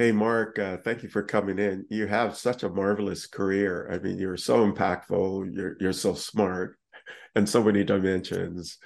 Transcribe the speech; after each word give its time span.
Hey, 0.00 0.12
Mark, 0.12 0.58
uh, 0.58 0.78
thank 0.78 1.02
you 1.02 1.10
for 1.10 1.22
coming 1.22 1.58
in. 1.58 1.84
You 1.90 2.06
have 2.06 2.34
such 2.34 2.62
a 2.62 2.70
marvelous 2.70 3.26
career. 3.26 3.86
I 3.92 3.98
mean, 3.98 4.16
you're 4.16 4.38
so 4.38 4.66
impactful, 4.66 5.54
you're, 5.54 5.76
you're 5.78 5.92
so 5.92 6.14
smart, 6.14 6.78
and 7.34 7.46
so 7.46 7.62
many 7.62 7.84
dimensions. 7.84 8.78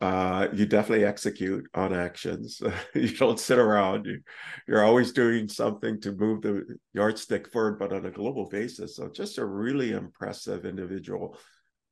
Uh, 0.00 0.46
you 0.52 0.64
definitely 0.64 1.04
execute 1.04 1.64
on 1.74 1.92
actions. 1.92 2.62
you 2.94 3.08
don't 3.08 3.40
sit 3.40 3.58
around. 3.58 4.06
You, 4.06 4.20
you're 4.68 4.84
always 4.84 5.10
doing 5.10 5.48
something 5.48 6.00
to 6.02 6.12
move 6.12 6.42
the 6.42 6.76
yardstick 6.94 7.50
forward, 7.50 7.80
but 7.80 7.92
on 7.92 8.06
a 8.06 8.12
global 8.12 8.48
basis. 8.48 8.94
So, 8.94 9.08
just 9.08 9.38
a 9.38 9.44
really 9.44 9.90
impressive 9.90 10.64
individual 10.64 11.36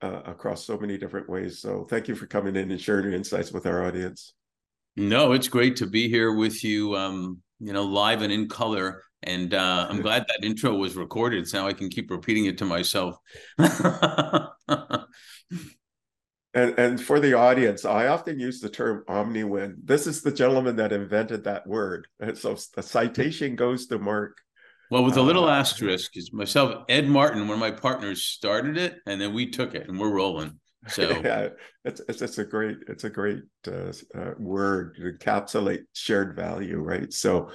uh, 0.00 0.23
across 0.27 0.64
so 0.64 0.78
many 0.78 0.96
different 0.96 1.28
ways. 1.28 1.59
So, 1.59 1.88
thank 1.91 2.06
you 2.06 2.14
for 2.14 2.28
coming 2.28 2.55
in 2.55 2.70
and 2.70 2.80
sharing 2.80 3.06
your 3.06 3.14
insights 3.14 3.50
with 3.50 3.66
our 3.66 3.84
audience. 3.84 4.32
No, 4.95 5.32
it's 5.32 5.48
great 5.48 5.74
to 5.78 5.88
be 5.88 6.09
here 6.09 6.32
with 6.32 6.62
you. 6.62 6.95
Um, 6.96 7.42
you 7.60 7.73
know, 7.73 7.84
live 7.84 8.23
and 8.23 8.32
in 8.32 8.48
color. 8.48 9.02
And 9.23 9.52
uh, 9.52 9.87
I'm 9.91 10.00
glad 10.00 10.24
that 10.28 10.45
intro 10.45 10.74
was 10.74 10.96
recorded, 10.96 11.46
so 11.46 11.60
now 11.60 11.69
I 11.69 11.74
can 11.74 11.91
keep 11.91 12.10
repeating 12.10 12.46
it 12.46 12.56
to 12.59 12.64
myself. 12.64 13.16
and 13.59 13.74
and 16.55 17.00
for 17.00 17.20
the 17.20 17.34
audience, 17.34 17.84
I 17.84 18.06
often 18.06 18.41
use 18.41 18.60
the 18.60 18.70
term 18.70 19.05
omniwin. 19.09 19.74
This 19.84 20.06
is 20.06 20.23
the 20.23 20.33
gentleman 20.33 20.77
that 20.77 20.92
invented 20.92 21.45
that 21.45 21.66
word. 21.66 22.09
And 22.19 22.36
so 22.36 22.56
the 22.74 22.83
citation 22.83 23.56
goes 23.56 23.86
to 23.88 23.98
Mark. 23.98 24.38
Well, 24.91 25.05
with 25.05 25.19
a 25.19 25.22
little 25.22 25.45
uh, 25.45 25.58
asterisk, 25.58 26.16
is 26.16 26.33
myself, 26.33 26.84
Ed 26.88 27.06
Martin, 27.06 27.47
one 27.47 27.55
of 27.55 27.61
my 27.61 27.70
partners, 27.70 28.24
started 28.24 28.78
it, 28.78 28.97
and 29.06 29.20
then 29.20 29.34
we 29.34 29.50
took 29.50 29.74
it, 29.74 29.86
and 29.88 30.00
we're 30.00 30.12
rolling. 30.12 30.58
So 30.89 31.02
yeah, 31.23 31.48
it's 31.84 32.01
it's, 32.09 32.23
it's 32.23 32.39
a 32.39 32.45
great 32.45 32.79
it's 32.89 33.05
a 33.05 33.11
great 33.11 33.43
uh, 33.69 33.92
uh, 34.14 34.31
word 34.39 34.97
to 34.97 35.12
encapsulate 35.12 35.83
shared 35.92 36.34
value, 36.34 36.78
right? 36.78 37.12
So, 37.12 37.50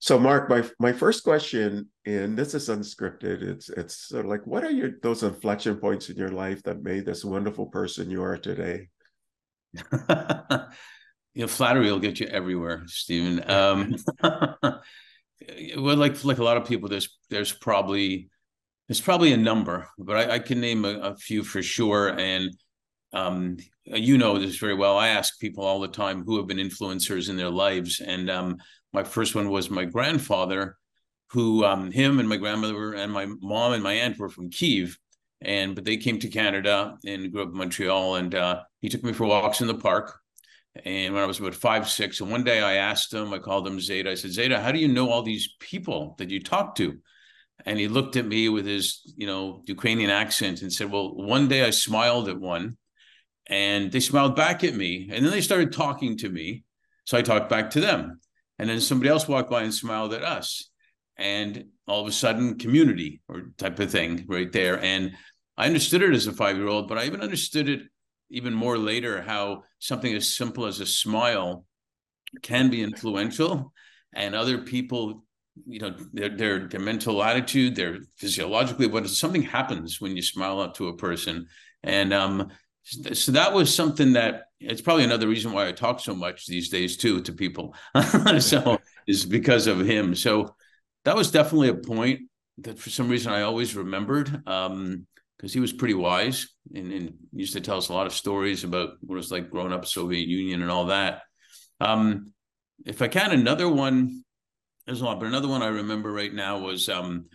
so 0.00 0.18
Mark, 0.18 0.50
my 0.50 0.68
my 0.80 0.92
first 0.92 1.22
question, 1.22 1.88
and 2.04 2.36
this 2.36 2.54
is 2.54 2.68
unscripted. 2.68 3.42
It's 3.42 3.68
it's 3.68 4.08
sort 4.08 4.24
of 4.24 4.30
like, 4.30 4.44
what 4.48 4.64
are 4.64 4.70
your 4.70 4.90
those 5.00 5.22
inflection 5.22 5.76
points 5.76 6.10
in 6.10 6.16
your 6.16 6.30
life 6.30 6.60
that 6.64 6.82
made 6.82 7.06
this 7.06 7.24
wonderful 7.24 7.66
person 7.66 8.10
you 8.10 8.24
are 8.24 8.36
today? 8.36 8.88
you 11.34 11.42
know, 11.42 11.46
flattery 11.46 11.90
will 11.92 12.00
get 12.00 12.18
you 12.18 12.26
everywhere, 12.26 12.82
Stephen. 12.86 13.48
Um, 13.48 13.94
well, 14.22 14.82
like 15.96 16.24
like 16.24 16.38
a 16.38 16.44
lot 16.44 16.56
of 16.56 16.66
people, 16.66 16.88
there's 16.88 17.16
there's 17.30 17.52
probably 17.52 18.28
there's 18.88 19.00
probably 19.00 19.32
a 19.32 19.36
number, 19.36 19.88
but 19.98 20.16
I, 20.16 20.34
I 20.34 20.38
can 20.38 20.60
name 20.60 20.84
a, 20.84 20.98
a, 20.98 21.16
few 21.16 21.42
for 21.42 21.62
sure. 21.62 22.08
And 22.18 22.56
um, 23.12 23.56
you 23.84 24.16
know 24.16 24.38
this 24.38 24.58
very 24.58 24.74
well. 24.74 24.96
I 24.96 25.08
ask 25.08 25.40
people 25.40 25.64
all 25.64 25.80
the 25.80 25.88
time 25.88 26.24
who 26.24 26.36
have 26.36 26.46
been 26.46 26.58
influencers 26.58 27.28
in 27.28 27.36
their 27.36 27.50
lives, 27.50 28.00
and 28.00 28.30
um, 28.30 28.58
my 28.92 29.02
first 29.02 29.34
one 29.34 29.50
was 29.50 29.70
my 29.70 29.84
grandfather, 29.84 30.76
who 31.30 31.64
um, 31.64 31.90
him 31.90 32.20
and 32.20 32.28
my 32.28 32.36
grandmother 32.36 32.94
and 32.94 33.12
my 33.12 33.26
mom 33.40 33.72
and 33.72 33.82
my 33.82 33.94
aunt 33.94 34.18
were 34.18 34.28
from 34.28 34.50
Kiev, 34.50 34.96
and 35.40 35.74
but 35.74 35.84
they 35.84 35.96
came 35.96 36.18
to 36.20 36.28
Canada 36.28 36.96
and 37.04 37.32
grew 37.32 37.42
up 37.42 37.48
in 37.48 37.58
Montreal, 37.58 38.16
and 38.16 38.34
uh, 38.34 38.62
he 38.80 38.88
took 38.88 39.02
me 39.02 39.12
for 39.12 39.26
walks 39.26 39.60
in 39.60 39.66
the 39.66 39.74
park. 39.74 40.18
And 40.84 41.14
when 41.14 41.22
I 41.22 41.26
was 41.26 41.40
about 41.40 41.54
five, 41.54 41.88
six, 41.88 42.20
and 42.20 42.30
one 42.30 42.44
day 42.44 42.60
I 42.60 42.74
asked 42.74 43.12
him, 43.12 43.32
I 43.32 43.38
called 43.38 43.66
him 43.66 43.80
Zeta. 43.80 44.10
I 44.10 44.14
said, 44.14 44.32
Zeta, 44.32 44.60
how 44.60 44.72
do 44.72 44.78
you 44.78 44.88
know 44.88 45.08
all 45.08 45.22
these 45.22 45.54
people 45.58 46.14
that 46.18 46.30
you 46.30 46.38
talk 46.38 46.74
to? 46.76 46.98
And 47.66 47.78
he 47.78 47.88
looked 47.88 48.16
at 48.16 48.24
me 48.24 48.48
with 48.48 48.64
his 48.64 49.02
you 49.16 49.26
know 49.26 49.62
ukrainian 49.66 50.08
accent 50.08 50.62
and 50.62 50.72
said 50.72 50.90
well 50.90 51.14
one 51.14 51.48
day 51.48 51.64
i 51.64 51.70
smiled 51.70 52.28
at 52.28 52.40
one 52.40 52.76
and 53.48 53.92
they 53.92 54.00
smiled 54.00 54.34
back 54.34 54.64
at 54.64 54.74
me 54.74 55.08
and 55.12 55.24
then 55.24 55.32
they 55.32 55.40
started 55.40 55.72
talking 55.72 56.16
to 56.18 56.28
me. 56.28 56.64
So 57.04 57.16
i 57.16 57.22
talked 57.22 57.48
back 57.48 57.70
to 57.70 57.80
them 57.80 58.20
and 58.58 58.68
then 58.68 58.80
somebody 58.80 59.10
else 59.10 59.28
walked 59.28 59.50
by 59.50 59.62
and 59.62 59.74
smiled 59.74 60.14
at 60.14 60.24
us. 60.24 60.70
And 61.18 61.66
all 61.86 62.02
of 62.02 62.08
a 62.08 62.12
sudden 62.12 62.58
community 62.58 63.20
or 63.28 63.52
type 63.56 63.78
of 63.78 63.90
thing 63.90 64.26
right 64.28 64.52
there. 64.52 64.82
And 64.82 65.12
i 65.56 65.66
understood 65.66 66.02
it 66.02 66.14
as 66.14 66.26
a 66.26 66.32
five 66.32 66.56
year 66.56 66.68
old 66.68 66.88
but 66.88 66.98
i 66.98 67.04
even 67.04 67.22
understood 67.22 67.68
it 67.68 67.80
even 68.28 68.52
more 68.52 68.76
later 68.76 69.22
how 69.22 69.62
something 69.78 70.14
as 70.14 70.36
simple 70.36 70.66
as 70.66 70.80
a 70.80 70.86
smile 70.86 71.64
can 72.42 72.68
be 72.68 72.82
influential 72.82 73.72
and 74.14 74.34
other 74.34 74.58
people 74.58 75.24
you 75.66 75.80
know 75.80 75.94
their, 76.12 76.28
their 76.28 76.68
their 76.68 76.80
mental 76.80 77.22
attitude 77.22 77.74
their 77.74 77.98
physiologically 78.16 78.86
what 78.86 79.08
something 79.08 79.42
happens 79.42 80.00
when 80.00 80.14
you 80.14 80.22
smile 80.22 80.60
up 80.60 80.74
to 80.74 80.88
a 80.88 80.96
person 80.96 81.46
and 81.82 82.12
um 82.12 82.50
so 82.86 83.32
that 83.32 83.52
was 83.52 83.74
something 83.74 84.12
that 84.12 84.44
it's 84.60 84.80
probably 84.80 85.04
another 85.04 85.26
reason 85.26 85.52
why 85.52 85.66
I 85.66 85.72
talk 85.72 86.00
so 86.00 86.14
much 86.14 86.46
these 86.46 86.68
days 86.68 86.96
too 86.96 87.20
to 87.22 87.32
people. 87.32 87.74
so 88.38 88.78
is 89.06 89.26
because 89.26 89.66
of 89.66 89.80
him. 89.80 90.14
So 90.14 90.54
that 91.04 91.16
was 91.16 91.30
definitely 91.30 91.68
a 91.68 91.74
point 91.74 92.20
that 92.58 92.78
for 92.78 92.90
some 92.90 93.08
reason 93.08 93.32
I 93.32 93.42
always 93.42 93.74
remembered 93.74 94.42
um, 94.46 95.06
because 95.36 95.52
he 95.52 95.60
was 95.60 95.72
pretty 95.72 95.94
wise 95.94 96.48
and, 96.74 96.92
and, 96.92 97.14
used 97.32 97.52
to 97.52 97.60
tell 97.60 97.76
us 97.76 97.90
a 97.90 97.92
lot 97.92 98.06
of 98.06 98.14
stories 98.14 98.64
about 98.64 98.90
what 99.00 99.16
it 99.16 99.18
was 99.18 99.30
like 99.30 99.50
growing 99.50 99.72
up 99.72 99.84
Soviet 99.84 100.26
Union 100.26 100.62
and 100.62 100.70
all 100.70 100.86
that. 100.86 101.22
Um, 101.80 102.32
if 102.86 103.02
I 103.02 103.08
can, 103.08 103.32
another 103.32 103.68
one 103.68 104.24
there's 104.86 105.00
a 105.00 105.04
lot, 105.04 105.18
but 105.18 105.26
another 105.26 105.48
one 105.48 105.62
I 105.62 105.68
remember 105.68 106.12
right 106.12 106.32
now 106.32 106.58
was 106.58 106.88
um, 106.88 107.26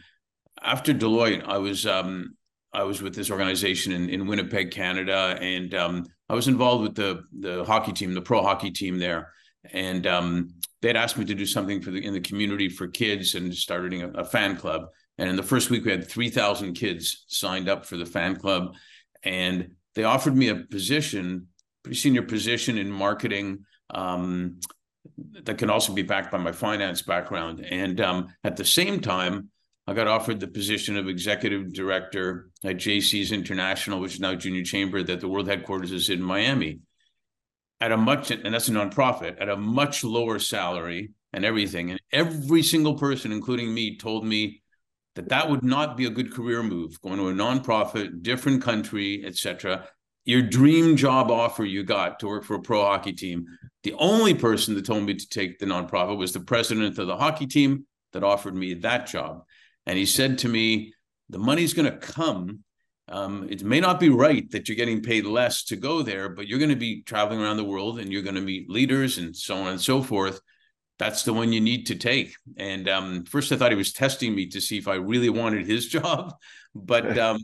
after 0.62 0.94
Deloitte. 0.94 1.46
I 1.46 1.58
was 1.58 1.86
um, 1.86 2.36
I 2.74 2.84
was 2.84 3.02
with 3.02 3.14
this 3.14 3.30
organization 3.30 3.92
in, 3.92 4.10
in 4.10 4.28
Winnipeg, 4.28 4.72
Canada, 4.72 5.38
and 5.42 5.74
um, 5.76 6.06
I 6.30 6.36
was 6.36 6.48
involved 6.48 6.84
with 6.84 6.96
the 6.96 7.24
the 7.40 7.66
hockey 7.66 7.92
team, 7.92 8.14
the 8.14 8.22
pro 8.22 8.42
hockey 8.42 8.72
team 8.72 8.98
there. 8.98 9.34
And 9.72 10.08
um, 10.08 10.54
they'd 10.82 10.96
asked 10.96 11.18
me 11.18 11.26
to 11.26 11.36
do 11.36 11.46
something 11.46 11.82
for 11.82 11.92
the 11.92 12.04
in 12.04 12.14
the 12.14 12.22
community 12.22 12.70
for 12.70 12.88
kids 12.88 13.36
and 13.36 13.54
starting 13.54 14.02
a, 14.02 14.10
a 14.10 14.26
fan 14.26 14.56
club. 14.56 14.84
And 15.18 15.30
in 15.30 15.36
the 15.36 15.44
first 15.44 15.70
week, 15.70 15.86
we 15.86 15.92
had 15.92 16.08
three 16.08 16.30
thousand 16.30 16.74
kids 16.74 17.26
signed 17.28 17.68
up 17.68 17.86
for 17.86 17.98
the 17.98 18.06
fan 18.06 18.38
club, 18.38 18.76
and 19.24 19.76
they 19.94 20.06
offered 20.06 20.38
me 20.38 20.48
a 20.48 20.56
position, 20.56 21.48
pretty 21.84 21.98
senior 21.98 22.24
position 22.24 22.78
in 22.78 22.90
marketing. 22.90 23.66
Um, 23.94 24.62
that 25.44 25.58
can 25.58 25.70
also 25.70 25.94
be 25.94 26.02
backed 26.02 26.32
by 26.32 26.38
my 26.38 26.52
finance 26.52 27.02
background. 27.02 27.66
And 27.66 28.00
um, 28.02 28.34
at 28.44 28.56
the 28.56 28.66
same 28.66 29.00
time, 29.00 29.50
I 29.88 29.94
got 29.94 30.08
offered 30.08 30.40
the 30.40 30.48
position 30.48 30.98
of 30.98 31.08
executive 31.08 31.74
director 31.74 32.52
at 32.64 32.78
JC's 32.78 33.32
International, 33.32 34.00
which 34.00 34.16
is 34.16 34.20
now 34.20 34.36
Junior 34.36 34.64
Chamber, 34.64 35.02
that 35.04 35.20
the 35.20 35.28
world 35.28 35.48
headquarters 35.48 35.92
is 35.92 36.10
in 36.10 36.22
Miami. 36.22 36.80
At 37.80 37.92
a 37.92 37.98
much, 37.98 38.30
and 38.30 38.54
that's 38.54 38.68
a 38.68 38.72
nonprofit, 38.72 39.42
at 39.42 39.50
a 39.50 39.58
much 39.58 40.04
lower 40.04 40.38
salary 40.38 41.12
and 41.34 41.44
everything. 41.44 41.90
And 41.90 42.00
every 42.12 42.62
single 42.62 42.94
person, 42.94 43.32
including 43.32 43.74
me, 43.74 43.98
told 43.98 44.24
me 44.24 44.62
that 45.16 45.30
that 45.30 45.50
would 45.50 45.64
not 45.64 45.98
be 45.98 46.06
a 46.06 46.12
good 46.12 46.32
career 46.32 46.62
move, 46.62 47.02
going 47.02 47.18
to 47.18 47.30
a 47.30 47.34
nonprofit, 47.34 48.22
different 48.22 48.62
country, 48.62 49.26
etc 49.26 49.88
your 50.26 50.42
dream 50.42 50.96
job 50.96 51.32
offer 51.32 51.66
you 51.66 51.84
got 51.84 52.20
to 52.20 52.28
work 52.28 52.44
for 52.44 52.56
a 52.56 52.62
pro 52.62 52.82
hockey 52.84 53.14
team. 53.14 53.46
The 53.84 53.94
only 53.94 54.34
person 54.34 54.76
that 54.76 54.86
told 54.86 55.04
me 55.04 55.16
to 55.16 55.30
take 55.30 55.58
the 55.58 55.66
nonprofit 55.66 56.18
was 56.18 56.32
the 56.32 56.40
president 56.40 56.98
of 57.00 57.08
the 57.08 57.18
hockey 57.18 57.48
team 57.48 57.86
that 58.14 58.24
offered 58.24 58.56
me 58.56 58.76
that 58.76 59.08
job. 59.08 59.44
And 59.86 59.98
he 59.98 60.06
said 60.06 60.38
to 60.40 60.48
me, 60.48 60.94
The 61.30 61.40
money's 61.40 61.74
going 61.74 61.92
to 61.92 61.98
come. 61.98 62.64
Um, 63.08 63.48
it 63.50 63.64
may 63.64 63.80
not 63.80 64.00
be 64.00 64.10
right 64.10 64.50
that 64.52 64.70
you're 64.70 64.76
getting 64.78 65.02
paid 65.02 65.26
less 65.26 65.66
to 65.66 65.76
go 65.76 66.02
there, 66.02 66.30
but 66.30 66.48
you're 66.48 66.60
going 66.60 66.70
to 66.70 66.76
be 66.76 67.02
traveling 67.02 67.42
around 67.42 67.58
the 67.58 67.64
world 67.64 68.00
and 68.00 68.12
you're 68.12 68.22
going 68.22 68.36
to 68.36 68.42
meet 68.42 68.70
leaders 68.70 69.18
and 69.18 69.36
so 69.36 69.58
on 69.58 69.68
and 69.68 69.82
so 69.82 70.02
forth. 70.02 70.40
That's 71.00 71.24
the 71.24 71.34
one 71.34 71.52
you 71.52 71.60
need 71.60 71.88
to 71.88 71.96
take. 71.96 72.36
And 72.58 72.88
um, 72.88 73.24
first, 73.26 73.52
I 73.52 73.58
thought 73.58 73.72
he 73.72 73.78
was 73.78 73.92
testing 73.92 74.36
me 74.36 74.48
to 74.50 74.62
see 74.62 74.78
if 74.78 74.88
I 74.88 74.96
really 74.96 75.30
wanted 75.30 75.66
his 75.66 75.88
job, 75.88 76.36
but 76.76 77.18
um, 77.18 77.40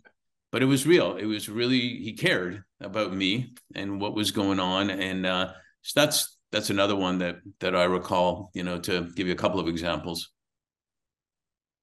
but 0.52 0.62
it 0.62 0.68
was 0.68 0.88
real. 0.88 1.18
It 1.18 1.26
was 1.26 1.50
really 1.50 1.80
he 1.80 2.14
cared 2.14 2.64
about 2.80 3.14
me 3.14 3.54
and 3.76 4.00
what 4.00 4.16
was 4.16 4.32
going 4.32 4.60
on, 4.60 4.90
and 4.90 5.26
uh, 5.26 5.54
so 5.82 6.00
that's 6.00 6.38
that's 6.52 6.70
another 6.70 6.96
one 6.96 7.20
that 7.20 7.38
that 7.60 7.76
I 7.76 7.86
recall. 7.86 8.52
You 8.54 8.64
know, 8.64 8.80
to 8.82 9.10
give 9.16 9.28
you 9.28 9.34
a 9.34 9.38
couple 9.38 9.60
of 9.60 9.68
examples. 9.68 10.32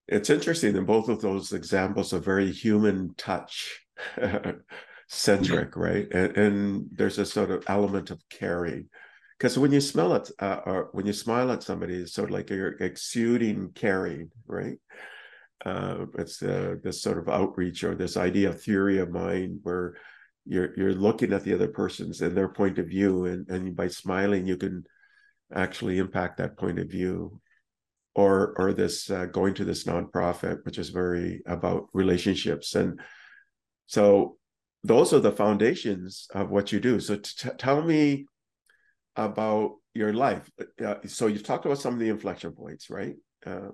It's 0.07 0.29
interesting 0.29 0.75
that 0.75 0.87
both 0.87 1.09
of 1.09 1.23
those 1.23 1.53
examples 1.53 2.13
are 2.13 2.19
very 2.19 2.53
human 2.53 3.15
touch 3.17 3.81
centric, 5.09 5.77
right? 5.77 6.07
And, 6.13 6.37
and, 6.37 6.87
there's 6.93 7.19
a 7.19 7.25
sort 7.25 7.51
of 7.51 7.65
element 7.69 8.11
of 8.11 8.21
caring. 8.29 8.91
Because 9.39 9.57
when 9.57 9.73
you 9.73 9.81
smell 9.81 10.13
it, 10.15 10.31
uh, 10.39 10.61
or 10.67 10.89
when 10.93 11.07
you 11.07 11.15
smile 11.15 11.51
at 11.53 11.63
somebody, 11.63 11.95
it's 11.95 12.13
sort 12.13 12.29
of 12.29 12.35
like 12.35 12.51
you're 12.51 12.77
exuding 12.83 13.71
caring, 13.73 14.31
right? 14.47 14.77
uh, 15.65 16.07
it's 16.19 16.43
uh, 16.43 16.77
this 16.83 17.03
sort 17.03 17.19
of 17.19 17.29
outreach 17.29 17.85
or 17.85 17.95
this 17.95 18.17
idea 18.17 18.51
of 18.51 18.63
theory 18.63 18.99
of 18.99 19.11
mind 19.11 19.61
where 19.63 19.95
you're 20.47 20.77
you're 20.77 20.95
looking 20.95 21.33
at 21.33 21.45
the 21.45 21.55
other 21.55 21.69
person's 21.69 22.21
and 22.21 22.37
their 22.37 22.49
point 22.49 22.79
of 22.79 22.87
view 22.87 23.25
and, 23.27 23.49
and 23.49 23.77
by 23.77 23.89
smiling 23.89 24.47
you 24.47 24.57
can 24.57 24.85
actually 25.55 25.99
impact 25.99 26.39
that 26.39 26.57
point 26.57 26.79
of 26.79 26.89
view. 26.89 27.41
Or 28.17 28.55
or 28.59 28.73
this 28.73 29.11
uh, 29.11 29.25
going 29.27 29.55
to 29.55 29.65
this 29.65 29.85
nonprofit 29.85 30.65
which 30.65 30.79
is 30.79 30.91
very 30.91 31.43
about 31.47 31.89
relationships. 31.93 32.77
And 32.77 33.01
so 33.87 34.37
those 34.85 35.13
are 35.13 35.19
the 35.19 35.33
foundations 35.33 36.29
of 36.33 36.49
what 36.49 36.71
you 36.71 36.79
do. 36.79 37.01
So 37.01 37.17
t- 37.17 37.49
tell 37.59 37.83
me 37.83 38.27
about 39.17 39.73
your 39.95 40.13
life. 40.13 40.49
Uh, 40.85 40.97
so 41.07 41.27
you've 41.27 41.43
talked 41.43 41.67
about 41.67 41.79
some 41.79 41.95
of 41.95 41.99
the 41.99 42.09
inflection 42.09 42.53
points 42.53 42.89
right? 42.89 43.17
Uh, 43.45 43.71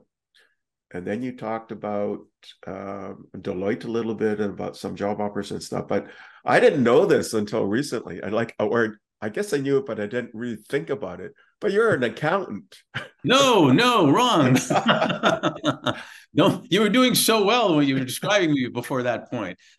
and 0.93 1.07
then 1.07 1.23
you 1.23 1.37
talked 1.37 1.73
about 1.73 2.21
uh, 2.67 3.15
Deloitte 3.37 3.85
a 3.85 3.89
little 3.89 4.15
bit 4.15 4.41
and 4.41 4.53
about 4.53 4.77
some 4.77 4.97
job 4.97 5.21
offers 5.21 5.53
and 5.53 5.63
stuff. 5.63 5.87
But 5.87 6.09
I 6.45 6.59
didn't 6.59 6.83
know 6.83 7.07
this 7.07 7.33
until 7.33 7.65
recently. 7.65 8.23
I 8.23 8.29
like, 8.29 8.55
or 8.59 8.99
I 9.23 9.29
guess 9.29 9.53
I 9.53 9.59
knew 9.59 9.79
it, 9.79 9.87
but 9.87 10.01
I 10.01 10.07
didn't 10.07 10.35
really 10.35 10.59
think 10.69 10.91
about 10.91 11.21
it. 11.21 11.33
But 11.61 11.73
you're 11.73 11.95
an 11.95 12.03
accountant. 12.03 12.77
No, 13.23 13.71
no, 13.71 14.11
wrong. 14.11 14.57
no, 16.35 16.65
you 16.71 16.81
were 16.81 16.89
doing 16.89 17.15
so 17.15 17.45
well 17.45 17.77
when 17.77 17.87
you 17.87 17.95
were 17.95 18.05
describing 18.05 18.53
me 18.53 18.69
before 18.69 19.03
that 19.05 19.31
point. 19.31 19.59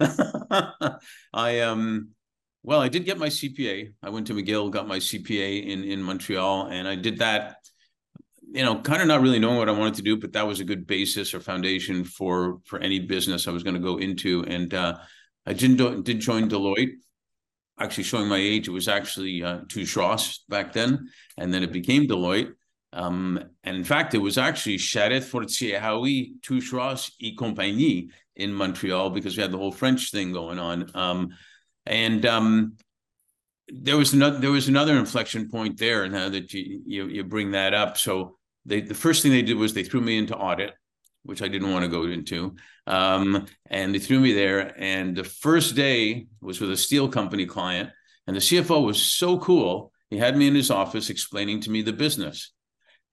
I 1.33 1.59
um 1.61 2.09
well, 2.63 2.79
I 2.79 2.89
did 2.89 3.05
get 3.05 3.17
my 3.17 3.29
CPA. 3.29 3.93
I 4.03 4.09
went 4.11 4.27
to 4.27 4.35
McGill, 4.35 4.69
got 4.69 4.87
my 4.87 4.99
CPA 4.99 5.65
in 5.65 5.83
in 5.83 6.03
Montreal, 6.03 6.67
and 6.67 6.87
I 6.87 6.95
did 6.95 7.17
that 7.17 7.55
you 8.53 8.63
know, 8.63 8.81
kind 8.81 9.01
of 9.01 9.07
not 9.07 9.21
really 9.21 9.39
knowing 9.39 9.57
what 9.57 9.69
I 9.69 9.73
wanted 9.73 9.93
to 9.95 10.01
do, 10.01 10.17
but 10.17 10.33
that 10.33 10.45
was 10.45 10.59
a 10.59 10.65
good 10.65 10.85
basis 10.85 11.33
or 11.33 11.39
foundation 11.39 12.03
for 12.03 12.59
for 12.65 12.79
any 12.79 12.99
business 12.99 13.47
I 13.47 13.51
was 13.51 13.63
going 13.63 13.75
to 13.75 13.79
go 13.81 13.97
into. 13.97 14.43
And 14.43 14.73
uh, 14.73 14.97
I 15.45 15.53
didn't 15.53 16.03
did 16.03 16.19
join 16.19 16.49
Deloitte. 16.49 16.95
Actually, 17.79 18.03
showing 18.03 18.27
my 18.27 18.37
age, 18.37 18.67
it 18.67 18.71
was 18.71 18.87
actually 18.87 19.41
uh, 19.41 19.61
Touche 19.69 19.97
back 20.49 20.73
then, 20.73 21.09
and 21.37 21.53
then 21.53 21.63
it 21.63 21.71
became 21.71 22.07
Deloitte. 22.07 22.53
Um, 22.93 23.39
and 23.63 23.77
in 23.77 23.85
fact, 23.85 24.13
it 24.13 24.17
was 24.17 24.37
actually 24.37 24.77
Charette 24.77 25.23
Fortier 25.23 25.79
Hawey 25.79 26.33
Touche 26.41 27.09
et 27.23 27.37
Compagnie 27.37 28.09
in 28.35 28.53
Montreal 28.53 29.11
because 29.11 29.37
we 29.37 29.41
had 29.41 29.51
the 29.51 29.57
whole 29.57 29.71
French 29.71 30.11
thing 30.11 30.33
going 30.33 30.59
on. 30.59 30.91
Um, 30.93 31.29
and 31.85 32.25
um, 32.25 32.75
there 33.69 33.97
was 33.97 34.11
another 34.13 34.37
there 34.39 34.51
was 34.51 34.67
another 34.67 34.97
inflection 34.97 35.49
point 35.49 35.77
there 35.77 36.07
now 36.09 36.27
that 36.27 36.53
you, 36.53 36.81
you 36.85 37.07
you 37.07 37.23
bring 37.23 37.51
that 37.51 37.73
up. 37.73 37.97
So 37.97 38.37
they 38.65 38.81
the 38.81 38.93
first 38.93 39.23
thing 39.23 39.31
they 39.31 39.41
did 39.41 39.57
was 39.57 39.73
they 39.73 39.83
threw 39.83 40.01
me 40.01 40.17
into 40.17 40.35
audit, 40.35 40.73
which 41.23 41.41
I 41.41 41.47
didn't 41.47 41.71
want 41.71 41.83
to 41.83 41.89
go 41.89 42.03
into, 42.03 42.55
um, 42.87 43.45
and 43.69 43.93
they 43.93 43.99
threw 43.99 44.19
me 44.19 44.33
there. 44.33 44.73
And 44.77 45.15
the 45.15 45.23
first 45.23 45.75
day 45.75 46.27
was 46.41 46.59
with 46.59 46.71
a 46.71 46.77
steel 46.77 47.07
company 47.09 47.45
client, 47.45 47.89
and 48.27 48.35
the 48.35 48.41
CFO 48.41 48.85
was 48.85 49.01
so 49.01 49.39
cool. 49.39 49.91
He 50.09 50.17
had 50.17 50.37
me 50.37 50.47
in 50.47 50.55
his 50.55 50.71
office 50.71 51.09
explaining 51.09 51.61
to 51.61 51.71
me 51.71 51.81
the 51.81 51.93
business. 51.93 52.51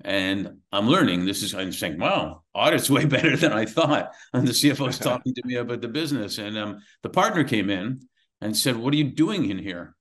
And 0.05 0.59
I'm 0.71 0.89
learning. 0.89 1.25
This 1.25 1.43
is 1.43 1.55
I'm 1.55 1.73
saying, 1.73 1.99
wow, 1.99 2.43
audit's 2.55 2.91
way 2.97 3.05
better 3.05 3.37
than 3.37 3.53
I 3.53 3.65
thought. 3.65 4.13
And 4.33 4.47
the 4.47 4.53
CFO 4.53 4.89
is 4.89 4.99
talking 4.99 5.35
to 5.35 5.43
me 5.45 5.57
about 5.57 5.81
the 5.81 5.89
business. 5.89 6.39
And 6.39 6.57
um, 6.57 6.79
the 7.03 7.09
partner 7.09 7.45
came 7.45 7.71
in 7.71 8.01
and 8.41 8.57
said, 8.57 8.77
What 8.77 8.93
are 8.95 8.97
you 8.97 9.05
doing 9.05 9.51
in 9.51 9.59
here? 9.59 9.95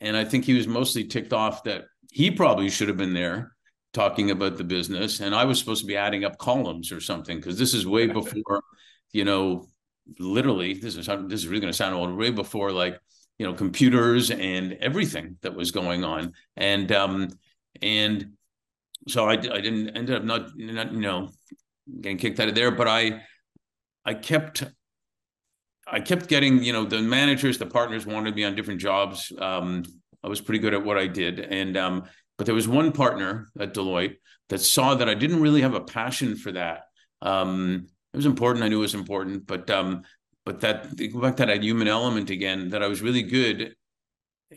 And 0.00 0.16
I 0.16 0.24
think 0.24 0.44
he 0.44 0.54
was 0.54 0.68
mostly 0.68 1.04
ticked 1.04 1.32
off 1.32 1.64
that 1.64 1.84
he 2.12 2.30
probably 2.30 2.70
should 2.70 2.88
have 2.88 2.96
been 2.96 3.14
there 3.14 3.52
talking 3.92 4.30
about 4.30 4.56
the 4.56 4.64
business 4.64 5.20
and 5.20 5.34
i 5.34 5.44
was 5.44 5.58
supposed 5.58 5.80
to 5.80 5.86
be 5.86 5.96
adding 5.96 6.24
up 6.24 6.38
columns 6.38 6.92
or 6.92 7.00
something 7.00 7.38
because 7.38 7.58
this 7.58 7.74
is 7.74 7.86
way 7.86 8.06
before 8.06 8.62
you 9.12 9.24
know 9.24 9.66
literally 10.18 10.74
this 10.74 10.96
is 10.96 11.06
this 11.06 11.40
is 11.40 11.48
really 11.48 11.60
going 11.60 11.72
to 11.72 11.76
sound 11.76 11.94
old 11.94 12.16
way 12.16 12.30
before 12.30 12.72
like 12.72 12.98
you 13.40 13.46
know 13.46 13.54
computers 13.54 14.30
and 14.30 14.74
everything 14.82 15.38
that 15.40 15.54
was 15.54 15.70
going 15.70 16.04
on. 16.04 16.34
And 16.58 16.92
um 16.92 17.28
and 17.80 18.32
so 19.08 19.24
i, 19.24 19.32
I 19.32 19.36
didn't 19.36 19.96
ended 19.96 20.14
up 20.14 20.24
not, 20.24 20.50
not 20.58 20.92
you 20.92 21.00
know 21.00 21.30
getting 22.02 22.18
kicked 22.18 22.38
out 22.38 22.48
of 22.48 22.54
there 22.54 22.70
but 22.70 22.86
i 22.86 23.22
i 24.04 24.12
kept 24.12 24.64
i 25.86 26.00
kept 26.00 26.28
getting 26.28 26.62
you 26.62 26.74
know 26.74 26.84
the 26.84 27.00
managers 27.00 27.56
the 27.56 27.64
partners 27.64 28.04
wanted 28.04 28.34
me 28.34 28.44
on 28.44 28.54
different 28.54 28.80
jobs. 28.80 29.32
Um 29.38 29.84
i 30.22 30.28
was 30.28 30.42
pretty 30.42 30.58
good 30.58 30.74
at 30.74 30.84
what 30.84 30.98
i 30.98 31.06
did 31.06 31.40
and 31.40 31.78
um 31.78 32.04
but 32.40 32.46
there 32.46 32.54
was 32.54 32.66
one 32.66 32.90
partner 32.90 33.50
at 33.58 33.74
Deloitte 33.74 34.16
that 34.48 34.60
saw 34.60 34.94
that 34.94 35.10
I 35.10 35.12
didn't 35.12 35.42
really 35.42 35.60
have 35.60 35.74
a 35.74 35.80
passion 35.82 36.36
for 36.36 36.50
that. 36.52 36.84
Um, 37.20 37.86
it 38.14 38.16
was 38.16 38.24
important. 38.24 38.64
I 38.64 38.68
knew 38.68 38.78
it 38.78 38.80
was 38.80 38.94
important, 38.94 39.46
but 39.46 39.68
um, 39.68 40.04
but 40.46 40.60
that 40.60 40.96
go 40.96 41.20
back 41.20 41.36
to 41.36 41.44
that 41.44 41.62
human 41.62 41.86
element 41.86 42.30
again. 42.30 42.70
That 42.70 42.82
I 42.82 42.86
was 42.86 43.02
really 43.02 43.24
good, 43.24 43.74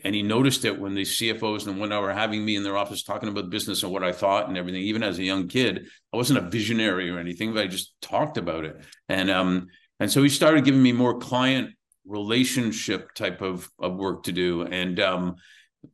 and 0.02 0.14
he 0.14 0.22
noticed 0.22 0.64
it 0.64 0.80
when 0.80 0.94
the 0.94 1.02
CFOs 1.02 1.66
and 1.66 1.78
when 1.78 1.90
were 1.90 2.10
having 2.10 2.42
me 2.42 2.56
in 2.56 2.62
their 2.62 2.78
office 2.78 3.02
talking 3.02 3.28
about 3.28 3.50
business 3.50 3.82
and 3.82 3.92
what 3.92 4.02
I 4.02 4.12
thought 4.12 4.48
and 4.48 4.56
everything. 4.56 4.80
Even 4.84 5.02
as 5.02 5.18
a 5.18 5.22
young 5.22 5.46
kid, 5.46 5.86
I 6.10 6.16
wasn't 6.16 6.38
a 6.38 6.48
visionary 6.48 7.10
or 7.10 7.18
anything, 7.18 7.52
but 7.52 7.64
I 7.64 7.66
just 7.66 8.00
talked 8.00 8.38
about 8.38 8.64
it. 8.64 8.82
And 9.10 9.28
um, 9.28 9.66
and 10.00 10.10
so 10.10 10.22
he 10.22 10.30
started 10.30 10.64
giving 10.64 10.82
me 10.82 10.92
more 10.92 11.18
client 11.18 11.74
relationship 12.06 13.12
type 13.12 13.42
of 13.42 13.70
of 13.78 13.96
work 13.96 14.22
to 14.22 14.32
do, 14.32 14.62
and 14.62 14.98
um, 15.00 15.36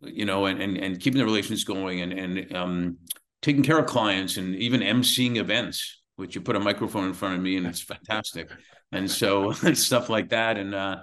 you 0.00 0.25
know, 0.25 0.46
and 0.46 0.60
and, 0.60 0.76
and 0.76 1.00
keeping 1.00 1.19
the 1.19 1.25
relations 1.25 1.64
going 1.64 2.00
and 2.00 2.12
and 2.12 2.56
um, 2.56 2.98
taking 3.42 3.62
care 3.62 3.78
of 3.78 3.87
clients 3.87 4.37
and 4.37 4.54
even 4.56 4.81
emceeing 4.81 5.37
events, 5.37 6.00
which 6.16 6.34
you 6.34 6.40
put 6.40 6.56
a 6.56 6.60
microphone 6.60 7.06
in 7.06 7.14
front 7.14 7.37
of 7.37 7.42
me 7.42 7.56
and 7.56 7.66
it's 7.66 7.81
fantastic. 7.81 8.50
And 8.92 9.10
so 9.10 9.52
stuff 9.75 10.08
like 10.08 10.31
that. 10.31 10.58
And 10.58 10.75
uh, 10.75 11.02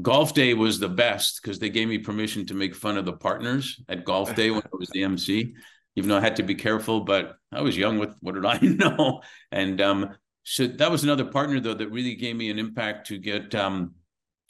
golf 0.00 0.34
day 0.34 0.54
was 0.54 0.78
the 0.78 0.88
best 0.88 1.40
because 1.42 1.58
they 1.58 1.70
gave 1.70 1.88
me 1.88 1.98
permission 1.98 2.46
to 2.46 2.54
make 2.54 2.74
fun 2.74 2.96
of 2.96 3.04
the 3.04 3.12
partners 3.12 3.80
at 3.88 4.04
golf 4.04 4.34
day 4.34 4.50
when 4.50 4.62
I 4.62 4.76
was 4.76 4.88
the 4.90 5.04
MC, 5.04 5.54
even 5.96 6.08
though 6.08 6.18
I 6.18 6.22
had 6.22 6.36
to 6.36 6.42
be 6.42 6.54
careful, 6.54 7.00
but 7.00 7.36
I 7.52 7.62
was 7.62 7.76
young 7.76 7.98
with 7.98 8.14
what 8.20 8.34
did 8.34 8.44
I 8.44 8.58
know? 8.62 9.22
And 9.50 9.80
um, 9.80 10.10
so 10.42 10.66
that 10.66 10.90
was 10.90 11.04
another 11.04 11.24
partner 11.24 11.60
though 11.60 11.74
that 11.74 11.90
really 11.90 12.14
gave 12.14 12.36
me 12.36 12.50
an 12.50 12.58
impact 12.58 13.08
to 13.08 13.18
get 13.18 13.54
um, 13.54 13.94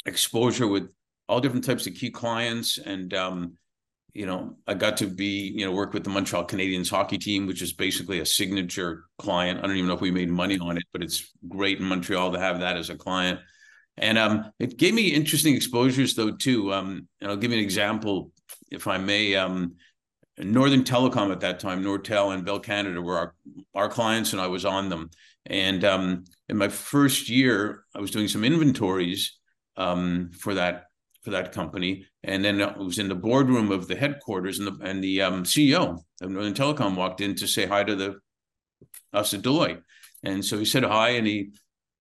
exposure 0.06 0.67
with 0.67 0.91
all 1.29 1.41
different 1.41 1.65
types 1.65 1.87
of 1.87 1.94
key 1.94 2.11
clients 2.11 2.79
and 2.79 3.15
um, 3.15 3.56
you 4.15 4.27
know, 4.27 4.57
I 4.67 4.75
got 4.75 4.97
to 4.99 5.07
be, 5.07 5.53
you 5.55 5.65
know, 5.65 5.73
work 5.73 5.93
with 5.93 6.05
the 6.05 6.11
Montreal 6.11 6.47
Canadiens 6.47 6.91
hockey 6.91 7.19
team, 7.19 7.47
which 7.47 7.62
is 7.62 7.73
basically 7.73 8.21
a 8.21 8.27
signature 8.27 9.05
client. 9.19 9.59
I 9.59 9.67
don't 9.67 9.77
even 9.77 9.89
know 9.89 9.95
if 9.95 10.01
we 10.01 10.11
made 10.11 10.31
money 10.31 10.59
on 10.59 10.77
it, 10.77 10.85
but 10.93 11.03
it's 11.03 11.33
great 11.49 11.79
in 11.79 11.85
Montreal 11.85 12.33
to 12.33 12.39
have 12.39 12.61
that 12.61 12.77
as 12.77 12.91
a 12.91 12.97
client. 12.97 13.41
And 13.97 14.19
um, 14.19 14.51
it 14.59 14.79
gave 14.79 14.95
me 14.95 15.09
interesting 15.09 15.55
exposures 15.55 16.15
though 16.15 16.33
too. 16.33 16.73
Um, 16.73 17.09
and 17.21 17.31
I'll 17.31 17.37
give 17.37 17.53
you 17.53 17.59
an 17.59 17.65
example, 17.65 18.33
if 18.71 18.87
I 18.87 18.99
may. 18.99 19.35
Um, 19.35 19.77
Northern 20.39 20.85
Telecom 20.85 21.33
at 21.33 21.41
that 21.41 21.61
time, 21.61 21.85
Nortel 21.85 22.33
and 22.35 22.45
Bell 22.45 22.61
Canada 22.61 23.03
were 23.03 23.19
our, 23.19 23.35
our 23.75 23.89
clients, 23.89 24.33
and 24.33 24.41
I 24.41 24.47
was 24.47 24.65
on 24.65 24.89
them. 24.89 25.11
And 25.47 25.85
um, 25.85 26.25
in 26.49 26.57
my 26.57 26.69
first 26.69 27.29
year, 27.29 27.85
I 27.95 28.01
was 28.01 28.11
doing 28.11 28.29
some 28.29 28.45
inventories 28.45 29.39
um, 29.77 30.31
for 30.33 30.55
that 30.55 30.87
for 31.23 31.31
that 31.31 31.53
company. 31.53 32.07
And 32.23 32.45
then 32.45 32.61
it 32.61 32.77
was 32.77 32.99
in 32.99 33.09
the 33.09 33.15
boardroom 33.15 33.71
of 33.71 33.89
the 33.89 33.97
headquarters, 33.97 34.59
and 34.59 34.69
the 34.69 34.85
and 34.85 35.03
the 35.03 35.23
um, 35.23 35.45
CEO 35.45 35.99
of 36.21 36.31
Northern 36.31 36.55
Telecom 36.55 36.97
walked 36.97 37.21
in 37.21 37.35
to 37.37 37.47
say 37.47 37.67
hi 37.67 37.85
to 37.85 37.97
the 37.97 38.17
us 39.12 39.35
at 39.35 39.43
Deloitte. 39.43 39.83
And 40.23 40.45
so 40.45 40.59
he 40.59 40.65
said 40.65 40.85
hi, 40.85 41.11
and 41.11 41.27
he 41.27 41.53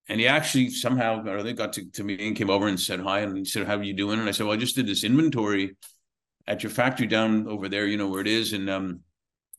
and 0.07 0.19
he 0.19 0.27
actually 0.27 0.69
somehow 0.69 1.25
or 1.25 1.43
they 1.43 1.53
got 1.53 1.73
to, 1.73 1.89
to 1.91 2.03
me 2.03 2.27
and 2.27 2.35
came 2.35 2.49
over 2.49 2.67
and 2.67 2.79
said 2.79 2.99
hi, 2.99 3.19
and 3.19 3.37
he 3.37 3.45
said, 3.45 3.67
"How 3.67 3.77
are 3.77 3.83
you 3.83 3.93
doing?" 3.93 4.19
And 4.19 4.27
I 4.27 4.31
said, 4.31 4.45
"Well, 4.45 4.55
I 4.55 4.59
just 4.59 4.75
did 4.75 4.87
this 4.87 5.03
inventory 5.03 5.77
at 6.47 6.63
your 6.63 6.71
factory 6.71 7.07
down 7.07 7.47
over 7.47 7.69
there, 7.69 7.85
you 7.85 7.97
know 7.97 8.07
where 8.07 8.21
it 8.21 8.27
is, 8.27 8.53
and 8.53 8.69
um." 8.69 9.01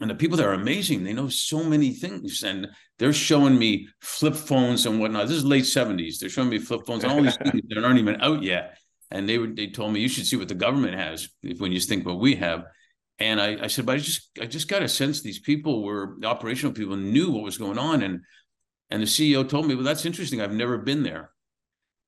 And 0.02 0.09
the 0.09 0.14
people 0.14 0.38
there 0.38 0.49
are 0.49 0.55
amazing. 0.55 1.05
They 1.05 1.12
know 1.12 1.29
so 1.29 1.62
many 1.62 1.93
things, 1.93 2.43
and 2.43 2.69
they're 2.99 3.12
showing 3.12 3.59
me 3.59 3.87
flip 4.00 4.35
phones 4.35 4.87
and 4.87 4.99
whatnot. 4.99 5.29
This 5.29 5.37
is 5.37 5.45
late 5.45 5.67
seventies. 5.67 6.19
They're 6.19 6.31
showing 6.31 6.49
me 6.49 6.59
flip 6.59 6.87
phones 6.87 7.05
and 7.05 7.12
all 7.12 7.23
these 7.23 7.37
things 7.37 7.61
that 7.69 7.85
aren't 7.85 7.99
even 7.99 8.19
out 8.23 8.43
yet 8.43 8.79
and 9.11 9.29
they 9.29 9.38
were 9.38 9.49
they 9.49 9.67
told 9.67 9.93
me 9.93 10.00
you 10.00 10.09
should 10.09 10.26
see 10.26 10.37
what 10.37 10.49
the 10.49 10.55
government 10.55 10.95
has 10.95 11.29
if, 11.43 11.61
when 11.61 11.73
you 11.73 11.81
think 11.81 12.07
what 12.07 12.21
we 12.21 12.37
have. 12.37 12.64
And 13.19 13.40
I, 13.40 13.64
I 13.64 13.67
said 13.67 13.85
but 13.87 13.97
i 13.97 13.99
just 13.99 14.31
i 14.40 14.47
just 14.47 14.69
got 14.69 14.83
a 14.83 14.88
sense 14.88 15.21
these 15.21 15.38
people 15.38 15.83
were 15.83 16.17
the 16.21 16.26
operational 16.26 16.73
people 16.73 16.97
knew 16.97 17.31
what 17.31 17.43
was 17.43 17.59
going 17.59 17.79
on. 17.79 18.02
And 18.02 18.21
and 18.90 19.02
the 19.02 19.07
ceo 19.07 19.49
told 19.49 19.67
me 19.67 19.75
well 19.75 19.85
that's 19.85 20.07
interesting. 20.07 20.40
I've 20.40 20.52
never 20.52 20.79
been 20.79 21.02
there. 21.02 21.31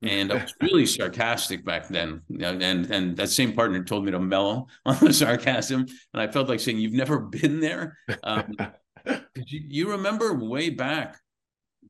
And 0.03 0.33
I 0.33 0.43
was 0.43 0.55
really 0.61 0.87
sarcastic 0.87 1.65
back 1.65 1.87
then. 1.89 2.23
And 2.41 2.91
and 2.91 3.17
that 3.17 3.29
same 3.29 3.53
partner 3.53 3.85
told 3.85 4.05
me 4.05 4.11
to 4.11 4.19
mellow 4.19 4.67
on 4.85 4.99
the 4.99 5.13
sarcasm, 5.13 5.87
and 6.13 6.21
I 6.21 6.27
felt 6.27 6.49
like 6.49 6.59
saying, 6.59 6.79
"You've 6.79 6.93
never 6.93 7.21
been 7.21 7.61
there." 7.61 7.99
Um, 8.25 8.57
you, 9.07 9.61
you 9.69 9.91
remember 9.93 10.35
way 10.35 10.71
back, 10.71 11.21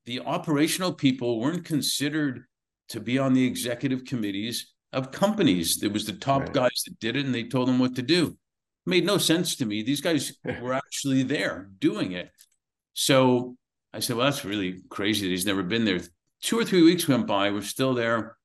the 0.05 0.21
operational 0.21 0.93
people 0.93 1.41
weren't 1.41 1.65
considered 1.65 2.45
to 2.91 3.01
be 3.01 3.19
on 3.19 3.33
the 3.33 3.47
executive 3.47 4.05
committees 4.05 4.72
of 4.93 5.11
companies. 5.11 5.79
There 5.79 5.91
was 5.91 6.05
the 6.05 6.13
top 6.13 6.43
right. 6.43 6.53
guys 6.53 6.83
that 6.87 7.01
did 7.01 7.17
it, 7.17 7.25
and 7.25 7.35
they 7.35 7.45
told 7.45 7.69
them 7.69 7.79
what 7.79 7.97
to 7.97 8.03
do. 8.03 8.27
It 8.27 8.91
made 8.91 9.07
no 9.07 9.19
sense 9.19 9.57
to 9.57 9.67
me. 9.67 9.83
These 9.83 10.01
guys 10.01 10.37
were 10.61 10.75
actually 10.75 11.23
there 11.23 11.71
doing 11.79 12.13
it. 12.13 12.31
So 12.93 13.57
I 13.93 14.01
said, 14.01 14.17
"Well, 14.17 14.27
that's 14.27 14.45
really 14.45 14.81
crazy 14.91 15.27
that 15.27 15.31
he's 15.31 15.47
never 15.47 15.63
been 15.63 15.85
there." 15.85 16.01
Two 16.43 16.59
or 16.59 16.65
three 16.65 16.83
weeks 16.83 17.09
went 17.09 17.27
by. 17.27 17.51
We're 17.51 17.63
still 17.63 17.95
there. 17.95 18.37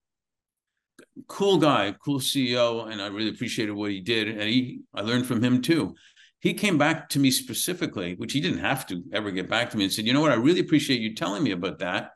Cool 1.28 1.58
guy, 1.58 1.96
cool 2.04 2.20
CEO, 2.20 2.92
and 2.92 3.02
I 3.02 3.08
really 3.08 3.30
appreciated 3.30 3.74
what 3.74 3.92
he 3.92 4.02
did. 4.02 4.30
And 4.30 4.42
he, 4.42 4.82
I 4.94 5.02
learned 5.02 5.26
from 5.26 5.44
him 5.44 5.62
too. 5.62 5.96
He 6.40 6.54
came 6.54 6.78
back 6.78 7.10
to 7.10 7.20
me 7.20 7.32
specifically, 7.32 8.14
which 8.16 8.34
he 8.34 8.40
didn't 8.40 8.60
have 8.60 8.86
to 8.88 9.04
ever 9.12 9.32
get 9.32 9.50
back 9.50 9.72
to 9.72 9.78
me, 9.78 9.84
and 9.84 9.94
said, 9.94 10.06
"You 10.06 10.14
know 10.14 10.22
what? 10.22 10.32
I 10.32 10.36
really 10.36 10.62
appreciate 10.62 11.02
you 11.02 11.16
telling 11.16 11.44
me 11.44 11.52
about 11.52 11.80
that. 11.80 12.12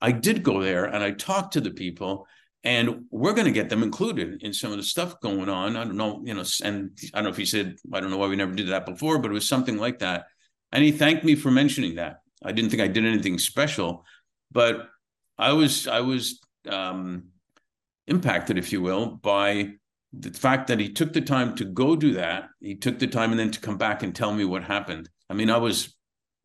I 0.00 0.12
did 0.12 0.42
go 0.42 0.62
there 0.62 0.84
and 0.84 1.02
I 1.02 1.10
talked 1.10 1.52
to 1.54 1.60
the 1.60 1.72
people." 1.72 2.26
And 2.66 3.04
we're 3.12 3.32
going 3.32 3.46
to 3.46 3.52
get 3.52 3.68
them 3.68 3.84
included 3.84 4.42
in 4.42 4.52
some 4.52 4.72
of 4.72 4.76
the 4.76 4.82
stuff 4.82 5.20
going 5.20 5.48
on. 5.48 5.76
I 5.76 5.84
don't 5.84 5.96
know, 5.96 6.20
you 6.24 6.34
know, 6.34 6.42
and 6.64 6.98
I 7.14 7.18
don't 7.18 7.24
know 7.24 7.30
if 7.30 7.36
he 7.36 7.46
said, 7.46 7.76
I 7.92 8.00
don't 8.00 8.10
know 8.10 8.16
why 8.16 8.26
we 8.26 8.34
never 8.34 8.52
did 8.52 8.70
that 8.70 8.84
before, 8.84 9.20
but 9.20 9.30
it 9.30 9.34
was 9.34 9.48
something 9.48 9.78
like 9.78 10.00
that. 10.00 10.26
And 10.72 10.82
he 10.82 10.90
thanked 10.90 11.22
me 11.22 11.36
for 11.36 11.52
mentioning 11.52 11.94
that. 11.94 12.22
I 12.44 12.50
didn't 12.50 12.70
think 12.70 12.82
I 12.82 12.88
did 12.88 13.06
anything 13.06 13.38
special, 13.38 14.04
but 14.50 14.88
I 15.38 15.52
was 15.52 15.86
I 15.86 16.00
was 16.00 16.40
um, 16.68 17.28
impacted, 18.08 18.58
if 18.58 18.72
you 18.72 18.82
will, 18.82 19.14
by 19.14 19.74
the 20.12 20.32
fact 20.32 20.66
that 20.66 20.80
he 20.80 20.92
took 20.92 21.12
the 21.12 21.20
time 21.20 21.54
to 21.56 21.64
go 21.64 21.94
do 21.94 22.14
that. 22.14 22.48
He 22.58 22.74
took 22.74 22.98
the 22.98 23.06
time 23.06 23.30
and 23.30 23.38
then 23.38 23.52
to 23.52 23.60
come 23.60 23.78
back 23.78 24.02
and 24.02 24.12
tell 24.12 24.32
me 24.32 24.44
what 24.44 24.64
happened. 24.64 25.08
I 25.30 25.34
mean, 25.34 25.50
I 25.50 25.58
was 25.58 25.94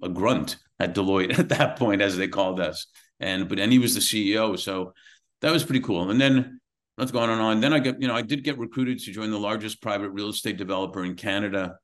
a 0.03 0.09
grunt 0.09 0.57
at 0.79 0.93
Deloitte 0.93 1.39
at 1.39 1.49
that 1.49 1.79
point, 1.79 2.03
as 2.03 2.15
they 2.15 2.27
called 2.27 2.59
us, 2.59 2.85
and 3.19 3.49
but 3.49 3.59
and 3.59 3.71
he 3.71 3.79
was 3.79 3.95
the 3.95 4.01
CEO, 4.01 4.59
so 4.59 4.93
that 5.41 5.51
was 5.51 5.63
pretty 5.63 5.81
cool. 5.81 6.10
And 6.10 6.19
then 6.19 6.60
that's 6.98 7.12
going 7.12 7.29
on 7.29 7.38
and 7.38 7.41
on. 7.41 7.62
Then 7.62 7.74
I 7.74 7.79
get, 7.79 8.01
you 8.01 8.07
know, 8.07 8.15
I 8.15 8.21
did 8.21 8.43
get 8.43 8.57
recruited 8.57 9.00
to 9.00 9.12
join 9.12 9.31
the 9.31 9.39
largest 9.39 9.81
private 9.81 10.10
real 10.10 10.29
estate 10.29 10.57
developer 10.57 11.03
in 11.03 11.15
Canada. 11.15 11.75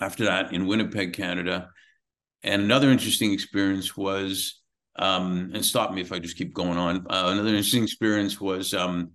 After 0.00 0.24
that, 0.24 0.52
in 0.52 0.66
Winnipeg, 0.66 1.12
Canada, 1.12 1.68
and 2.42 2.62
another 2.62 2.90
interesting 2.90 3.32
experience 3.32 3.96
was, 3.96 4.60
um, 4.96 5.52
and 5.54 5.64
stop 5.64 5.92
me 5.92 6.00
if 6.00 6.12
I 6.12 6.18
just 6.18 6.36
keep 6.36 6.52
going 6.52 6.76
on. 6.76 7.06
Uh, 7.08 7.28
another 7.28 7.50
interesting 7.50 7.84
experience 7.84 8.40
was 8.40 8.74
um, 8.74 9.12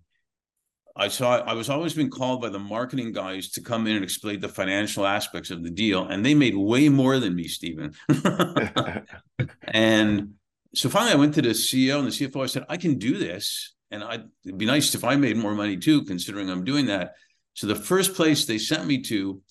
I 0.96 1.10
saw 1.10 1.40
I 1.40 1.54
was 1.54 1.70
always 1.70 1.94
being 1.94 2.10
called 2.10 2.42
by 2.42 2.50
the 2.50 2.60
marketing 2.60 3.12
guys 3.12 3.52
to 3.52 3.62
come 3.62 3.86
in 3.86 3.96
and 3.96 4.04
explain 4.04 4.40
the 4.40 4.48
financial 4.48 5.06
aspects 5.06 5.52
of 5.52 5.64
the 5.64 5.70
deal, 5.70 6.08
and 6.08 6.26
they 6.26 6.34
made 6.34 6.56
way 6.56 6.88
more 6.90 7.20
than 7.20 7.36
me, 7.36 7.48
Stephen. 7.48 7.94
and 9.68 10.34
so 10.78 10.90
finally, 10.90 11.14
I 11.14 11.16
went 11.16 11.34
to 11.36 11.42
the 11.42 11.50
CEO 11.50 11.98
and 11.98 12.08
the 12.08 12.12
CFO. 12.12 12.44
I 12.44 12.48
said, 12.48 12.66
"I 12.70 12.78
can 12.78 13.00
do 13.00 13.18
this, 13.18 13.74
and 13.90 14.04
I'd, 14.04 14.24
it'd 14.46 14.58
be 14.58 14.66
nice 14.66 14.94
if 14.94 15.04
I 15.04 15.16
made 15.16 15.36
more 15.36 15.56
money 15.56 15.78
too, 15.78 16.04
considering 16.06 16.50
I'm 16.50 16.64
doing 16.64 16.86
that." 16.86 17.16
So 17.54 17.66
the 17.66 17.76
first 17.76 18.14
place 18.14 18.46
they 18.46 18.60
sent 18.60 18.86
me 18.86 19.02
to 19.04 19.42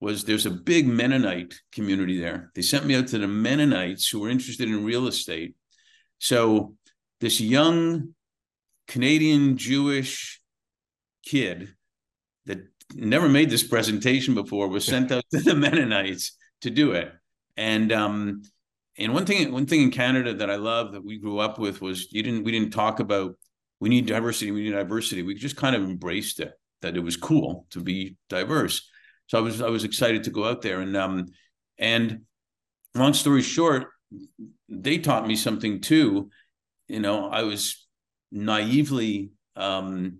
was 0.00 0.24
there's 0.24 0.46
a 0.46 0.50
big 0.50 0.86
Mennonite 0.86 1.54
community 1.72 2.18
there. 2.18 2.50
They 2.54 2.62
sent 2.62 2.86
me 2.86 2.94
out 2.94 3.08
to 3.08 3.18
the 3.18 3.28
Mennonites 3.28 4.08
who 4.08 4.20
were 4.20 4.30
interested 4.30 4.68
in 4.68 4.84
real 4.84 5.06
estate. 5.06 5.54
So 6.18 6.76
this 7.20 7.40
young 7.40 8.14
Canadian 8.88 9.58
Jewish 9.58 10.40
kid 11.26 11.74
that 12.46 12.60
never 12.94 13.28
made 13.28 13.50
this 13.50 13.62
presentation 13.62 14.34
before 14.34 14.68
was 14.68 14.86
sent 14.86 15.12
out 15.12 15.24
to 15.30 15.40
the 15.40 15.54
Mennonites 15.54 16.36
to 16.62 16.70
do 16.70 16.92
it. 16.92 17.12
And 17.58 17.92
um, 17.92 18.42
and 19.00 19.14
one 19.14 19.24
thing 19.24 19.50
one 19.52 19.66
thing 19.66 19.82
in 19.82 19.90
Canada 19.90 20.34
that 20.34 20.50
I 20.50 20.56
love 20.56 20.92
that 20.92 21.04
we 21.04 21.18
grew 21.18 21.38
up 21.38 21.58
with 21.58 21.80
was 21.80 22.12
you 22.12 22.22
didn't 22.22 22.44
we 22.44 22.52
didn't 22.52 22.70
talk 22.72 23.00
about 23.00 23.36
we 23.80 23.88
need 23.88 24.06
diversity, 24.06 24.50
we 24.50 24.64
need 24.64 24.72
diversity. 24.72 25.22
We 25.22 25.34
just 25.34 25.56
kind 25.56 25.74
of 25.74 25.82
embraced 25.82 26.38
it, 26.38 26.52
that 26.82 26.96
it 26.96 27.00
was 27.00 27.16
cool 27.16 27.66
to 27.70 27.80
be 27.80 28.16
diverse. 28.28 28.88
So 29.26 29.38
I 29.38 29.40
was 29.40 29.62
I 29.62 29.68
was 29.68 29.84
excited 29.84 30.24
to 30.24 30.30
go 30.30 30.44
out 30.44 30.60
there 30.60 30.80
and 30.80 30.96
um 30.96 31.26
and 31.78 32.20
long 32.94 33.14
story 33.14 33.42
short, 33.42 33.88
they 34.68 34.98
taught 34.98 35.26
me 35.26 35.34
something 35.34 35.80
too. 35.80 36.30
You 36.88 37.00
know, 37.00 37.30
I 37.30 37.42
was 37.44 37.86
naively 38.30 39.30
um 39.56 40.18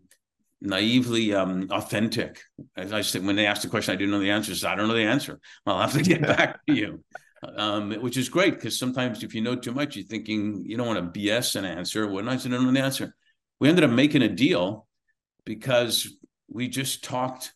naively 0.62 1.34
um, 1.34 1.68
authentic. 1.70 2.42
As 2.76 2.92
I 2.92 3.00
said, 3.00 3.24
when 3.24 3.36
they 3.36 3.46
asked 3.46 3.62
the 3.62 3.68
question, 3.68 3.94
I 3.94 3.96
didn't 3.96 4.10
know 4.10 4.20
the 4.20 4.30
answer. 4.30 4.52
I 4.68 4.74
don't 4.74 4.88
know 4.88 4.94
the 4.94 5.04
answer. 5.04 5.40
I'll 5.64 5.80
have 5.80 5.94
to 5.94 6.02
get 6.02 6.20
back 6.36 6.60
to 6.66 6.74
you. 6.74 7.02
Um, 7.42 7.92
which 8.02 8.18
is 8.18 8.28
great 8.28 8.56
because 8.56 8.78
sometimes 8.78 9.22
if 9.22 9.34
you 9.34 9.40
know 9.40 9.56
too 9.56 9.72
much, 9.72 9.96
you're 9.96 10.04
thinking 10.04 10.62
you 10.66 10.76
don't 10.76 10.86
want 10.86 11.14
to 11.14 11.20
BS 11.20 11.56
an 11.56 11.64
answer. 11.64 12.04
Said 12.04 12.28
I 12.28 12.36
don't 12.36 12.64
know 12.66 12.72
the 12.72 12.80
answer, 12.80 13.14
we 13.60 13.68
ended 13.68 13.84
up 13.84 13.90
making 13.90 14.20
a 14.20 14.28
deal 14.28 14.86
because 15.46 16.06
we 16.48 16.68
just 16.68 17.02
talked 17.02 17.54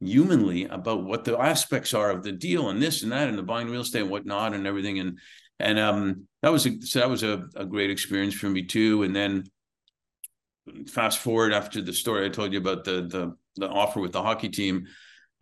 humanly 0.00 0.64
about 0.64 1.04
what 1.04 1.24
the 1.24 1.38
aspects 1.38 1.94
are 1.94 2.10
of 2.10 2.24
the 2.24 2.32
deal 2.32 2.68
and 2.70 2.82
this 2.82 3.04
and 3.04 3.12
that 3.12 3.28
and 3.28 3.38
the 3.38 3.42
buying 3.42 3.70
real 3.70 3.82
estate 3.82 4.02
and 4.02 4.10
whatnot 4.10 4.54
and 4.54 4.66
everything. 4.66 4.98
And 4.98 5.18
and 5.60 5.78
um 5.78 6.26
that 6.42 6.50
was 6.50 6.66
a 6.66 6.80
so 6.82 6.98
that 6.98 7.10
was 7.10 7.22
a, 7.22 7.48
a 7.54 7.64
great 7.64 7.90
experience 7.90 8.34
for 8.34 8.48
me 8.48 8.64
too. 8.64 9.04
And 9.04 9.14
then 9.14 9.44
fast 10.88 11.18
forward 11.18 11.52
after 11.52 11.80
the 11.80 11.92
story 11.92 12.26
I 12.26 12.28
told 12.28 12.52
you 12.52 12.58
about 12.58 12.84
the 12.84 13.02
the 13.02 13.36
the 13.56 13.68
offer 13.68 14.00
with 14.00 14.12
the 14.12 14.22
hockey 14.22 14.48
team, 14.48 14.86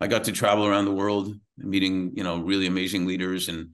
I 0.01 0.07
got 0.07 0.23
to 0.23 0.31
travel 0.31 0.65
around 0.65 0.85
the 0.85 0.91
world, 0.91 1.35
meeting 1.57 2.13
you 2.15 2.23
know 2.23 2.39
really 2.39 2.65
amazing 2.65 3.05
leaders, 3.05 3.49
and 3.49 3.69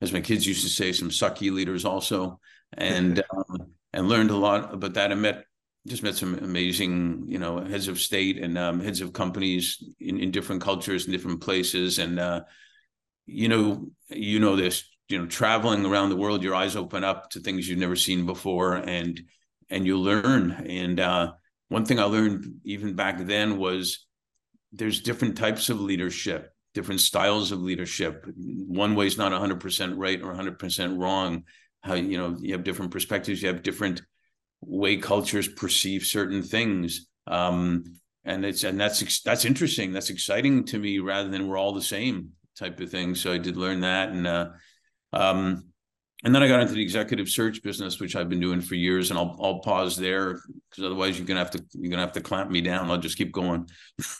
as 0.00 0.12
my 0.12 0.20
kids 0.20 0.44
used 0.44 0.64
to 0.64 0.68
say, 0.68 0.92
some 0.92 1.08
sucky 1.08 1.52
leaders 1.52 1.84
also, 1.84 2.40
and 2.76 3.22
um, 3.36 3.72
and 3.92 4.08
learned 4.08 4.30
a 4.30 4.36
lot 4.36 4.74
about 4.74 4.94
that. 4.94 5.12
I 5.12 5.14
met 5.14 5.44
just 5.86 6.02
met 6.02 6.16
some 6.16 6.34
amazing 6.34 7.26
you 7.28 7.38
know 7.38 7.60
heads 7.60 7.86
of 7.86 8.00
state 8.00 8.42
and 8.42 8.58
um, 8.58 8.80
heads 8.80 9.00
of 9.00 9.12
companies 9.12 9.82
in, 10.00 10.18
in 10.18 10.32
different 10.32 10.62
cultures 10.62 11.04
and 11.04 11.12
different 11.12 11.40
places, 11.40 12.00
and 12.00 12.18
uh, 12.18 12.40
you 13.26 13.48
know 13.48 13.86
you 14.08 14.40
know 14.40 14.56
this 14.56 14.84
you 15.08 15.16
know 15.16 15.26
traveling 15.26 15.86
around 15.86 16.10
the 16.10 16.16
world, 16.16 16.42
your 16.42 16.56
eyes 16.56 16.74
open 16.74 17.04
up 17.04 17.30
to 17.30 17.40
things 17.40 17.68
you've 17.68 17.78
never 17.78 17.96
seen 17.96 18.26
before, 18.26 18.74
and 18.74 19.20
and 19.70 19.86
you 19.86 19.96
learn. 19.96 20.50
And 20.68 20.98
uh, 20.98 21.32
one 21.68 21.84
thing 21.84 22.00
I 22.00 22.04
learned 22.04 22.62
even 22.64 22.96
back 22.96 23.18
then 23.18 23.58
was 23.58 24.07
there's 24.72 25.00
different 25.00 25.36
types 25.36 25.70
of 25.70 25.80
leadership, 25.80 26.52
different 26.74 27.00
styles 27.00 27.52
of 27.52 27.60
leadership. 27.60 28.26
One 28.36 28.94
way 28.94 29.06
is 29.06 29.18
not 29.18 29.32
100% 29.32 29.94
right 29.96 30.20
or 30.20 30.34
100% 30.34 30.98
wrong. 30.98 31.44
How 31.82 31.94
you 31.94 32.18
know 32.18 32.36
you 32.40 32.52
have 32.52 32.64
different 32.64 32.90
perspectives, 32.90 33.40
you 33.40 33.48
have 33.48 33.62
different 33.62 34.02
way 34.60 34.96
cultures 34.96 35.48
perceive 35.48 36.02
certain 36.02 36.42
things. 36.42 37.06
Um, 37.26 37.84
and 38.24 38.44
it's 38.44 38.64
and 38.64 38.78
that's 38.78 39.22
that's 39.22 39.44
interesting. 39.44 39.92
That's 39.92 40.10
exciting 40.10 40.64
to 40.66 40.78
me 40.78 40.98
rather 40.98 41.28
than 41.28 41.48
we're 41.48 41.56
all 41.56 41.72
the 41.72 41.82
same 41.82 42.30
type 42.58 42.80
of 42.80 42.90
thing. 42.90 43.14
So 43.14 43.32
I 43.32 43.38
did 43.38 43.56
learn 43.56 43.80
that, 43.80 44.10
and 44.10 44.26
uh, 44.26 44.48
um, 45.12 45.67
and 46.24 46.34
then 46.34 46.42
I 46.42 46.48
got 46.48 46.60
into 46.60 46.74
the 46.74 46.82
executive 46.82 47.28
search 47.28 47.62
business, 47.62 48.00
which 48.00 48.16
I've 48.16 48.28
been 48.28 48.40
doing 48.40 48.60
for 48.60 48.74
years, 48.74 49.10
and 49.10 49.18
I'll 49.18 49.36
I'll 49.40 49.60
pause 49.60 49.96
there 49.96 50.40
because 50.68 50.84
otherwise 50.84 51.16
you're 51.16 51.26
gonna 51.26 51.40
have 51.40 51.52
to 51.52 51.64
you're 51.74 51.90
gonna 51.90 52.02
have 52.02 52.12
to 52.12 52.20
clamp 52.20 52.50
me 52.50 52.60
down. 52.60 52.90
I'll 52.90 52.98
just 52.98 53.18
keep 53.18 53.32
going. 53.32 53.68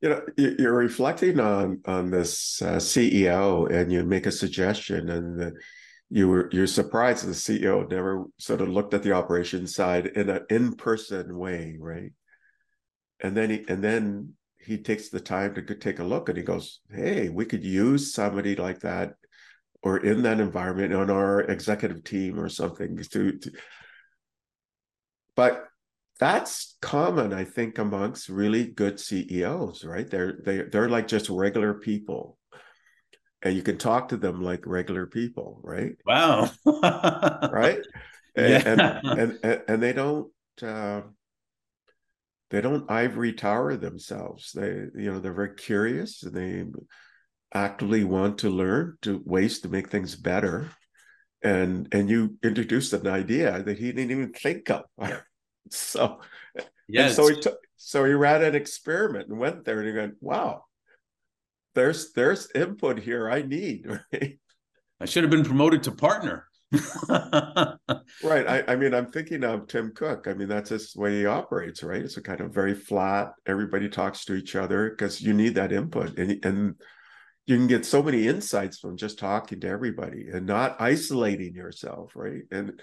you 0.00 0.08
know, 0.08 0.22
you're 0.36 0.74
reflecting 0.74 1.38
on 1.38 1.80
on 1.86 2.10
this 2.10 2.60
uh, 2.60 2.76
CEO, 2.76 3.70
and 3.72 3.92
you 3.92 4.02
make 4.02 4.26
a 4.26 4.32
suggestion, 4.32 5.10
and 5.10 5.38
the, 5.38 5.52
you 6.10 6.28
were 6.28 6.48
you're 6.52 6.66
surprised 6.66 7.24
the 7.24 7.32
CEO 7.32 7.88
never 7.88 8.24
sort 8.38 8.60
of 8.60 8.68
looked 8.68 8.92
at 8.92 9.04
the 9.04 9.12
operation 9.12 9.68
side 9.68 10.08
in 10.08 10.28
an 10.28 10.44
in 10.50 10.74
person 10.74 11.38
way, 11.38 11.76
right? 11.78 12.12
And 13.20 13.36
then 13.36 13.48
he 13.48 13.64
and 13.68 13.82
then 13.82 14.34
he 14.58 14.78
takes 14.78 15.08
the 15.08 15.20
time 15.20 15.54
to 15.54 15.74
take 15.76 16.00
a 16.00 16.04
look, 16.04 16.28
and 16.28 16.36
he 16.36 16.42
goes, 16.42 16.80
"Hey, 16.90 17.28
we 17.28 17.44
could 17.44 17.62
use 17.62 18.12
somebody 18.12 18.56
like 18.56 18.80
that 18.80 19.14
or 19.82 19.98
in 19.98 20.22
that 20.22 20.40
environment 20.40 20.94
on 20.94 21.10
our 21.10 21.40
executive 21.40 22.04
team 22.04 22.38
or 22.38 22.48
something 22.48 22.96
to, 22.96 23.38
to 23.38 23.50
but 25.34 25.66
that's 26.20 26.76
common 26.80 27.32
i 27.32 27.44
think 27.44 27.78
amongst 27.78 28.28
really 28.28 28.64
good 28.64 29.00
ceos 29.00 29.84
right? 29.84 30.10
They're 30.10 30.38
they, 30.44 30.62
they're 30.62 30.88
like 30.88 31.08
just 31.08 31.28
regular 31.28 31.74
people. 31.74 32.38
And 33.44 33.56
you 33.56 33.62
can 33.62 33.76
talk 33.76 34.08
to 34.08 34.16
them 34.16 34.40
like 34.40 34.66
regular 34.66 35.06
people 35.06 35.60
right? 35.62 35.92
Wow. 36.06 36.50
Right? 36.64 37.80
And, 38.34 38.48
yeah. 38.48 38.98
and, 39.04 39.20
and, 39.20 39.38
and 39.42 39.62
and 39.68 39.82
they 39.82 39.92
don't 39.92 40.32
uh, 40.62 41.02
they 42.48 42.62
don't 42.62 42.90
ivory 42.90 43.34
tower 43.34 43.76
themselves. 43.76 44.52
They 44.52 44.70
you 44.94 45.12
know 45.12 45.20
they're 45.20 45.34
very 45.34 45.54
curious 45.54 46.22
and 46.22 46.34
they 46.34 46.64
actively 47.54 48.04
want 48.04 48.38
to 48.38 48.50
learn 48.50 48.96
to 49.02 49.22
ways 49.24 49.60
to 49.60 49.68
make 49.68 49.88
things 49.88 50.16
better. 50.16 50.70
And 51.42 51.88
and 51.92 52.08
you 52.08 52.38
introduced 52.42 52.92
an 52.92 53.06
idea 53.06 53.62
that 53.62 53.78
he 53.78 53.92
didn't 53.92 54.10
even 54.10 54.32
think 54.32 54.70
of. 54.70 54.84
So 55.70 56.18
yeah 56.88 57.08
so 57.08 57.28
he 57.28 57.40
took 57.40 57.58
so 57.76 58.04
he 58.04 58.12
ran 58.12 58.42
an 58.42 58.54
experiment 58.54 59.28
and 59.28 59.38
went 59.38 59.64
there 59.64 59.78
and 59.78 59.88
he 59.88 59.94
went 59.94 60.14
wow 60.20 60.64
there's 61.74 62.12
there's 62.12 62.48
input 62.54 62.98
here 62.98 63.28
i 63.30 63.42
need 63.42 63.86
right? 64.12 64.38
I 65.00 65.04
should 65.06 65.24
have 65.24 65.32
been 65.32 65.44
promoted 65.44 65.82
to 65.84 65.92
partner. 65.92 66.46
Right. 68.22 68.46
I, 68.46 68.62
I 68.68 68.76
mean 68.76 68.94
i'm 68.94 69.10
thinking 69.10 69.42
of 69.44 69.66
tim 69.66 69.92
cook. 69.94 70.26
I 70.28 70.34
mean 70.34 70.48
that's 70.48 70.70
his 70.70 70.94
way 70.94 71.18
he 71.18 71.26
operates 71.26 71.82
right? 71.82 72.00
It's 72.02 72.16
a 72.16 72.22
kind 72.22 72.40
of 72.40 72.54
very 72.54 72.74
flat 72.74 73.32
everybody 73.46 73.88
talks 73.88 74.24
to 74.26 74.34
each 74.34 74.54
other 74.54 74.90
because 74.90 75.20
you 75.20 75.34
need 75.34 75.56
that 75.56 75.72
input. 75.72 76.18
And 76.18 76.44
and 76.44 76.74
you 77.46 77.56
can 77.56 77.66
get 77.66 77.84
so 77.84 78.02
many 78.02 78.28
insights 78.28 78.78
from 78.78 78.96
just 78.96 79.18
talking 79.18 79.60
to 79.60 79.68
everybody 79.68 80.28
and 80.32 80.46
not 80.46 80.80
isolating 80.80 81.54
yourself 81.54 82.12
right? 82.14 82.42
And 82.50 82.80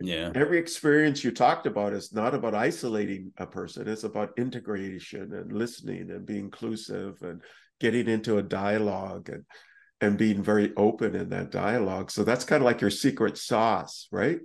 yeah. 0.00 0.32
every 0.34 0.58
experience 0.58 1.22
you 1.22 1.30
talked 1.30 1.66
about 1.66 1.92
is 1.92 2.12
not 2.12 2.34
about 2.34 2.54
isolating 2.54 3.32
a 3.38 3.46
person 3.46 3.86
it's 3.88 4.04
about 4.04 4.30
integration 4.38 5.32
and 5.34 5.52
listening 5.52 6.10
and 6.10 6.24
being 6.26 6.44
inclusive 6.44 7.18
and 7.22 7.42
getting 7.80 8.08
into 8.08 8.38
a 8.38 8.42
dialogue 8.42 9.28
and 9.28 9.44
and 10.02 10.16
being 10.16 10.42
very 10.42 10.72
open 10.78 11.14
in 11.14 11.28
that 11.28 11.50
dialogue. 11.50 12.10
So 12.10 12.24
that's 12.24 12.44
kind 12.44 12.62
of 12.62 12.64
like 12.64 12.80
your 12.80 12.90
secret 12.90 13.36
sauce 13.36 14.08
right? 14.10 14.38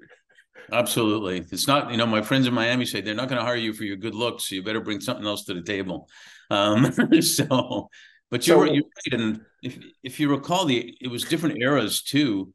Absolutely. 0.71 1.45
It's 1.51 1.67
not 1.67 1.91
you 1.91 1.97
know 1.97 2.05
my 2.05 2.21
friends 2.21 2.47
in 2.47 2.53
miami 2.53 2.85
say 2.85 3.01
they're 3.01 3.15
not 3.15 3.29
going 3.29 3.39
to 3.39 3.45
hire 3.45 3.55
you 3.55 3.73
for 3.73 3.83
your 3.83 3.97
good 3.97 4.15
looks 4.15 4.49
so 4.49 4.55
you 4.55 4.63
better 4.63 4.81
bring 4.81 4.99
something 4.99 5.25
else 5.25 5.45
to 5.45 5.53
the 5.53 5.63
table. 5.63 6.09
Um 6.49 6.91
so 7.21 7.89
but 8.35 8.45
you're, 8.45 8.67
so, 8.67 8.73
you're 8.73 8.83
right, 8.83 9.21
and 9.21 9.41
if 9.63 9.79
if 10.03 10.19
you 10.19 10.29
recall, 10.29 10.65
the 10.65 10.93
it 10.99 11.07
was 11.07 11.23
different 11.23 11.61
eras 11.61 12.01
too, 12.01 12.53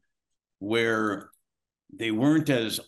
where 0.59 1.31
they 1.91 2.11
weren't 2.11 2.51
as 2.51 2.79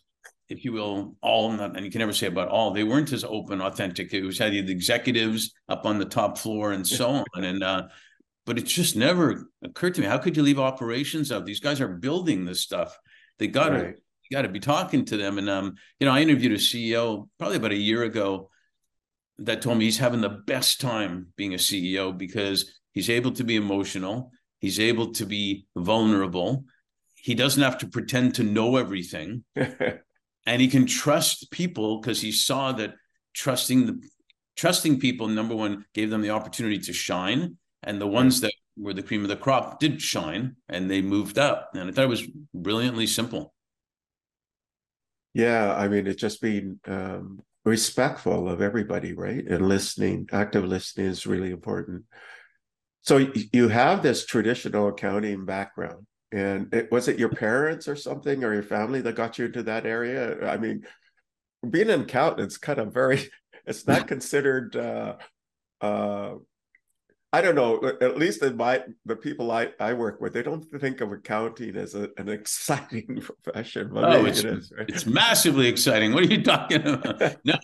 if 0.47 0.63
you 0.63 0.73
will, 0.73 1.15
all 1.19 1.49
and 1.59 1.83
you 1.83 1.89
can 1.89 1.97
never 1.97 2.13
say 2.13 2.27
about 2.27 2.49
all. 2.49 2.69
They 2.69 2.83
weren't 2.83 3.11
as 3.11 3.23
open, 3.23 3.61
authentic. 3.61 4.13
It 4.13 4.21
was 4.21 4.37
had 4.37 4.53
the 4.53 4.71
executives 4.71 5.55
up 5.67 5.87
on 5.87 5.97
the 5.97 6.05
top 6.05 6.37
floor 6.37 6.71
and 6.71 6.85
so 6.87 7.23
on, 7.35 7.43
and 7.43 7.63
uh, 7.63 7.87
but 8.45 8.59
it 8.59 8.67
just 8.67 8.95
never 8.95 9.49
occurred 9.63 9.95
to 9.95 10.01
me. 10.01 10.05
How 10.05 10.19
could 10.19 10.37
you 10.37 10.43
leave 10.43 10.59
operations 10.59 11.31
out? 11.31 11.47
These 11.47 11.61
guys 11.61 11.81
are 11.81 11.87
building 11.87 12.45
this 12.45 12.61
stuff. 12.61 12.95
They 13.39 13.47
got 13.47 13.69
to 13.69 13.75
right. 13.75 13.95
got 14.31 14.43
to 14.43 14.49
be 14.49 14.59
talking 14.59 15.03
to 15.05 15.17
them. 15.17 15.39
And 15.39 15.49
um, 15.49 15.77
you 15.99 16.05
know, 16.05 16.13
I 16.13 16.21
interviewed 16.21 16.51
a 16.51 16.57
CEO 16.57 17.27
probably 17.39 17.57
about 17.57 17.71
a 17.71 17.75
year 17.75 18.03
ago 18.03 18.51
that 19.39 19.63
told 19.63 19.79
me 19.79 19.85
he's 19.85 19.97
having 19.97 20.21
the 20.21 20.29
best 20.29 20.79
time 20.79 21.29
being 21.35 21.55
a 21.55 21.57
CEO 21.57 22.15
because 22.15 22.79
he's 22.93 23.09
able 23.09 23.31
to 23.31 23.43
be 23.43 23.55
emotional, 23.55 24.31
he's 24.59 24.79
able 24.79 25.11
to 25.13 25.25
be 25.25 25.65
vulnerable, 25.75 26.65
he 27.15 27.35
doesn't 27.35 27.61
have 27.61 27.77
to 27.79 27.87
pretend 27.87 28.35
to 28.35 28.43
know 28.43 28.77
everything, 28.77 29.43
and 29.55 30.61
he 30.61 30.67
can 30.67 30.85
trust 30.85 31.51
people 31.51 31.99
because 31.99 32.21
he 32.21 32.31
saw 32.31 32.71
that 32.71 32.95
trusting 33.33 33.85
the 33.85 34.01
trusting 34.55 34.99
people 34.99 35.27
number 35.27 35.55
one 35.55 35.83
gave 35.93 36.09
them 36.09 36.21
the 36.21 36.29
opportunity 36.29 36.77
to 36.77 36.93
shine. 36.93 37.57
And 37.81 37.99
the 37.99 38.07
ones 38.07 38.39
that 38.41 38.53
were 38.77 38.93
the 38.93 39.03
cream 39.03 39.23
of 39.23 39.27
the 39.27 39.35
crop 39.35 39.79
did 39.79 40.01
shine 40.01 40.55
and 40.69 40.89
they 40.89 41.01
moved 41.01 41.37
up. 41.37 41.71
And 41.73 41.89
i 41.89 41.91
thought 41.91 42.05
it 42.05 42.07
was 42.07 42.27
brilliantly 42.53 43.07
simple. 43.07 43.53
Yeah 45.33 45.73
i 45.75 45.87
mean 45.87 46.05
it's 46.05 46.21
just 46.21 46.41
being 46.41 46.79
um, 46.85 47.41
respectful 47.65 48.49
of 48.49 48.61
everybody, 48.61 49.13
right? 49.13 49.45
And 49.45 49.67
listening, 49.67 50.29
active 50.31 50.65
listening 50.65 51.07
is 51.07 51.25
really 51.25 51.51
important. 51.51 52.03
So 53.03 53.31
you 53.51 53.67
have 53.67 54.01
this 54.01 54.25
traditional 54.25 54.87
accounting 54.89 55.45
background, 55.45 56.05
and 56.31 56.73
it, 56.73 56.91
was 56.91 57.07
it 57.07 57.19
your 57.19 57.29
parents 57.29 57.87
or 57.87 57.95
something 57.95 58.43
or 58.43 58.53
your 58.53 58.63
family 58.63 59.01
that 59.01 59.15
got 59.15 59.37
you 59.37 59.45
into 59.45 59.63
that 59.63 59.85
area? 59.85 60.47
I 60.47 60.57
mean, 60.57 60.85
being 61.69 61.89
an 61.89 62.01
accountant 62.01 62.47
is 62.47 62.57
kind 62.57 62.79
of 62.79 62.93
very. 62.93 63.29
It's 63.65 63.87
not 63.87 64.09
considered 64.09 64.75
uh, 64.75 65.15
uh, 65.79 66.35
I 67.33 67.41
don't 67.41 67.55
know. 67.55 67.81
At 67.99 68.15
least 68.15 68.43
in 68.43 68.55
my 68.55 68.83
the 69.05 69.15
people 69.15 69.51
I, 69.51 69.71
I 69.79 69.93
work 69.93 70.21
with, 70.21 70.33
they 70.33 70.43
don't 70.43 70.63
think 70.79 71.01
of 71.01 71.11
accounting 71.11 71.75
as 71.75 71.95
a, 71.95 72.09
an 72.17 72.29
exciting 72.29 73.21
profession. 73.21 73.89
But 73.91 74.03
oh, 74.03 74.25
it's, 74.25 74.43
it 74.43 74.57
is, 74.57 74.71
right? 74.77 74.87
it's 74.87 75.07
massively 75.07 75.67
exciting. 75.67 76.13
What 76.13 76.23
are 76.23 76.27
you 76.27 76.43
talking 76.43 76.87
about? 76.87 77.37
no, 77.43 77.57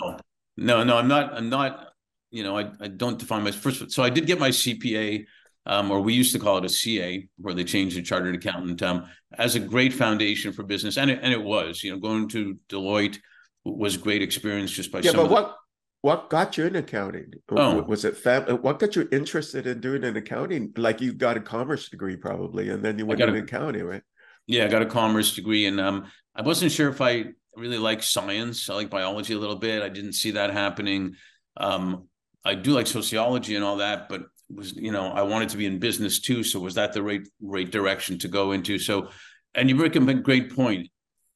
no, 0.58 0.84
no. 0.84 0.98
I'm 0.98 1.08
not. 1.08 1.36
I'm 1.36 1.50
not. 1.50 1.89
You 2.32 2.44
know, 2.44 2.58
I, 2.58 2.72
I 2.80 2.88
don't 2.88 3.18
define 3.18 3.44
my 3.44 3.52
first. 3.52 3.92
So 3.92 4.04
I 4.04 4.10
did 4.10 4.28
get 4.28 4.40
my 4.40 4.50
CPA, 4.50 5.26
um, 5.66 5.92
or 5.92 6.02
we 6.02 6.14
used 6.14 6.34
to 6.34 6.40
call 6.40 6.58
it 6.60 6.66
a 6.66 6.70
CA, 6.70 7.28
where 7.38 7.54
they 7.54 7.64
changed 7.64 7.98
the 7.98 8.02
chartered 8.02 8.36
accountant, 8.36 8.82
um, 8.84 9.08
as 9.38 9.56
a 9.56 9.60
great 9.60 9.94
foundation 9.94 10.54
for 10.54 10.64
business, 10.64 10.98
and 10.98 11.10
it, 11.10 11.20
and 11.22 11.34
it 11.34 11.44
was. 11.44 11.84
You 11.84 11.92
know, 11.92 12.00
going 12.00 12.28
to 12.30 12.58
Deloitte 12.70 13.18
was 13.66 13.96
a 13.96 14.00
great 14.00 14.22
experience 14.22 14.72
just 14.72 14.92
by. 14.92 15.00
Yeah, 15.00 15.14
but 15.14 15.30
what 15.30 15.56
what 16.02 16.30
got 16.30 16.58
you 16.58 16.66
in 16.66 16.76
accounting? 16.76 17.34
Oh. 17.52 17.82
Was 17.82 18.06
it 18.06 18.16
family? 18.16 18.54
What 18.54 18.80
got 18.80 18.96
you 18.96 19.08
interested 19.12 19.68
in 19.68 19.82
doing 19.82 20.04
an 20.04 20.16
accounting? 20.16 20.72
Like 20.78 21.02
you 21.02 21.14
got 21.14 21.38
a 21.38 21.42
commerce 21.42 21.90
degree 21.90 22.16
probably, 22.16 22.70
and 22.70 22.84
then 22.84 22.98
you 22.98 23.06
went 23.06 23.22
into 23.22 23.38
accounting, 23.38 23.84
right? 23.84 24.04
Yeah, 24.48 24.66
I 24.66 24.68
got 24.70 24.82
a 24.82 24.88
commerce 24.88 25.36
degree, 25.36 25.66
and 25.66 25.80
um, 25.80 26.06
I 26.36 26.42
wasn't 26.42 26.72
sure 26.72 26.90
if 26.90 27.02
I 27.02 27.26
really 27.56 27.78
like 27.78 28.02
science. 28.02 28.70
I 28.70 28.76
like 28.76 28.90
biology 28.90 29.34
a 29.34 29.40
little 29.40 29.58
bit. 29.58 29.84
I 29.84 29.90
didn't 29.90 30.14
see 30.14 30.32
that 30.32 30.52
happening. 30.52 31.16
Um, 31.58 32.08
I 32.46 32.56
do 32.56 32.72
like 32.72 32.88
sociology 32.88 33.56
and 33.56 33.64
all 33.64 33.78
that, 33.78 34.10
but 34.10 34.24
was 34.50 34.74
you 34.76 34.92
know 34.92 35.08
I 35.08 35.22
wanted 35.24 35.50
to 35.50 35.58
be 35.58 35.66
in 35.66 35.80
business 35.80 36.20
too. 36.20 36.44
So 36.44 36.60
was 36.60 36.76
that 36.76 36.94
the 36.94 37.04
right 37.04 37.28
right 37.42 37.70
direction 37.70 38.18
to 38.20 38.28
go 38.28 38.52
into? 38.52 38.80
So, 38.80 39.10
and 39.56 39.70
you 39.70 39.76
make 39.76 39.96
a 39.96 40.14
great 40.16 40.56
point. 40.56 40.88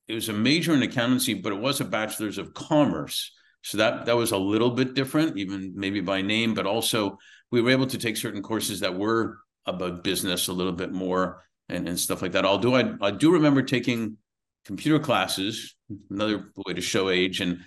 It 0.08 0.13
was 0.13 0.30
a 0.30 0.34
major 0.34 0.74
in 0.74 0.84
accountancy, 0.84 1.34
but 1.34 1.54
it 1.54 1.60
was 1.60 1.80
a 1.80 1.86
bachelor's 1.86 2.38
of 2.38 2.54
commerce. 2.54 3.32
So 3.62 3.78
that 3.78 4.06
that 4.06 4.16
was 4.16 4.32
a 4.32 4.38
little 4.38 4.72
bit 4.72 4.94
different, 4.94 5.38
even 5.38 5.74
maybe 5.76 6.02
by 6.02 6.22
name, 6.22 6.54
but 6.54 6.66
also 6.66 7.18
we 7.52 7.62
were 7.62 7.72
able 7.72 7.88
to 7.88 7.98
take 7.98 8.18
certain 8.18 8.42
courses 8.42 8.80
that 8.82 8.98
were 8.98 9.38
about 9.66 10.04
business 10.04 10.48
a 10.48 10.54
little 10.54 10.74
bit 10.74 10.92
more 10.92 11.44
and, 11.70 11.88
and 11.88 12.00
stuff 12.00 12.22
like 12.22 12.34
that. 12.34 12.46
Although 12.46 12.76
I 12.76 12.94
I 13.02 13.12
do 13.12 13.32
remember 13.32 13.62
taking 13.62 14.18
computer 14.66 15.00
classes, 15.00 15.76
another 16.10 16.52
way 16.66 16.74
to 16.74 16.82
show 16.82 17.10
age. 17.10 17.42
And 17.42 17.60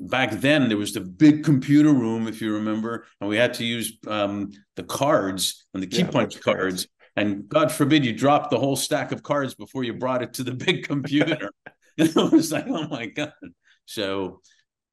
back 0.00 0.32
then 0.32 0.68
there 0.68 0.78
was 0.78 0.94
the 0.94 1.00
big 1.00 1.44
computer 1.44 1.92
room, 1.92 2.26
if 2.26 2.40
you 2.40 2.54
remember, 2.54 3.06
and 3.20 3.28
we 3.28 3.36
had 3.36 3.54
to 3.54 3.64
use 3.64 3.98
um, 4.06 4.50
the 4.76 4.82
cards 4.82 5.66
and 5.74 5.82
the 5.82 5.86
key 5.86 5.98
yeah, 5.98 6.10
punch 6.10 6.40
cards. 6.40 6.88
And 7.16 7.48
God 7.48 7.70
forbid 7.70 8.04
you 8.04 8.12
drop 8.12 8.50
the 8.50 8.58
whole 8.58 8.76
stack 8.76 9.12
of 9.12 9.22
cards 9.22 9.54
before 9.54 9.84
you 9.84 9.92
brought 9.92 10.22
it 10.22 10.32
to 10.34 10.42
the 10.42 10.54
big 10.54 10.86
computer. 10.88 11.50
it 11.98 12.32
was 12.32 12.50
like, 12.50 12.66
oh 12.66 12.88
my 12.88 13.06
God. 13.06 13.32
So 13.84 14.40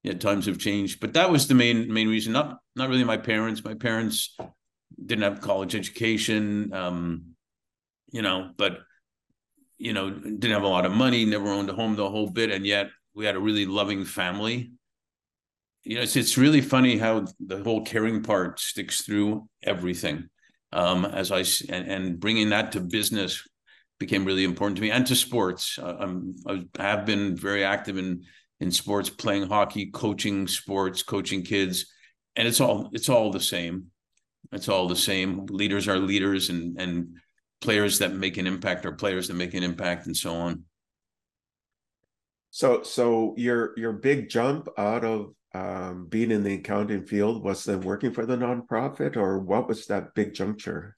yeah, 0.04 0.13
times 0.13 0.46
have 0.48 0.58
changed. 0.58 1.00
But 1.00 1.13
that 1.13 1.32
was 1.32 1.48
the 1.48 1.54
main 1.54 1.91
main 1.91 2.10
reason. 2.10 2.34
Not 2.34 2.58
not 2.76 2.89
really 2.89 3.04
my 3.04 3.17
parents. 3.17 3.63
My 3.63 3.76
parents 3.76 4.36
didn't 5.04 5.24
have 5.24 5.41
college 5.41 5.76
education. 5.76 6.74
Um, 6.74 7.36
you 8.12 8.22
know, 8.22 8.52
but 8.58 8.80
you 9.78 9.93
know, 9.93 10.10
didn't 10.10 10.52
have 10.52 10.63
a 10.63 10.67
lot 10.67 10.86
of 10.86 10.91
money, 10.91 11.24
never 11.24 11.50
owned 11.50 11.70
a 11.70 11.74
home 11.74 11.96
the 11.96 12.10
whole 12.10 12.30
bit, 12.30 12.52
and 12.52 12.65
yet 12.65 12.88
we 13.13 13.26
had 13.26 13.36
a 13.36 13.39
really 13.39 13.65
loving 13.65 14.06
family. 14.06 14.72
You 15.88 15.95
know, 15.95 16.02
it's 16.02 16.17
it's 16.17 16.38
really 16.38 16.60
funny 16.60 16.97
how 16.97 17.26
the 17.39 17.63
whole 17.63 17.86
caring 17.86 18.21
part 18.21 18.60
sticks 18.60 19.04
through 19.04 19.47
everything. 19.63 20.28
Um, 20.73 21.06
as 21.06 21.32
I 21.32 21.45
and, 21.71 21.89
and 21.89 22.19
bringing 22.19 22.50
that 22.50 22.73
to 22.73 22.82
business 22.82 23.47
became 23.97 24.26
really 24.26 24.43
important 24.43 24.76
to 24.76 24.82
me 24.82 24.91
and 24.91 25.08
to 25.08 25.15
sports. 25.15 25.80
Uh, 25.80 25.95
I'm 25.97 26.36
I 26.45 26.65
have 26.78 27.06
been 27.06 27.38
very 27.38 27.63
active 27.63 27.97
in 27.97 28.23
in 28.60 28.69
sports, 28.69 29.10
playing 29.10 29.47
hockey, 29.47 29.86
coaching 29.86 30.45
sports, 30.47 31.04
coaching 31.04 31.41
kids, 31.41 31.86
and 32.36 32.50
it's 32.50 32.60
all 32.60 32.89
it's 32.91 33.08
all 33.08 33.32
the 33.32 33.39
same. 33.39 33.86
It's 34.52 34.67
all 34.67 34.89
the 34.89 34.95
same. 34.95 35.45
Leaders 35.45 35.88
are 35.88 36.00
leaders, 36.00 36.50
and 36.50 36.76
and 36.82 37.15
players 37.62 38.00
that 38.00 38.13
make 38.13 38.36
an 38.36 38.45
impact 38.45 38.86
are 38.86 38.91
players 38.91 39.30
that 39.30 39.36
make 39.36 39.54
an 39.54 39.63
impact, 39.63 40.06
and 40.06 40.17
so 40.17 40.36
on. 40.36 40.65
So, 42.50 42.84
so 42.84 43.36
your 43.38 43.73
your 43.80 43.93
big 43.93 44.28
jump 44.28 44.67
out 44.78 45.06
of 45.06 45.34
um, 45.58 46.06
being 46.08 46.32
in 46.32 46.43
the 46.43 46.56
accounting 46.56 47.06
field 47.06 47.43
was 47.43 47.63
then 47.63 47.82
working 47.82 48.13
for 48.13 48.26
the 48.26 48.38
nonprofit, 48.38 49.15
or 49.15 49.39
what 49.39 49.67
was 49.67 49.88
that 49.88 50.13
big 50.13 50.34
juncture? 50.34 50.96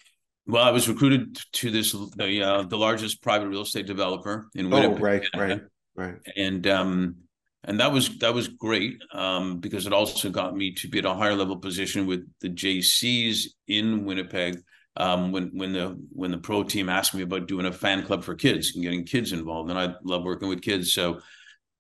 Well, 0.48 0.64
I 0.64 0.72
was 0.72 0.90
recruited 0.90 1.38
to 1.54 1.72
this 1.72 1.92
the 2.16 2.44
uh, 2.44 2.64
the 2.64 2.78
largest 2.78 3.22
private 3.22 3.48
real 3.48 3.62
estate 3.62 3.88
developer 3.88 4.48
in 4.56 4.70
Winnipeg. 4.70 4.98
Oh, 4.98 5.02
right, 5.02 5.24
Canada. 5.32 5.62
right, 5.96 6.08
right. 6.08 6.22
And 6.36 6.66
um, 6.68 7.16
and 7.64 7.80
that 7.80 7.92
was 7.92 8.18
that 8.20 8.34
was 8.34 8.48
great 8.48 9.02
um, 9.14 9.60
because 9.60 9.86
it 9.86 9.94
also 9.94 10.30
got 10.30 10.56
me 10.56 10.74
to 10.76 10.88
be 10.88 11.00
at 11.00 11.06
a 11.06 11.14
higher 11.14 11.36
level 11.36 11.58
position 11.58 12.08
with 12.08 12.28
the 12.42 12.50
JCs 12.50 13.48
in 13.68 14.06
Winnipeg. 14.06 14.62
Um, 14.98 15.32
when 15.32 15.52
when 15.54 15.72
the 15.72 15.98
when 16.12 16.32
the 16.32 16.38
pro 16.38 16.64
team 16.64 16.90
asked 16.90 17.14
me 17.14 17.22
about 17.22 17.48
doing 17.48 17.66
a 17.66 17.72
fan 17.72 18.04
club 18.04 18.24
for 18.24 18.36
kids 18.36 18.74
and 18.74 18.84
getting 18.84 19.06
kids 19.06 19.32
involved, 19.32 19.70
and 19.70 19.80
I 19.80 19.94
love 20.04 20.24
working 20.24 20.50
with 20.50 20.62
kids, 20.62 20.94
so 20.94 21.22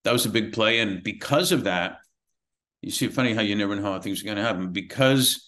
that 0.04 0.14
was 0.14 0.26
a 0.26 0.30
big 0.30 0.54
play. 0.54 0.80
And 0.80 1.04
because 1.04 1.52
of 1.52 1.64
that, 1.66 1.98
you 2.82 2.92
see, 2.92 3.08
funny 3.08 3.34
how 3.34 3.42
you 3.42 3.56
never 3.56 3.76
know 3.76 3.92
how 3.92 4.00
things 4.00 4.22
are 4.22 4.26
going 4.26 4.38
to 4.38 4.44
happen. 4.44 4.72
Because 4.72 5.46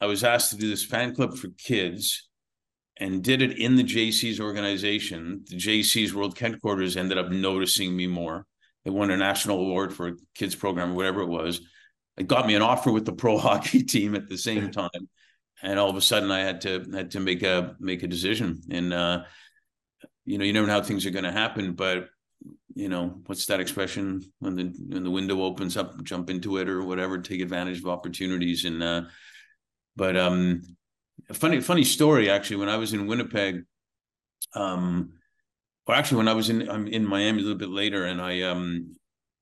I 0.00 0.06
was 0.06 0.24
asked 0.24 0.50
to 0.50 0.56
do 0.56 0.68
this 0.68 0.84
fan 0.84 1.14
club 1.14 1.36
for 1.36 1.48
kids, 1.58 2.28
and 2.98 3.24
did 3.24 3.42
it 3.42 3.58
in 3.58 3.74
the 3.74 3.82
JC's 3.82 4.40
organization, 4.40 5.44
the 5.48 5.56
JC's 5.56 6.14
World 6.14 6.38
Headquarters 6.38 6.96
ended 6.96 7.18
up 7.18 7.30
noticing 7.30 7.96
me 7.96 8.06
more 8.06 8.46
they 8.84 8.90
won 8.90 9.10
a 9.10 9.16
national 9.16 9.60
award 9.60 9.94
for 9.94 10.08
a 10.08 10.12
kids 10.34 10.54
program 10.54 10.92
or 10.92 10.94
whatever 10.94 11.22
it 11.22 11.28
was. 11.28 11.60
It 12.16 12.28
got 12.28 12.46
me 12.46 12.54
an 12.54 12.62
offer 12.62 12.92
with 12.92 13.04
the 13.04 13.12
pro 13.12 13.38
hockey 13.38 13.82
team 13.82 14.14
at 14.14 14.28
the 14.28 14.38
same 14.38 14.70
time, 14.70 14.90
and 15.62 15.78
all 15.78 15.90
of 15.90 15.96
a 15.96 16.00
sudden 16.00 16.30
I 16.30 16.40
had 16.40 16.60
to 16.62 16.84
had 16.92 17.10
to 17.12 17.20
make 17.20 17.42
a 17.42 17.76
make 17.80 18.02
a 18.02 18.08
decision. 18.08 18.60
And 18.70 18.92
uh, 18.92 19.24
you 20.24 20.38
know, 20.38 20.44
you 20.44 20.52
never 20.52 20.66
know 20.66 20.74
how 20.74 20.82
things 20.82 21.06
are 21.06 21.10
going 21.10 21.24
to 21.24 21.32
happen, 21.32 21.72
but 21.72 22.08
you 22.74 22.88
know, 22.88 23.20
what's 23.26 23.46
that 23.46 23.60
expression? 23.60 24.22
When 24.40 24.56
the 24.56 24.64
when 24.88 25.04
the 25.04 25.10
window 25.10 25.42
opens 25.42 25.76
up, 25.76 26.02
jump 26.02 26.30
into 26.30 26.58
it 26.58 26.68
or 26.68 26.82
whatever, 26.82 27.18
take 27.18 27.40
advantage 27.40 27.78
of 27.78 27.86
opportunities. 27.86 28.64
And 28.64 28.82
uh, 28.82 29.02
but 29.96 30.16
um, 30.16 30.62
funny 31.32 31.60
funny 31.60 31.84
story 31.84 32.28
actually. 32.28 32.56
When 32.56 32.68
I 32.68 32.76
was 32.76 32.92
in 32.92 33.06
Winnipeg, 33.06 33.64
um, 34.54 35.12
well, 35.86 35.98
actually, 35.98 36.18
when 36.18 36.28
I 36.28 36.34
was 36.34 36.50
in 36.50 36.68
I'm 36.68 36.88
in 36.88 37.06
Miami 37.06 37.40
a 37.40 37.42
little 37.42 37.58
bit 37.58 37.68
later, 37.70 38.06
and 38.06 38.20
I 38.20 38.42
um 38.42 38.96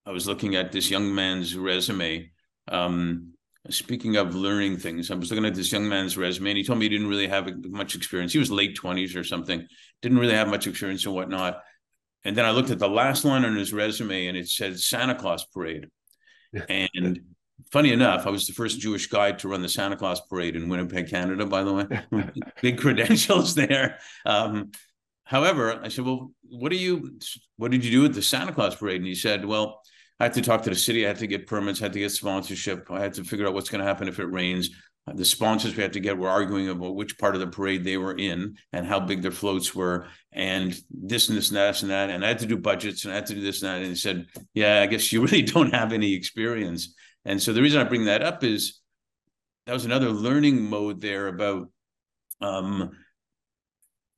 I 0.04 0.10
was 0.10 0.26
looking 0.26 0.54
at 0.56 0.72
this 0.72 0.90
young 0.90 1.14
man's 1.14 1.56
resume. 1.56 2.30
Um, 2.68 3.32
speaking 3.70 4.16
of 4.16 4.34
learning 4.34 4.76
things, 4.76 5.10
I 5.10 5.14
was 5.14 5.30
looking 5.30 5.46
at 5.46 5.54
this 5.54 5.72
young 5.72 5.88
man's 5.88 6.18
resume, 6.18 6.50
and 6.50 6.58
he 6.58 6.64
told 6.64 6.78
me 6.78 6.84
he 6.84 6.90
didn't 6.90 7.08
really 7.08 7.28
have 7.28 7.48
much 7.64 7.94
experience. 7.94 8.32
He 8.32 8.38
was 8.38 8.50
late 8.50 8.76
twenties 8.76 9.16
or 9.16 9.24
something, 9.24 9.66
didn't 10.02 10.18
really 10.18 10.34
have 10.34 10.48
much 10.48 10.66
experience 10.66 11.06
and 11.06 11.14
whatnot. 11.14 11.60
And 12.24 12.36
then 12.36 12.44
I 12.44 12.50
looked 12.50 12.70
at 12.70 12.78
the 12.78 12.88
last 12.88 13.24
line 13.24 13.44
on 13.44 13.56
his 13.56 13.72
resume, 13.72 14.26
and 14.26 14.36
it 14.36 14.48
said 14.48 14.78
Santa 14.78 15.14
Claus 15.14 15.44
Parade. 15.44 15.88
and 16.68 17.20
funny 17.72 17.92
enough, 17.92 18.26
I 18.26 18.30
was 18.30 18.46
the 18.46 18.52
first 18.52 18.80
Jewish 18.80 19.08
guy 19.08 19.32
to 19.32 19.48
run 19.48 19.62
the 19.62 19.68
Santa 19.68 19.96
Claus 19.96 20.20
Parade 20.20 20.56
in 20.56 20.68
Winnipeg, 20.68 21.08
Canada. 21.08 21.46
By 21.46 21.64
the 21.64 21.72
way, 21.72 22.30
big 22.62 22.78
credentials 22.78 23.54
there. 23.54 23.98
Um, 24.24 24.70
However, 25.32 25.80
I 25.82 25.88
said, 25.88 26.04
"Well, 26.04 26.32
what 26.42 26.70
do 26.70 26.76
you? 26.76 27.18
What 27.56 27.70
did 27.70 27.84
you 27.84 27.90
do 27.90 28.04
at 28.04 28.12
the 28.12 28.20
Santa 28.20 28.52
Claus 28.52 28.74
parade?" 28.74 28.98
And 28.98 29.06
he 29.06 29.14
said, 29.14 29.46
"Well, 29.46 29.80
I 30.20 30.24
had 30.24 30.34
to 30.34 30.42
talk 30.42 30.62
to 30.64 30.70
the 30.70 30.76
city. 30.76 31.06
I 31.06 31.08
had 31.08 31.18
to 31.20 31.26
get 31.26 31.46
permits. 31.46 31.80
I 31.80 31.86
had 31.86 31.94
to 31.94 32.00
get 32.00 32.10
sponsorship. 32.10 32.90
I 32.90 33.00
had 33.00 33.14
to 33.14 33.24
figure 33.24 33.46
out 33.46 33.54
what's 33.54 33.70
going 33.70 33.80
to 33.80 33.86
happen 33.86 34.08
if 34.08 34.18
it 34.18 34.26
rains. 34.26 34.68
The 35.12 35.24
sponsors 35.24 35.76
we 35.76 35.82
had 35.82 35.94
to 35.94 36.00
get 36.00 36.16
were 36.16 36.28
arguing 36.28 36.68
about 36.68 36.94
which 36.94 37.18
part 37.18 37.34
of 37.34 37.40
the 37.40 37.48
parade 37.48 37.82
they 37.82 37.96
were 37.96 38.14
in 38.14 38.56
and 38.72 38.86
how 38.86 39.00
big 39.00 39.20
their 39.20 39.32
floats 39.32 39.74
were, 39.74 40.06
and 40.30 40.78
this 40.90 41.28
and 41.28 41.36
this 41.36 41.48
and 41.48 41.56
that 41.56 41.82
and 41.82 41.90
that. 41.90 42.08
And 42.08 42.24
I 42.24 42.28
had 42.28 42.38
to 42.38 42.46
do 42.46 42.56
budgets 42.56 43.04
and 43.04 43.12
I 43.12 43.16
had 43.16 43.26
to 43.26 43.34
do 43.34 43.40
this 43.40 43.62
and 43.62 43.70
that. 43.70 43.78
And 43.78 43.86
he 43.86 43.96
said, 43.96 44.26
"Yeah, 44.54 44.80
I 44.80 44.86
guess 44.86 45.12
you 45.12 45.22
really 45.22 45.42
don't 45.54 45.74
have 45.74 45.92
any 45.92 46.14
experience." 46.14 46.94
And 47.24 47.42
so 47.42 47.52
the 47.52 47.62
reason 47.62 47.80
I 47.80 47.84
bring 47.84 48.04
that 48.04 48.22
up 48.22 48.44
is 48.44 48.80
that 49.66 49.72
was 49.72 49.84
another 49.84 50.10
learning 50.10 50.62
mode 50.62 51.00
there 51.00 51.28
about 51.28 51.68
um, 52.40 52.90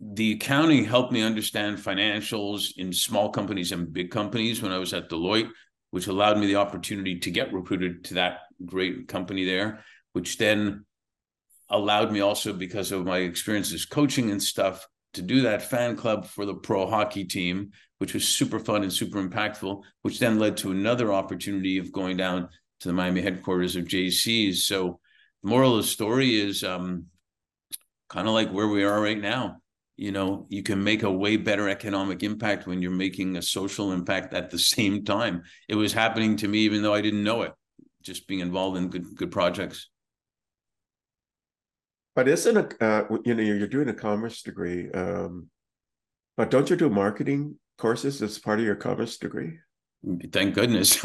the 0.00 0.32
accounting 0.32 0.84
helped 0.84 1.12
me 1.12 1.22
understand 1.22 1.78
financials 1.78 2.72
in 2.76 2.92
small 2.92 3.30
companies 3.30 3.72
and 3.72 3.92
big 3.92 4.10
companies 4.10 4.60
when 4.60 4.72
I 4.72 4.78
was 4.78 4.92
at 4.92 5.08
Deloitte, 5.08 5.50
which 5.90 6.08
allowed 6.08 6.38
me 6.38 6.46
the 6.46 6.56
opportunity 6.56 7.18
to 7.20 7.30
get 7.30 7.52
recruited 7.52 8.04
to 8.04 8.14
that 8.14 8.40
great 8.64 9.08
company 9.08 9.44
there, 9.44 9.84
which 10.14 10.38
then 10.38 10.86
allowed 11.68 12.12
me 12.12 12.20
also 12.20 12.52
because 12.52 12.92
of 12.92 13.04
my 13.04 13.18
experiences 13.18 13.84
coaching 13.84 14.30
and 14.30 14.42
stuff 14.42 14.86
to 15.12 15.22
do 15.22 15.42
that 15.42 15.62
fan 15.62 15.96
club 15.96 16.24
for 16.26 16.46
the 16.46 16.54
pro 16.54 16.86
hockey 16.86 17.24
team, 17.24 17.70
which 17.98 18.14
was 18.14 18.26
super 18.26 18.58
fun 18.58 18.82
and 18.82 18.92
super 18.92 19.22
impactful, 19.22 19.82
which 20.02 20.18
then 20.18 20.38
led 20.38 20.56
to 20.56 20.70
another 20.70 21.12
opportunity 21.12 21.78
of 21.78 21.92
going 21.92 22.16
down 22.16 22.48
to 22.80 22.88
the 22.88 22.94
Miami 22.94 23.22
headquarters 23.22 23.76
of 23.76 23.84
JC's. 23.84 24.66
So 24.66 25.00
the 25.42 25.48
moral 25.48 25.76
of 25.76 25.84
the 25.84 25.88
story 25.88 26.36
is 26.36 26.62
um, 26.62 27.06
kind 28.08 28.28
of 28.28 28.34
like 28.34 28.50
where 28.50 28.68
we 28.68 28.84
are 28.84 29.00
right 29.00 29.20
now. 29.20 29.58
You 29.96 30.12
know, 30.12 30.46
you 30.48 30.62
can 30.62 30.82
make 30.82 31.04
a 31.04 31.10
way 31.10 31.36
better 31.36 31.68
economic 31.68 32.22
impact 32.22 32.66
when 32.66 32.82
you're 32.82 32.90
making 32.90 33.36
a 33.36 33.42
social 33.42 33.92
impact 33.92 34.34
at 34.34 34.50
the 34.50 34.58
same 34.74 35.04
time. 35.04 35.42
It 35.68 35.74
was 35.74 35.92
happening 35.92 36.36
to 36.36 36.48
me, 36.48 36.60
even 36.60 36.82
though 36.82 36.94
I 36.94 37.00
didn't 37.00 37.24
know 37.24 37.42
it, 37.42 37.52
just 38.02 38.28
being 38.28 38.40
involved 38.40 38.76
in 38.76 38.90
good 38.90 39.16
good 39.16 39.30
projects. 39.30 39.88
But 42.14 42.28
isn't 42.28 42.56
it, 42.56 42.74
uh, 42.80 43.04
you 43.24 43.34
know, 43.34 43.42
you're 43.42 43.66
doing 43.66 43.88
a 43.88 43.94
commerce 43.94 44.42
degree, 44.42 44.90
um, 44.92 45.48
but 46.36 46.50
don't 46.50 46.70
you 46.70 46.76
do 46.76 46.88
marketing 46.88 47.58
courses 47.78 48.22
as 48.22 48.38
part 48.38 48.60
of 48.60 48.64
your 48.64 48.76
commerce 48.76 49.16
degree? 49.18 49.58
Thank 50.32 50.54
goodness. 50.54 50.96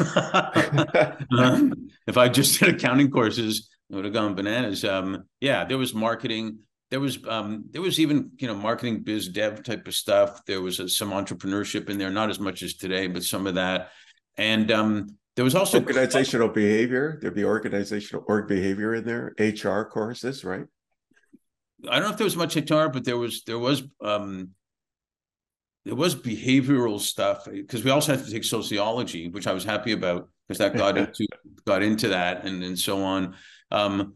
if 2.06 2.16
I 2.16 2.28
just 2.28 2.60
did 2.60 2.74
accounting 2.74 3.10
courses, 3.10 3.68
it 3.88 3.94
would 3.94 4.04
have 4.04 4.14
gone 4.14 4.34
bananas. 4.34 4.84
Um, 4.84 5.24
yeah, 5.40 5.64
there 5.64 5.78
was 5.78 5.94
marketing. 5.94 6.58
There 6.90 7.00
was 7.00 7.18
um, 7.26 7.64
there 7.70 7.82
was 7.82 7.98
even 7.98 8.30
you 8.38 8.46
know 8.46 8.54
marketing 8.54 9.02
biz 9.02 9.28
dev 9.28 9.62
type 9.62 9.88
of 9.88 9.94
stuff. 9.94 10.44
There 10.46 10.60
was 10.60 10.80
a, 10.80 10.88
some 10.88 11.10
entrepreneurship 11.10 11.88
in 11.88 11.98
there, 11.98 12.10
not 12.10 12.30
as 12.30 12.38
much 12.38 12.62
as 12.62 12.74
today, 12.74 13.06
but 13.06 13.24
some 13.24 13.46
of 13.46 13.54
that. 13.54 13.90
And 14.36 14.70
um, 14.70 15.06
there 15.36 15.44
was 15.44 15.54
also 15.54 15.78
organizational 15.78 16.48
behavior. 16.48 17.18
There'd 17.20 17.34
be 17.34 17.44
organizational 17.44 18.24
org 18.28 18.48
behavior 18.48 18.94
in 18.94 19.04
there. 19.04 19.34
HR 19.38 19.82
courses, 19.84 20.44
right? 20.44 20.66
I 21.88 21.98
don't 21.98 22.04
know 22.04 22.10
if 22.10 22.16
there 22.16 22.24
was 22.24 22.36
much 22.36 22.56
HR, 22.56 22.88
but 22.88 23.04
there 23.04 23.18
was 23.18 23.42
there 23.44 23.58
was 23.58 23.82
um, 24.02 24.50
there 25.84 25.94
was 25.94 26.14
behavioral 26.14 27.00
stuff 27.00 27.46
because 27.50 27.84
we 27.84 27.90
also 27.90 28.14
had 28.14 28.24
to 28.24 28.30
take 28.30 28.44
sociology, 28.44 29.28
which 29.28 29.46
I 29.46 29.52
was 29.52 29.64
happy 29.64 29.92
about 29.92 30.28
because 30.46 30.58
that 30.58 30.76
got 30.76 30.98
into 30.98 31.26
got 31.66 31.82
into 31.82 32.08
that 32.08 32.44
and 32.44 32.62
and 32.62 32.78
so 32.78 33.02
on. 33.02 33.34
Um, 33.70 34.14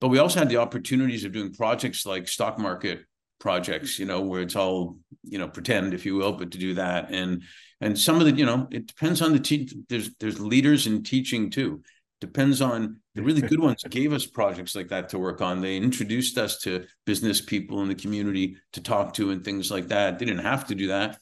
but 0.00 0.08
we 0.08 0.18
also 0.18 0.38
had 0.38 0.48
the 0.48 0.58
opportunities 0.58 1.24
of 1.24 1.32
doing 1.32 1.52
projects 1.52 2.04
like 2.04 2.28
stock 2.28 2.58
market 2.58 3.04
projects, 3.38 3.98
you 3.98 4.06
know, 4.06 4.22
where 4.22 4.42
it's 4.42 4.56
all 4.56 4.98
you 5.22 5.38
know 5.38 5.48
pretend, 5.48 5.94
if 5.94 6.04
you 6.04 6.16
will, 6.16 6.32
but 6.32 6.50
to 6.52 6.58
do 6.58 6.74
that 6.74 7.10
and 7.10 7.42
and 7.80 7.98
some 7.98 8.18
of 8.18 8.24
the 8.24 8.32
you 8.32 8.46
know 8.46 8.66
it 8.70 8.86
depends 8.86 9.20
on 9.22 9.32
the 9.32 9.38
te- 9.38 9.84
there's 9.88 10.10
there's 10.16 10.40
leaders 10.40 10.86
in 10.86 11.02
teaching 11.02 11.50
too 11.50 11.82
depends 12.20 12.62
on 12.62 13.00
the 13.14 13.22
really 13.22 13.42
good 13.42 13.60
ones 13.60 13.82
gave 13.90 14.12
us 14.12 14.26
projects 14.26 14.74
like 14.74 14.88
that 14.88 15.08
to 15.10 15.18
work 15.18 15.40
on. 15.40 15.60
They 15.60 15.76
introduced 15.76 16.38
us 16.38 16.58
to 16.60 16.86
business 17.04 17.40
people 17.40 17.82
in 17.82 17.88
the 17.88 17.94
community 17.94 18.56
to 18.72 18.82
talk 18.82 19.14
to 19.14 19.30
and 19.30 19.44
things 19.44 19.70
like 19.70 19.88
that. 19.88 20.18
They 20.18 20.24
didn't 20.24 20.44
have 20.44 20.66
to 20.68 20.74
do 20.74 20.88
that 20.88 21.18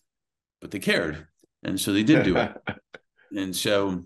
but 0.62 0.70
they 0.70 0.78
cared 0.78 1.26
and 1.62 1.78
so 1.78 1.92
they 1.92 2.04
did 2.04 2.24
do 2.24 2.36
it. 2.38 2.52
And 3.34 3.56
so 3.56 4.04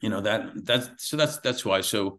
you 0.00 0.10
know 0.10 0.20
that 0.22 0.64
that's 0.66 0.88
so 1.08 1.16
that's 1.16 1.38
that's 1.38 1.64
why. 1.64 1.82
So 1.82 2.18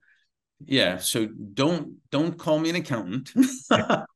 yeah 0.66 0.96
so 0.98 1.26
don't 1.26 1.98
don't 2.10 2.38
call 2.40 2.58
me 2.58 2.70
an 2.70 2.78
accountant. 2.78 3.32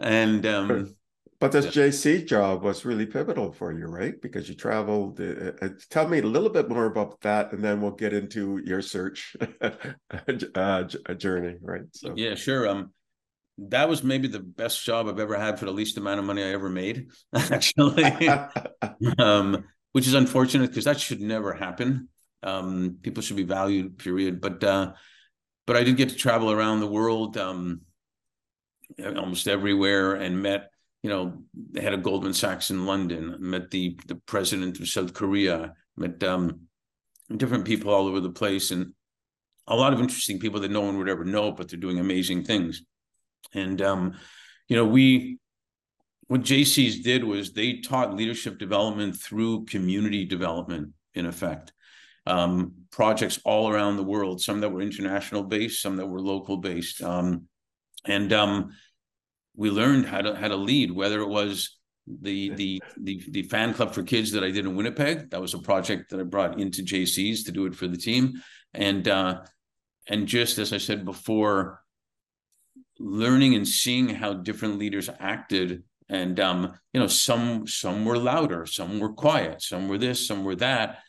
And 0.00 0.46
um 0.46 0.94
but 1.40 1.52
this 1.52 1.66
JC 1.66 2.26
job 2.26 2.62
was 2.62 2.84
really 2.84 3.06
pivotal 3.06 3.52
for 3.52 3.72
you, 3.72 3.86
right? 3.86 4.20
Because 4.20 4.48
you 4.48 4.56
traveled. 4.56 5.20
Uh, 5.20 5.52
uh, 5.62 5.68
tell 5.88 6.08
me 6.08 6.18
a 6.18 6.22
little 6.22 6.50
bit 6.50 6.68
more 6.68 6.86
about 6.86 7.20
that, 7.20 7.52
and 7.52 7.62
then 7.62 7.80
we'll 7.80 7.92
get 7.92 8.12
into 8.12 8.60
your 8.64 8.82
search 8.82 9.36
uh, 10.54 10.82
journey, 11.16 11.56
right? 11.60 11.82
So 11.92 12.14
yeah, 12.16 12.34
sure. 12.34 12.68
Um, 12.68 12.92
that 13.58 13.88
was 13.88 14.02
maybe 14.02 14.28
the 14.28 14.40
best 14.40 14.84
job 14.84 15.08
I've 15.08 15.20
ever 15.20 15.38
had 15.38 15.58
for 15.58 15.64
the 15.64 15.72
least 15.72 15.96
amount 15.96 16.18
of 16.18 16.26
money 16.26 16.42
I 16.42 16.48
ever 16.48 16.68
made, 16.68 17.08
actually. 17.34 18.28
um, 19.18 19.64
which 19.92 20.06
is 20.06 20.14
unfortunate 20.14 20.68
because 20.68 20.84
that 20.84 21.00
should 21.00 21.20
never 21.20 21.52
happen. 21.52 22.08
Um, 22.42 22.98
people 23.02 23.22
should 23.22 23.36
be 23.36 23.44
valued, 23.44 23.98
period. 23.98 24.40
But 24.40 24.62
uh, 24.64 24.92
but 25.66 25.76
I 25.76 25.84
did 25.84 25.96
get 25.96 26.08
to 26.08 26.16
travel 26.16 26.50
around 26.50 26.80
the 26.80 26.86
world, 26.86 27.36
um, 27.36 27.82
almost 29.00 29.46
everywhere, 29.46 30.14
and 30.14 30.42
met 30.42 30.70
you 31.02 31.10
know, 31.10 31.38
the 31.72 31.80
head 31.80 31.94
of 31.94 32.02
Goldman 32.02 32.34
Sachs 32.34 32.70
in 32.70 32.86
London, 32.86 33.36
met 33.38 33.70
the 33.70 33.98
the 34.06 34.16
president 34.16 34.80
of 34.80 34.88
South 34.88 35.14
Korea, 35.14 35.74
met 35.96 36.22
um, 36.24 36.62
different 37.36 37.64
people 37.64 37.92
all 37.92 38.06
over 38.06 38.20
the 38.20 38.30
place, 38.30 38.70
and 38.70 38.92
a 39.66 39.76
lot 39.76 39.92
of 39.92 40.00
interesting 40.00 40.38
people 40.40 40.60
that 40.60 40.70
no 40.70 40.80
one 40.80 40.98
would 40.98 41.08
ever 41.08 41.24
know, 41.24 41.52
but 41.52 41.68
they're 41.68 41.78
doing 41.78 41.98
amazing 41.98 42.44
things. 42.44 42.82
And 43.54 43.80
um, 43.80 44.16
you 44.68 44.76
know, 44.76 44.84
we 44.84 45.38
what 46.26 46.42
JCs 46.42 47.02
did 47.02 47.24
was 47.24 47.52
they 47.52 47.80
taught 47.80 48.14
leadership 48.14 48.58
development 48.58 49.16
through 49.16 49.64
community 49.64 50.24
development, 50.24 50.92
in 51.14 51.26
effect. 51.26 51.72
Um, 52.26 52.74
projects 52.90 53.40
all 53.44 53.70
around 53.70 53.96
the 53.96 54.02
world, 54.02 54.40
some 54.40 54.60
that 54.60 54.68
were 54.68 54.82
international 54.82 55.42
based, 55.44 55.80
some 55.80 55.96
that 55.96 56.06
were 56.06 56.20
local 56.20 56.58
based. 56.58 57.02
Um, 57.02 57.48
and 58.04 58.32
um, 58.34 58.72
we 59.58 59.70
learned 59.70 60.06
how 60.06 60.20
to 60.20 60.36
how 60.36 60.46
to 60.48 60.56
lead, 60.56 60.92
whether 60.92 61.20
it 61.20 61.28
was 61.28 61.76
the 62.06 62.50
the 62.50 62.80
the 62.96 63.20
the 63.28 63.42
fan 63.42 63.74
club 63.74 63.92
for 63.92 64.04
kids 64.04 64.30
that 64.32 64.44
I 64.44 64.52
did 64.52 64.64
in 64.64 64.76
Winnipeg. 64.76 65.30
That 65.30 65.40
was 65.40 65.52
a 65.52 65.58
project 65.58 66.10
that 66.10 66.20
I 66.20 66.22
brought 66.22 66.60
into 66.60 66.82
JC's 66.82 67.42
to 67.44 67.52
do 67.52 67.66
it 67.66 67.74
for 67.74 67.88
the 67.88 67.96
team, 67.96 68.40
and 68.72 69.06
uh, 69.08 69.40
and 70.08 70.28
just 70.28 70.58
as 70.58 70.72
I 70.72 70.78
said 70.78 71.04
before, 71.04 71.82
learning 73.00 73.56
and 73.56 73.66
seeing 73.66 74.08
how 74.08 74.32
different 74.32 74.78
leaders 74.78 75.10
acted, 75.18 75.82
and 76.08 76.38
um, 76.38 76.78
you 76.92 77.00
know, 77.00 77.08
some 77.08 77.66
some 77.66 78.04
were 78.04 78.16
louder, 78.16 78.64
some 78.64 79.00
were 79.00 79.12
quiet, 79.12 79.60
some 79.60 79.88
were 79.88 79.98
this, 79.98 80.24
some 80.24 80.44
were 80.44 80.56
that. 80.56 81.00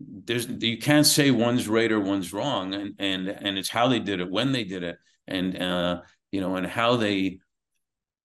There's 0.00 0.48
you 0.48 0.78
can't 0.78 1.06
say 1.06 1.30
one's 1.30 1.68
right 1.68 1.92
or 1.92 2.00
one's 2.00 2.32
wrong, 2.32 2.74
and 2.74 2.94
and 2.98 3.28
and 3.28 3.56
it's 3.56 3.68
how 3.68 3.86
they 3.86 4.00
did 4.00 4.18
it, 4.20 4.28
when 4.28 4.50
they 4.50 4.64
did 4.64 4.82
it, 4.82 4.96
and 5.28 5.56
uh, 5.62 6.00
you 6.32 6.40
know, 6.40 6.56
and 6.56 6.66
how 6.66 6.96
they 6.96 7.38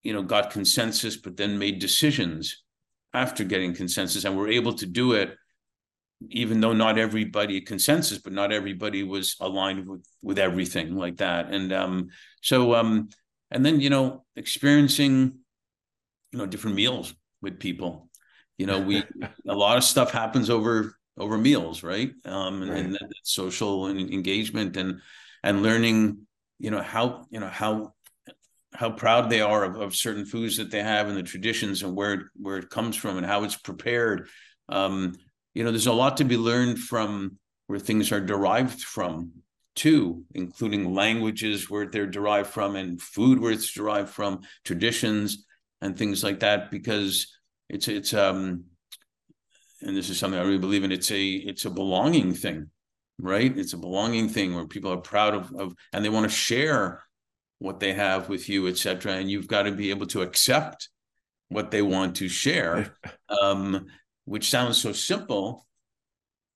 you 0.04 0.14
know, 0.14 0.22
got 0.22 0.52
consensus, 0.52 1.18
but 1.18 1.38
then 1.38 1.58
made 1.58 1.80
decisions 1.80 2.64
after 3.14 3.44
getting 3.44 3.74
consensus, 3.74 4.26
and 4.26 4.38
were 4.38 4.50
able 4.50 4.74
to 4.74 4.86
do 4.86 5.14
it, 5.14 5.36
even 6.30 6.62
though 6.62 6.74
not 6.74 6.98
everybody 6.98 7.62
consensus, 7.62 8.18
but 8.18 8.34
not 8.34 8.52
everybody 8.52 9.04
was 9.04 9.36
aligned 9.40 9.88
with 9.88 10.06
with 10.22 10.40
everything 10.40 10.96
like 10.96 11.18
that. 11.18 11.52
And 11.52 11.72
um, 11.72 12.10
so, 12.42 12.76
um, 12.76 13.10
and 13.50 13.66
then 13.66 13.80
you 13.80 13.90
know, 13.90 14.26
experiencing, 14.36 15.40
you 16.32 16.40
know, 16.40 16.46
different 16.46 16.76
meals 16.76 17.14
with 17.42 17.60
people. 17.60 18.10
You 18.58 18.66
know, 18.66 18.80
we 18.80 19.04
a 19.48 19.56
lot 19.56 19.78
of 19.78 19.84
stuff 19.84 20.12
happens 20.12 20.50
over 20.50 20.96
over 21.18 21.38
meals, 21.38 21.84
right? 21.84 22.12
Um, 22.26 22.64
and, 22.64 22.72
right. 22.72 22.80
and 22.80 22.98
social 23.24 23.88
and 23.88 24.00
engagement 24.00 24.78
and 24.78 25.02
and 25.44 25.62
learning, 25.62 26.26
you 26.60 26.72
know, 26.72 26.82
how 26.82 27.26
you 27.30 27.40
know 27.40 27.48
how 27.48 27.93
how 28.74 28.90
proud 28.90 29.30
they 29.30 29.42
are 29.42 29.64
of, 29.64 29.76
of 29.76 29.96
certain 29.96 30.26
foods 30.26 30.58
that 30.58 30.72
they 30.72 30.82
have 30.82 31.08
and 31.08 31.18
the 31.18 31.24
traditions 31.24 31.84
and 31.84 31.96
where 31.96 32.32
where 32.36 32.58
it 32.58 32.70
comes 32.70 32.96
from 32.96 33.18
and 33.18 33.26
how 33.26 33.44
it's 33.44 33.56
prepared. 33.56 34.28
Um, 34.70 35.16
you 35.54 35.64
know, 35.64 35.72
there's 35.72 35.88
a 35.88 35.94
lot 35.94 36.18
to 36.18 36.26
be 36.26 36.38
learned 36.38 36.80
from 36.80 37.38
where 37.68 37.80
things 37.80 38.12
are 38.12 38.22
derived 38.22 38.82
from 38.82 39.32
too, 39.76 40.24
including 40.34 40.94
languages 40.94 41.70
where 41.70 41.88
they're 41.88 42.08
derived 42.08 42.50
from 42.50 42.76
and 42.76 43.02
food 43.02 43.40
where 43.40 43.52
it's 43.52 43.74
derived 43.74 44.10
from, 44.10 44.42
traditions 44.64 45.46
and 45.82 45.98
things 45.98 46.24
like 46.24 46.40
that. 46.42 46.72
Because 46.72 47.28
it's 47.70 47.88
it's 47.88 48.14
um, 48.14 48.66
and 49.82 49.96
this 49.96 50.10
is 50.10 50.18
something 50.18 50.40
I 50.40 50.44
really 50.44 50.58
believe 50.58 50.84
in. 50.84 50.92
It's 50.92 51.12
a 51.12 51.24
it's 51.24 51.66
a 51.66 51.70
belonging 51.70 52.34
thing, 52.34 52.70
right? 53.20 53.56
It's 53.56 53.74
a 53.74 53.78
belonging 53.78 54.30
thing 54.30 54.56
where 54.56 54.66
people 54.66 54.92
are 54.92 54.98
proud 54.98 55.36
of, 55.36 55.54
of 55.54 55.76
and 55.92 56.04
they 56.04 56.10
want 56.10 56.30
to 56.30 56.36
share 56.36 57.04
what 57.60 57.80
they 57.80 57.94
have 57.94 58.30
with 58.30 58.50
you, 58.50 58.68
etc. 58.68 59.14
And 59.14 59.30
you've 59.30 59.48
got 59.48 59.64
to 59.64 59.72
be 59.72 59.90
able 59.90 60.08
to 60.08 60.22
accept 60.22 60.90
what 61.50 61.72
they 61.72 61.82
want 61.82 62.16
to 62.18 62.28
share, 62.28 62.96
um, 63.42 63.88
which 64.26 64.50
sounds 64.50 64.78
so 64.78 64.92
simple, 64.92 65.66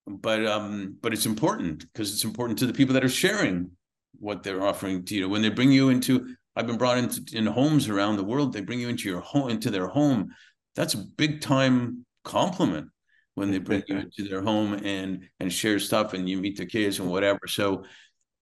but 0.07 0.45
um, 0.45 0.97
but 1.01 1.13
it's 1.13 1.25
important 1.25 1.85
because 1.93 2.13
it's 2.13 2.23
important 2.23 2.59
to 2.59 2.65
the 2.65 2.73
people 2.73 2.93
that 2.93 3.03
are 3.03 3.09
sharing 3.09 3.71
what 4.19 4.43
they're 4.43 4.65
offering 4.65 5.05
to 5.05 5.15
you. 5.15 5.29
When 5.29 5.41
they 5.41 5.49
bring 5.49 5.71
you 5.71 5.89
into, 5.89 6.35
I've 6.55 6.67
been 6.67 6.77
brought 6.77 6.97
into 6.97 7.21
in 7.33 7.45
homes 7.45 7.87
around 7.87 8.17
the 8.17 8.23
world. 8.23 8.53
They 8.53 8.61
bring 8.61 8.79
you 8.79 8.89
into 8.89 9.09
your 9.09 9.21
home, 9.21 9.49
into 9.49 9.69
their 9.69 9.87
home. 9.87 10.33
That's 10.75 10.93
a 10.93 11.05
big 11.17 11.41
time 11.41 12.05
compliment 12.23 12.89
when 13.35 13.51
they 13.51 13.59
bring 13.59 13.83
you 13.87 13.97
into 13.99 14.27
their 14.27 14.41
home 14.41 14.73
and 14.73 15.27
and 15.39 15.53
share 15.53 15.79
stuff 15.79 16.13
and 16.13 16.27
you 16.27 16.37
meet 16.37 16.57
the 16.57 16.65
kids 16.65 16.99
and 16.99 17.09
whatever. 17.09 17.41
So, 17.47 17.83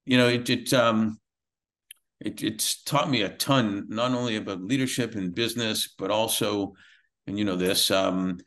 you 0.06 0.18
know, 0.18 0.28
it 0.28 0.50
it 0.50 0.74
um 0.74 1.20
it 2.20 2.42
it's 2.44 2.82
taught 2.84 3.10
me 3.10 3.22
a 3.22 3.30
ton, 3.30 3.86
not 3.90 4.12
only 4.12 4.36
about 4.36 4.64
leadership 4.64 5.16
and 5.16 5.36
business, 5.36 5.94
but 5.98 6.12
also, 6.12 6.74
and 7.28 7.38
you 7.38 7.46
know 7.46 7.56
this, 7.56 7.92
um, 7.92 8.38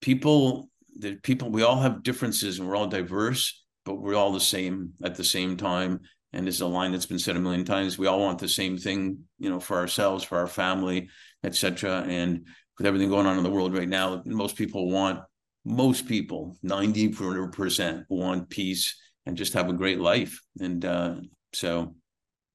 people 0.00 0.68
the 0.98 1.16
people 1.16 1.50
we 1.50 1.62
all 1.62 1.80
have 1.80 2.02
differences 2.02 2.58
and 2.58 2.68
we're 2.68 2.76
all 2.76 2.86
diverse, 2.86 3.64
but 3.84 3.94
we're 3.94 4.14
all 4.14 4.32
the 4.32 4.40
same 4.40 4.92
at 5.02 5.14
the 5.14 5.24
same 5.24 5.56
time. 5.56 6.00
And 6.34 6.46
this 6.46 6.56
is 6.56 6.60
a 6.62 6.66
line 6.66 6.92
that's 6.92 7.06
been 7.06 7.18
said 7.18 7.36
a 7.36 7.40
million 7.40 7.64
times. 7.64 7.98
We 7.98 8.06
all 8.06 8.20
want 8.20 8.38
the 8.38 8.48
same 8.48 8.78
thing, 8.78 9.18
you 9.38 9.50
know, 9.50 9.60
for 9.60 9.76
ourselves, 9.76 10.24
for 10.24 10.38
our 10.38 10.46
family, 10.46 11.08
etc. 11.44 12.04
And 12.06 12.46
with 12.78 12.86
everything 12.86 13.10
going 13.10 13.26
on 13.26 13.36
in 13.36 13.44
the 13.44 13.50
world 13.50 13.76
right 13.76 13.88
now, 13.88 14.22
most 14.24 14.56
people 14.56 14.90
want 14.90 15.20
most 15.64 16.08
people, 16.08 16.56
90% 16.64 18.04
want 18.08 18.48
peace 18.48 18.96
and 19.26 19.36
just 19.36 19.52
have 19.52 19.68
a 19.68 19.74
great 19.74 20.00
life. 20.00 20.40
And 20.58 20.84
uh, 20.84 21.16
so, 21.52 21.94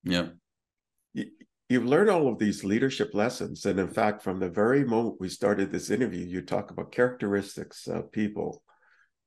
yeah. 0.04 0.28
You've 1.70 1.86
learned 1.86 2.10
all 2.10 2.30
of 2.30 2.40
these 2.40 2.64
leadership 2.64 3.14
lessons. 3.14 3.66
And 3.66 3.78
in 3.80 3.90
fact, 3.90 4.22
from 4.22 4.40
the 4.40 4.50
very 4.50 4.86
moment 4.86 5.20
we 5.20 5.28
started 5.28 5.72
this 5.72 5.90
interview, 5.90 6.26
you 6.26 6.42
talk 6.42 6.72
about 6.72 6.94
characteristics 6.94 7.88
of 7.88 8.12
people 8.12 8.64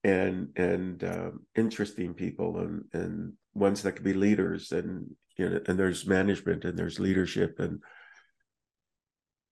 and 0.03 0.49
and 0.57 1.05
um, 1.05 1.41
interesting 1.55 2.15
people 2.15 2.59
and 2.59 2.85
and 2.95 3.35
ones 3.53 3.83
that 3.83 3.93
can 3.93 4.05
be 4.05 4.15
leaders 4.15 4.73
and 4.73 5.11
you 5.37 5.51
know 5.51 5.61
and 5.67 5.79
there's 5.79 6.07
management 6.07 6.65
and 6.65 6.79
there's 6.79 6.99
leadership 6.99 7.59
and 7.59 7.83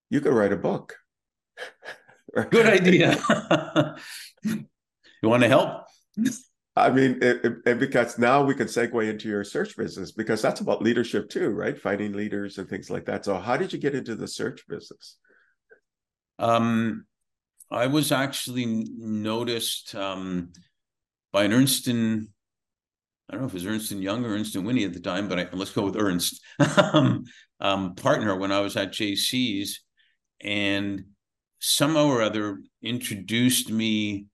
you 0.09 0.19
could 0.21 0.33
write 0.33 0.53
a 0.53 0.57
book 0.57 0.95
Good 2.49 2.65
idea. 2.67 3.17
you 4.43 5.29
want 5.29 5.43
to 5.43 5.49
help? 5.49 5.85
I 6.75 6.91
mean, 6.91 7.19
it, 7.21 7.45
it, 7.65 7.79
because 7.79 8.17
now 8.17 8.43
we 8.43 8.55
can 8.55 8.67
segue 8.67 9.09
into 9.09 9.27
your 9.27 9.43
search 9.43 9.75
business 9.75 10.11
because 10.11 10.41
that's 10.41 10.61
about 10.61 10.81
leadership 10.81 11.29
too, 11.29 11.49
right? 11.49 11.77
Finding 11.77 12.13
leaders 12.13 12.57
and 12.57 12.69
things 12.69 12.89
like 12.89 13.05
that. 13.05 13.25
So, 13.25 13.37
how 13.37 13.57
did 13.57 13.73
you 13.73 13.79
get 13.79 13.95
into 13.95 14.15
the 14.15 14.27
search 14.27 14.65
business? 14.67 15.17
Um, 16.37 17.05
I 17.69 17.87
was 17.87 18.11
actually 18.11 18.65
noticed 18.65 19.93
um, 19.93 20.53
by 21.31 21.43
an 21.43 21.53
Ernst 21.53 21.87
and 21.87 22.29
I 23.29 23.33
don't 23.33 23.41
know 23.41 23.47
if 23.47 23.53
it 23.53 23.57
was 23.57 23.65
Ernst 23.67 23.91
and 23.91 24.01
Young 24.01 24.25
or 24.25 24.29
Ernst 24.29 24.55
and 24.55 24.65
Whinney 24.65 24.85
at 24.85 24.93
the 24.93 24.99
time, 24.99 25.27
but 25.27 25.39
I, 25.39 25.47
let's 25.53 25.71
go 25.71 25.85
with 25.85 25.97
Ernst 25.97 26.41
um, 26.93 27.25
um, 27.59 27.93
partner 27.93 28.35
when 28.35 28.51
I 28.51 28.61
was 28.61 28.75
at 28.75 28.91
JC's, 28.91 29.81
and 30.41 31.03
somehow 31.59 32.07
or 32.07 32.23
other 32.23 32.61
introduced 32.81 33.69
me 33.69 34.25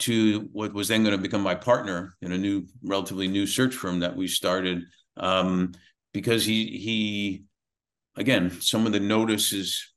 to 0.00 0.48
what 0.52 0.72
was 0.72 0.88
then 0.88 1.02
going 1.02 1.16
to 1.16 1.22
become 1.22 1.42
my 1.42 1.54
partner 1.54 2.16
in 2.22 2.32
a 2.32 2.38
new, 2.38 2.66
relatively 2.82 3.28
new 3.28 3.46
search 3.46 3.74
firm 3.74 4.00
that 4.00 4.16
we 4.16 4.26
started. 4.26 4.82
Um, 5.16 5.72
because 6.12 6.44
he 6.44 6.78
he 6.78 7.44
again, 8.16 8.50
some 8.60 8.86
of 8.86 8.92
the 8.92 9.00
notices 9.00 9.92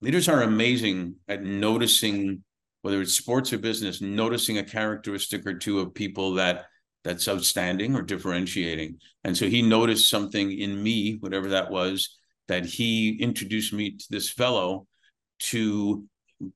leaders 0.00 0.28
are 0.28 0.42
amazing 0.42 1.16
at 1.28 1.42
noticing 1.42 2.42
whether 2.82 3.00
it's 3.00 3.14
sports 3.14 3.52
or 3.52 3.58
business, 3.58 4.00
noticing 4.00 4.58
a 4.58 4.64
characteristic 4.64 5.46
or 5.46 5.54
two 5.54 5.80
of 5.80 5.94
people 5.94 6.34
that 6.34 6.64
that's 7.04 7.28
outstanding 7.28 7.94
or 7.94 8.02
differentiating. 8.02 8.98
And 9.24 9.36
so 9.36 9.48
he 9.48 9.62
noticed 9.62 10.10
something 10.10 10.52
in 10.52 10.82
me, 10.82 11.16
whatever 11.20 11.50
that 11.50 11.70
was, 11.70 12.18
that 12.48 12.64
he 12.64 13.16
introduced 13.20 13.72
me 13.72 13.96
to 13.96 14.04
this 14.10 14.30
fellow 14.30 14.86
to 15.38 16.04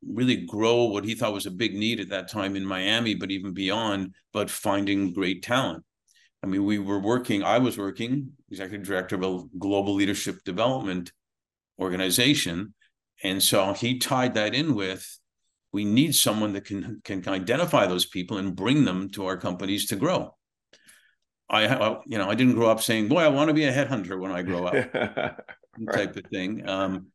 really 0.07 0.37
grow 0.37 0.85
what 0.85 1.05
he 1.05 1.15
thought 1.15 1.33
was 1.33 1.47
a 1.47 1.51
big 1.51 1.75
need 1.75 2.01
at 2.01 2.09
that 2.11 2.29
time 2.29 2.57
in 2.57 2.65
Miami, 2.65 3.15
but 3.15 3.31
even 3.31 3.53
beyond, 3.53 4.15
but 4.33 4.51
finding 4.51 5.13
great 5.13 5.43
talent. 5.43 5.85
I 6.43 6.47
mean, 6.47 6.65
we 6.65 6.79
were 6.79 7.01
working, 7.01 7.43
I 7.43 7.59
was 7.59 7.79
working, 7.79 8.33
executive 8.51 8.87
director 8.87 9.17
of 9.17 9.23
a 9.23 9.43
global 9.59 9.95
leadership 9.95 10.45
development 10.45 11.13
organization. 11.79 12.75
And 13.23 13.43
so 13.43 13.73
he 13.73 13.99
tied 13.99 14.35
that 14.35 14.55
in 14.55 14.75
with 14.75 15.19
we 15.75 15.85
need 15.85 16.15
someone 16.15 16.53
that 16.53 16.65
can 16.65 17.01
can 17.05 17.27
identify 17.29 17.87
those 17.87 18.07
people 18.07 18.39
and 18.39 18.55
bring 18.55 18.85
them 18.85 19.11
to 19.11 19.27
our 19.27 19.37
companies 19.37 19.87
to 19.89 19.97
grow. 19.97 20.35
I, 21.51 21.97
you 22.07 22.17
know, 22.17 22.31
I 22.31 22.35
didn't 22.35 22.55
grow 22.55 22.71
up 22.71 22.81
saying, 22.81 23.09
"Boy, 23.09 23.23
I 23.23 23.29
want 23.29 23.49
to 23.49 23.55
be 23.55 23.65
a 23.65 23.73
headhunter 23.73 24.19
when 24.19 24.31
I 24.31 24.43
grow 24.43 24.67
up," 24.67 24.75
right. 24.95 25.37
type 25.93 26.17
of 26.17 26.25
thing. 26.31 26.67
Um, 26.67 27.09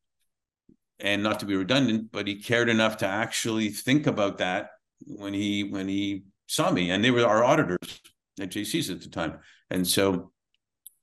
and 0.99 1.23
not 1.23 1.39
to 1.39 1.45
be 1.45 1.55
redundant, 1.55 2.12
but 2.12 2.27
he 2.27 2.35
cared 2.35 2.69
enough 2.69 2.97
to 2.97 3.07
actually 3.07 3.69
think 3.69 4.07
about 4.07 4.39
that 4.39 4.71
when 5.05 5.33
he 5.33 5.63
when 5.63 5.88
he 5.88 6.23
saw 6.47 6.71
me, 6.71 6.91
and 6.91 7.03
they 7.03 7.12
were 7.12 7.25
our 7.25 7.43
auditors 7.43 8.01
at 8.39 8.49
JC's 8.49 8.89
at 8.89 9.01
the 9.01 9.09
time, 9.09 9.39
and 9.69 9.88
so 9.88 10.31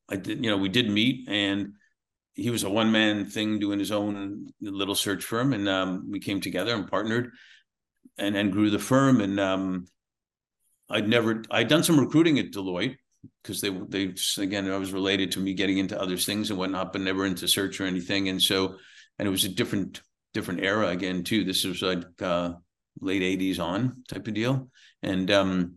I 0.09 0.17
did, 0.17 0.45
you 0.45 0.51
know, 0.51 0.57
we 0.57 0.69
did 0.69 0.91
meet, 0.91 1.29
and 1.29 1.75
he 2.35 2.51
was 2.51 2.65
a 2.65 2.71
one 2.71 2.93
man 2.93 3.27
thing 3.27 3.59
doing 3.59 3.79
his 3.79 3.93
own 3.93 4.49
little 4.61 4.95
search 4.95 5.25
firm, 5.25 5.53
and 5.53 5.69
um, 5.69 6.11
we 6.11 6.21
came 6.21 6.41
together 6.41 6.75
and 6.75 6.89
partnered, 6.89 7.33
and 8.19 8.37
and 8.37 8.53
grew 8.53 8.71
the 8.71 8.79
firm, 8.79 9.21
and 9.21 9.41
um, 9.41 9.87
I'd 10.91 11.09
never 11.09 11.43
I'd 11.51 11.69
done 11.69 11.83
some 11.83 11.99
recruiting 11.99 12.39
at 12.39 12.53
Deloitte 12.53 12.97
because 13.43 13.61
they 13.61 13.71
they 13.71 14.15
again 14.39 14.71
I 14.71 14.77
was 14.77 14.93
related 14.93 15.33
to 15.33 15.41
me 15.41 15.55
getting 15.55 15.79
into 15.79 16.01
other 16.01 16.17
things 16.17 16.51
and 16.51 16.59
whatnot, 16.59 16.93
but 16.93 17.01
never 17.01 17.25
into 17.25 17.49
search 17.49 17.81
or 17.81 17.85
anything, 17.85 18.29
and 18.29 18.41
so 18.41 18.77
and 19.19 19.27
it 19.27 19.31
was 19.31 19.45
a 19.45 19.49
different 19.49 20.03
different 20.35 20.61
era 20.61 20.89
again 20.89 21.25
too. 21.25 21.45
This 21.45 21.65
was 21.65 21.83
like 21.83 22.05
uh, 22.21 22.53
late 23.01 23.23
'80s 23.23 23.61
on 23.61 24.03
type 24.09 24.27
of 24.27 24.35
deal, 24.35 24.71
and 25.03 25.31
um, 25.31 25.77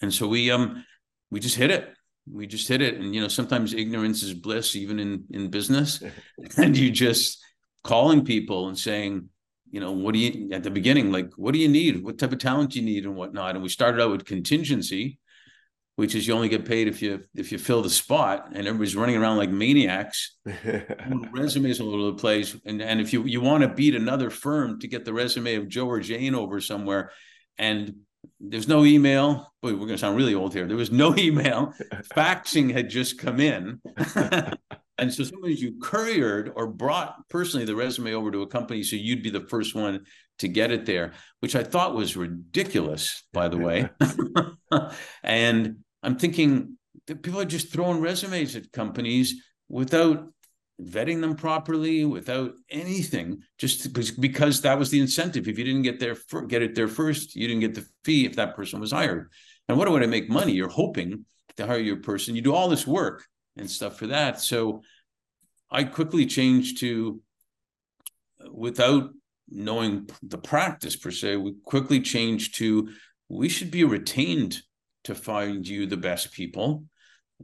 and 0.00 0.12
so 0.12 0.26
we 0.26 0.50
um 0.50 0.84
we 1.30 1.40
just 1.40 1.56
hit 1.56 1.70
it. 1.70 1.94
We 2.30 2.46
just 2.46 2.68
hit 2.68 2.82
it, 2.82 2.96
and 2.96 3.14
you 3.14 3.20
know 3.20 3.28
sometimes 3.28 3.74
ignorance 3.74 4.22
is 4.22 4.34
bliss, 4.34 4.76
even 4.76 4.98
in 4.98 5.24
in 5.30 5.50
business, 5.50 6.02
and 6.56 6.76
you 6.76 6.90
just 6.90 7.42
calling 7.84 8.24
people 8.24 8.68
and 8.68 8.78
saying, 8.78 9.28
you 9.70 9.80
know, 9.80 9.92
what 9.92 10.14
do 10.14 10.20
you 10.20 10.50
at 10.52 10.62
the 10.62 10.70
beginning 10.70 11.12
like, 11.12 11.32
what 11.36 11.52
do 11.52 11.58
you 11.58 11.68
need? 11.68 12.02
What 12.02 12.18
type 12.18 12.32
of 12.32 12.38
talent 12.38 12.72
do 12.72 12.80
you 12.80 12.84
need 12.84 13.04
and 13.04 13.14
whatnot? 13.14 13.54
And 13.54 13.62
we 13.62 13.68
started 13.68 14.02
out 14.02 14.10
with 14.10 14.24
contingency, 14.24 15.18
which 15.98 16.14
is 16.14 16.28
you 16.28 16.32
only 16.32 16.48
get 16.48 16.64
paid 16.64 16.86
if 16.86 17.02
you 17.02 17.24
if 17.34 17.50
you 17.50 17.58
fill 17.58 17.82
the 17.82 17.90
spot 17.90 18.50
and 18.54 18.68
everybody's 18.68 18.94
running 18.94 19.16
around 19.16 19.36
like 19.36 19.50
maniacs. 19.50 20.36
Resumes 21.32 21.80
all 21.80 21.92
over 21.92 22.12
the 22.12 22.14
place 22.14 22.56
and 22.64 22.80
and 22.80 23.00
if 23.00 23.12
you 23.12 23.24
you 23.24 23.40
want 23.40 23.62
to 23.64 23.68
beat 23.68 23.96
another 23.96 24.30
firm 24.30 24.78
to 24.78 24.86
get 24.86 25.04
the 25.04 25.12
resume 25.12 25.56
of 25.56 25.66
joe 25.66 25.88
or 25.88 25.98
jane 25.98 26.36
over 26.36 26.60
somewhere 26.60 27.10
and 27.58 27.96
there's 28.38 28.68
no 28.68 28.84
email 28.84 29.52
boy 29.60 29.72
we're 29.72 29.78
going 29.78 29.88
to 29.88 29.98
sound 29.98 30.16
really 30.16 30.34
old 30.34 30.54
here 30.54 30.68
there 30.68 30.76
was 30.76 30.92
no 30.92 31.16
email 31.18 31.74
faxing 32.14 32.72
had 32.72 32.88
just 32.88 33.18
come 33.18 33.40
in. 33.40 33.80
And 35.00 35.14
so 35.14 35.22
sometimes 35.22 35.62
you 35.62 35.78
couriered 35.80 36.50
or 36.56 36.66
brought 36.66 37.28
personally 37.28 37.64
the 37.64 37.76
resume 37.76 38.14
over 38.14 38.32
to 38.32 38.42
a 38.42 38.48
company 38.48 38.82
so 38.82 38.96
you'd 38.96 39.22
be 39.22 39.30
the 39.30 39.46
first 39.46 39.72
one 39.72 40.04
to 40.40 40.48
get 40.48 40.72
it 40.72 40.86
there 40.86 41.12
which 41.38 41.54
i 41.54 41.62
thought 41.62 41.94
was 41.94 42.16
ridiculous 42.16 43.22
by 43.32 43.46
the 43.46 43.58
way. 43.58 43.88
And 45.22 45.84
I'm 46.02 46.16
thinking 46.16 46.78
that 47.06 47.22
people 47.22 47.40
are 47.40 47.46
just 47.46 47.72
throwing 47.72 48.00
resumes 48.00 48.56
at 48.56 48.72
companies 48.72 49.42
without 49.68 50.28
vetting 50.80 51.20
them 51.20 51.34
properly, 51.34 52.04
without 52.04 52.52
anything, 52.70 53.42
just 53.58 53.92
because 54.20 54.60
that 54.60 54.78
was 54.78 54.90
the 54.90 55.00
incentive. 55.00 55.48
If 55.48 55.58
you 55.58 55.64
didn't 55.64 55.82
get 55.82 55.98
there, 55.98 56.16
get 56.46 56.62
it 56.62 56.74
there 56.74 56.88
first, 56.88 57.34
you 57.34 57.48
didn't 57.48 57.60
get 57.60 57.74
the 57.74 57.86
fee 58.04 58.26
if 58.26 58.36
that 58.36 58.54
person 58.54 58.80
was 58.80 58.92
hired. 58.92 59.30
And 59.68 59.76
what 59.76 59.90
way 59.90 60.00
to 60.00 60.06
make 60.06 60.30
money? 60.30 60.52
You're 60.52 60.68
hoping 60.68 61.24
to 61.56 61.66
hire 61.66 61.78
your 61.78 61.96
person. 61.96 62.36
You 62.36 62.42
do 62.42 62.54
all 62.54 62.68
this 62.68 62.86
work 62.86 63.24
and 63.56 63.70
stuff 63.70 63.98
for 63.98 64.06
that. 64.08 64.40
So 64.40 64.82
I 65.70 65.84
quickly 65.84 66.26
changed 66.26 66.78
to 66.80 67.20
without 68.50 69.10
knowing 69.50 70.08
the 70.22 70.38
practice 70.38 70.96
per 70.96 71.10
se, 71.10 71.36
we 71.36 71.54
quickly 71.64 72.00
changed 72.00 72.56
to 72.56 72.90
we 73.28 73.48
should 73.48 73.70
be 73.70 73.84
retained 73.84 74.62
to 75.08 75.14
find 75.14 75.66
you 75.66 75.86
the 75.86 75.96
best 75.96 76.32
people 76.32 76.84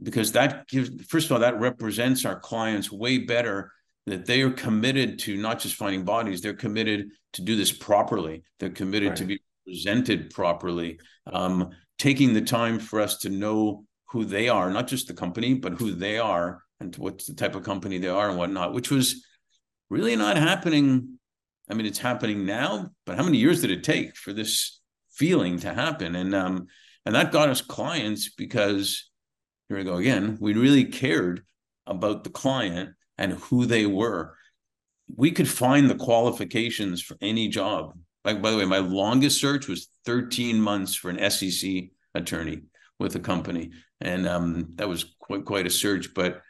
because 0.03 0.31
that 0.33 0.67
gives 0.67 1.03
first 1.05 1.25
of 1.25 1.31
all 1.31 1.39
that 1.39 1.59
represents 1.59 2.23
our 2.23 2.39
clients 2.39 2.91
way 2.91 3.17
better 3.17 3.71
that 4.05 4.27
they 4.27 4.43
are 4.43 4.51
committed 4.51 5.17
to 5.17 5.35
not 5.35 5.59
just 5.59 5.73
finding 5.73 6.05
bodies 6.05 6.41
they're 6.41 6.53
committed 6.53 7.09
to 7.33 7.41
do 7.41 7.55
this 7.55 7.71
properly 7.71 8.43
they're 8.59 8.69
committed 8.69 9.09
right. 9.09 9.17
to 9.17 9.25
be 9.25 9.41
presented 9.65 10.29
properly 10.29 10.99
um, 11.33 11.71
taking 11.97 12.35
the 12.35 12.41
time 12.41 12.77
for 12.77 13.01
us 13.01 13.17
to 13.17 13.29
know 13.29 13.83
who 14.11 14.23
they 14.23 14.47
are 14.47 14.69
not 14.69 14.85
just 14.85 15.07
the 15.07 15.13
company 15.13 15.55
but 15.55 15.73
who 15.73 15.91
they 15.91 16.19
are 16.19 16.61
and 16.79 16.95
what 16.97 17.25
the 17.25 17.33
type 17.33 17.55
of 17.55 17.63
company 17.63 17.97
they 17.97 18.07
are 18.07 18.29
and 18.29 18.37
whatnot 18.37 18.75
which 18.75 18.91
was 18.91 19.25
really 19.89 20.15
not 20.15 20.37
happening 20.37 21.17
i 21.71 21.73
mean 21.73 21.87
it's 21.87 21.97
happening 21.97 22.45
now 22.45 22.91
but 23.07 23.17
how 23.17 23.23
many 23.23 23.39
years 23.39 23.61
did 23.61 23.71
it 23.71 23.83
take 23.83 24.15
for 24.15 24.33
this 24.33 24.81
feeling 25.15 25.59
to 25.59 25.73
happen. 25.73 26.15
And 26.15 26.35
um, 26.35 26.67
and 27.05 27.15
that 27.15 27.31
got 27.31 27.49
us 27.49 27.61
clients 27.61 28.29
because 28.29 29.09
here 29.67 29.77
we 29.77 29.83
go 29.83 29.95
again. 29.95 30.37
We 30.39 30.53
really 30.53 30.85
cared 30.85 31.43
about 31.87 32.23
the 32.23 32.29
client 32.29 32.91
and 33.17 33.33
who 33.33 33.65
they 33.65 33.85
were. 33.85 34.35
We 35.15 35.31
could 35.31 35.47
find 35.47 35.89
the 35.89 35.95
qualifications 35.95 37.01
for 37.01 37.17
any 37.21 37.47
job. 37.47 37.93
Like 38.23 38.41
by 38.41 38.51
the 38.51 38.57
way, 38.57 38.65
my 38.65 38.79
longest 38.79 39.39
search 39.39 39.67
was 39.67 39.89
13 40.05 40.59
months 40.59 40.95
for 40.95 41.09
an 41.09 41.29
SEC 41.29 41.85
attorney 42.15 42.61
with 42.99 43.15
a 43.15 43.19
company, 43.19 43.71
and 44.01 44.27
um, 44.27 44.69
that 44.75 44.89
was 44.89 45.15
quite 45.19 45.45
quite 45.45 45.67
a 45.67 45.69
search. 45.69 46.13
But 46.13 46.41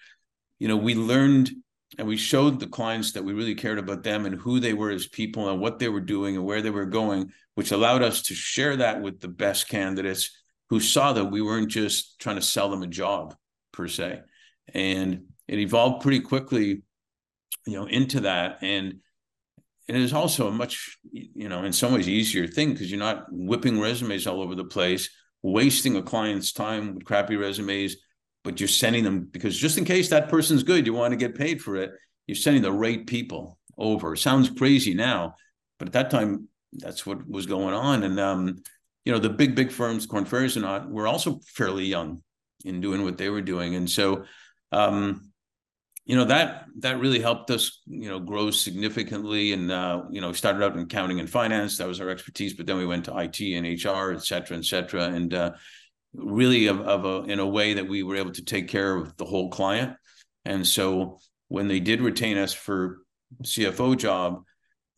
you 0.60 0.70
know, 0.70 0.78
we 0.78 0.96
learned 0.96 1.52
and 1.98 2.08
we 2.08 2.18
showed 2.18 2.60
the 2.60 2.68
clients 2.68 3.12
that 3.14 3.24
we 3.24 3.34
really 3.34 3.56
cared 3.56 3.78
about 3.78 4.04
them 4.04 4.26
and 4.26 4.40
who 4.40 4.60
they 4.60 4.74
were 4.74 4.92
as 4.92 5.08
people 5.08 5.50
and 5.50 5.60
what 5.60 5.80
they 5.80 5.90
were 5.90 6.02
doing 6.02 6.36
and 6.36 6.46
where 6.46 6.62
they 6.62 6.70
were 6.70 6.86
going, 6.86 7.32
which 7.56 7.72
allowed 7.72 8.04
us 8.04 8.22
to 8.24 8.34
share 8.34 8.78
that 8.78 9.02
with 9.02 9.20
the 9.20 9.28
best 9.28 9.70
candidates 9.70 10.32
who 10.70 10.80
saw 10.80 11.14
that 11.14 11.26
we 11.26 11.42
weren't 11.42 11.70
just 11.70 12.20
trying 12.20 12.38
to 12.38 12.42
sell 12.42 12.70
them 12.70 12.84
a 12.84 12.88
job 12.88 13.36
per 13.72 13.88
se. 13.88 14.22
And 14.74 15.26
it 15.48 15.60
evolved 15.60 16.02
pretty 16.02 16.22
quickly, 16.22 16.84
you 17.68 17.74
know, 17.74 17.86
into 17.86 18.22
that. 18.22 18.60
And 18.62 19.00
it 19.88 19.96
is 19.96 20.14
also 20.14 20.48
a 20.48 20.52
much, 20.52 20.98
you 21.12 21.48
know, 21.50 21.64
in 21.64 21.74
some 21.74 21.94
ways 21.94 22.10
easier 22.10 22.48
thing 22.48 22.74
because 22.74 22.90
you're 22.90 23.00
not 23.00 23.26
whipping 23.30 23.80
resumes 23.80 24.26
all 24.26 24.42
over 24.42 24.56
the 24.56 24.64
place, 24.64 25.10
wasting 25.44 25.96
a 25.96 26.02
client's 26.02 26.52
time 26.52 26.96
with 26.96 27.06
crappy 27.06 27.36
resumes, 27.36 27.98
but 28.44 28.60
you're 28.60 28.68
sending 28.68 29.04
them 29.04 29.28
because 29.32 29.56
just 29.58 29.78
in 29.78 29.86
case 29.86 30.10
that 30.10 30.30
person's 30.30 30.64
good, 30.64 30.86
you 30.86 30.94
want 30.94 31.12
to 31.12 31.18
get 31.18 31.36
paid 31.36 31.62
for 31.62 31.76
it. 31.76 31.92
You're 32.26 32.36
sending 32.36 32.64
the 32.64 32.72
right 32.72 33.06
people 33.06 33.60
over. 33.78 34.16
Sounds 34.16 34.50
crazy 34.50 34.96
now, 34.96 35.36
but 35.78 35.90
at 35.90 35.94
that 35.94 36.10
time, 36.10 36.48
that's 36.74 37.06
what 37.06 37.28
was 37.28 37.46
going 37.46 37.74
on. 37.74 38.04
And 38.04 38.20
um, 38.20 38.64
you 39.06 39.12
know, 39.12 39.20
the 39.20 39.30
big, 39.30 39.56
big 39.56 39.72
firms, 39.72 40.06
Korn 40.06 40.26
Ferry's 40.26 40.56
and 40.56 40.66
not, 40.66 40.90
were 40.90 41.08
also 41.08 41.40
fairly 41.46 41.86
young 41.86 42.22
in 42.66 42.82
doing 42.82 43.04
what 43.04 43.18
they 43.18 43.30
were 43.30 43.42
doing. 43.42 43.76
And 43.76 43.90
so, 43.90 44.26
um, 44.72 45.32
you 46.06 46.16
know, 46.16 46.26
that, 46.26 46.66
that 46.80 47.00
really 47.00 47.20
helped 47.20 47.50
us, 47.52 47.82
you 47.86 48.10
know, 48.10 48.20
grow 48.20 48.52
significantly. 48.52 49.54
And, 49.54 49.72
uh, 49.72 50.04
you 50.10 50.22
know, 50.22 50.30
we 50.30 50.34
started 50.34 50.64
out 50.64 50.74
in 50.74 50.80
accounting 50.80 51.20
and 51.20 51.30
finance. 51.30 51.78
That 51.78 51.88
was 51.88 52.02
our 52.02 52.10
expertise. 52.10 52.54
But 52.54 52.66
then 52.66 52.78
we 52.78 52.86
went 52.86 53.06
to 53.06 53.18
IT 53.18 53.40
and 53.40 53.66
HR, 53.66 54.12
et 54.12 54.24
cetera, 54.24 54.58
et 54.58 54.66
cetera. 54.66 55.04
And, 55.06 55.34
uh, 55.34 55.52
really 56.18 56.68
of, 56.68 56.82
of 56.82 57.06
a, 57.06 57.32
in 57.32 57.40
a 57.40 57.48
way 57.48 57.74
that 57.74 57.88
we 57.88 58.04
were 58.04 58.16
able 58.16 58.32
to 58.32 58.44
take 58.44 58.68
care 58.68 58.96
of 58.96 59.16
the 59.18 59.26
whole 59.26 59.50
client. 59.50 59.96
And 60.46 60.66
so 60.66 61.20
when 61.48 61.68
they 61.68 61.80
did 61.80 62.02
retain 62.02 62.38
us 62.38 62.54
for 62.54 63.00
CFO 63.44 63.98
job, 63.98 64.44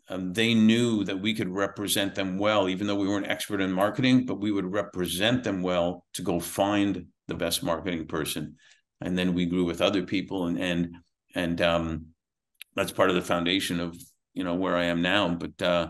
um, 0.09 0.33
they 0.33 0.53
knew 0.53 1.03
that 1.03 1.19
we 1.19 1.33
could 1.33 1.49
represent 1.49 2.15
them 2.15 2.37
well, 2.37 2.69
even 2.69 2.87
though 2.87 2.95
we 2.95 3.07
weren't 3.07 3.27
expert 3.27 3.61
in 3.61 3.71
marketing, 3.71 4.25
but 4.25 4.39
we 4.39 4.51
would 4.51 4.71
represent 4.71 5.43
them 5.43 5.61
well 5.61 6.05
to 6.13 6.21
go 6.21 6.39
find 6.39 7.05
the 7.27 7.35
best 7.35 7.61
marketing 7.61 8.07
person. 8.07 8.55
And 9.01 9.17
then 9.17 9.33
we 9.33 9.45
grew 9.45 9.65
with 9.65 9.81
other 9.81 10.03
people 10.03 10.47
and 10.47 10.57
and 10.57 10.95
and 11.35 11.61
um, 11.61 12.05
that's 12.75 12.91
part 12.91 13.09
of 13.09 13.15
the 13.15 13.21
foundation 13.21 13.79
of 13.79 13.97
you 14.33 14.43
know 14.43 14.55
where 14.55 14.75
I 14.75 14.85
am 14.85 15.01
now. 15.01 15.29
But 15.29 15.61
uh, 15.61 15.89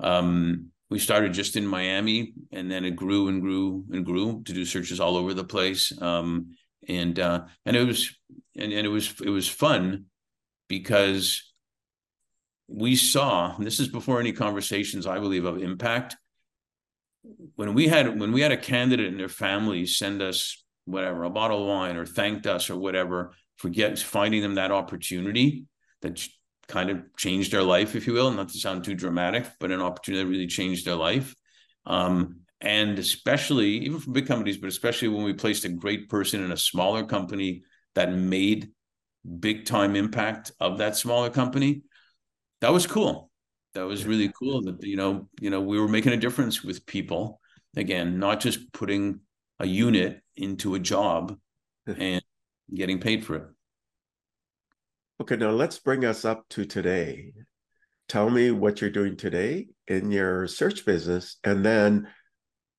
um, 0.00 0.70
we 0.88 0.98
started 0.98 1.32
just 1.32 1.56
in 1.56 1.66
Miami, 1.66 2.32
and 2.52 2.70
then 2.70 2.84
it 2.84 2.96
grew 2.96 3.28
and 3.28 3.40
grew 3.40 3.84
and 3.90 4.04
grew 4.04 4.42
to 4.44 4.52
do 4.52 4.64
searches 4.64 5.00
all 5.00 5.16
over 5.16 5.34
the 5.34 5.44
place. 5.44 5.92
Um, 6.00 6.56
and 6.88 7.18
uh, 7.18 7.42
and 7.66 7.76
it 7.76 7.84
was 7.84 8.16
and, 8.56 8.72
and 8.72 8.86
it 8.86 8.90
was 8.90 9.14
it 9.20 9.30
was 9.30 9.48
fun 9.48 10.06
because 10.68 11.49
we 12.70 12.94
saw 12.94 13.56
this 13.58 13.80
is 13.80 13.88
before 13.88 14.20
any 14.20 14.32
conversations 14.32 15.06
i 15.06 15.18
believe 15.18 15.44
of 15.44 15.62
impact. 15.62 16.16
When 17.56 17.74
we 17.74 17.88
had 17.88 18.18
when 18.18 18.32
we 18.32 18.40
had 18.40 18.52
a 18.52 18.56
candidate 18.56 19.08
and 19.08 19.20
their 19.20 19.28
family 19.28 19.84
send 19.84 20.22
us 20.22 20.64
whatever 20.86 21.24
a 21.24 21.30
bottle 21.30 21.62
of 21.62 21.68
wine 21.68 21.96
or 21.96 22.06
thanked 22.06 22.46
us 22.46 22.70
or 22.70 22.76
whatever 22.76 23.34
for 23.56 23.68
get, 23.68 23.98
finding 23.98 24.40
them 24.40 24.54
that 24.54 24.70
opportunity 24.72 25.66
that 26.00 26.26
kind 26.66 26.88
of 26.88 27.02
changed 27.18 27.52
their 27.52 27.62
life 27.62 27.94
if 27.94 28.06
you 28.06 28.14
will 28.14 28.30
not 28.30 28.48
to 28.48 28.58
sound 28.58 28.84
too 28.84 28.94
dramatic 28.94 29.46
but 29.58 29.70
an 29.70 29.82
opportunity 29.82 30.24
that 30.24 30.30
really 30.30 30.46
changed 30.46 30.86
their 30.86 30.94
life. 30.94 31.34
Um, 31.84 32.40
and 32.62 32.98
especially 32.98 33.70
even 33.78 33.98
for 33.98 34.12
big 34.12 34.26
companies 34.26 34.56
but 34.56 34.68
especially 34.68 35.08
when 35.08 35.24
we 35.24 35.34
placed 35.34 35.64
a 35.64 35.68
great 35.68 36.08
person 36.08 36.42
in 36.42 36.52
a 36.52 36.56
smaller 36.56 37.04
company 37.04 37.62
that 37.94 38.12
made 38.12 38.70
big 39.40 39.66
time 39.66 39.96
impact 39.96 40.52
of 40.60 40.78
that 40.78 40.96
smaller 40.96 41.28
company 41.28 41.82
that 42.60 42.72
was 42.72 42.86
cool. 42.86 43.30
That 43.74 43.86
was 43.86 44.04
really 44.04 44.32
cool. 44.38 44.62
That 44.62 44.82
you 44.82 44.96
know, 44.96 45.28
you 45.40 45.50
know, 45.50 45.60
we 45.60 45.78
were 45.78 45.88
making 45.88 46.12
a 46.12 46.16
difference 46.16 46.62
with 46.62 46.86
people. 46.86 47.40
Again, 47.76 48.18
not 48.18 48.40
just 48.40 48.72
putting 48.72 49.20
a 49.60 49.66
unit 49.66 50.20
into 50.36 50.74
a 50.74 50.80
job 50.80 51.36
and 51.86 52.22
getting 52.74 52.98
paid 52.98 53.24
for 53.24 53.36
it. 53.36 53.44
Okay, 55.20 55.36
now 55.36 55.50
let's 55.50 55.78
bring 55.78 56.04
us 56.04 56.24
up 56.24 56.48
to 56.50 56.64
today. 56.64 57.32
Tell 58.08 58.28
me 58.28 58.50
what 58.50 58.80
you're 58.80 58.90
doing 58.90 59.16
today 59.16 59.68
in 59.86 60.10
your 60.10 60.48
search 60.48 60.84
business, 60.84 61.36
and 61.44 61.64
then 61.64 62.08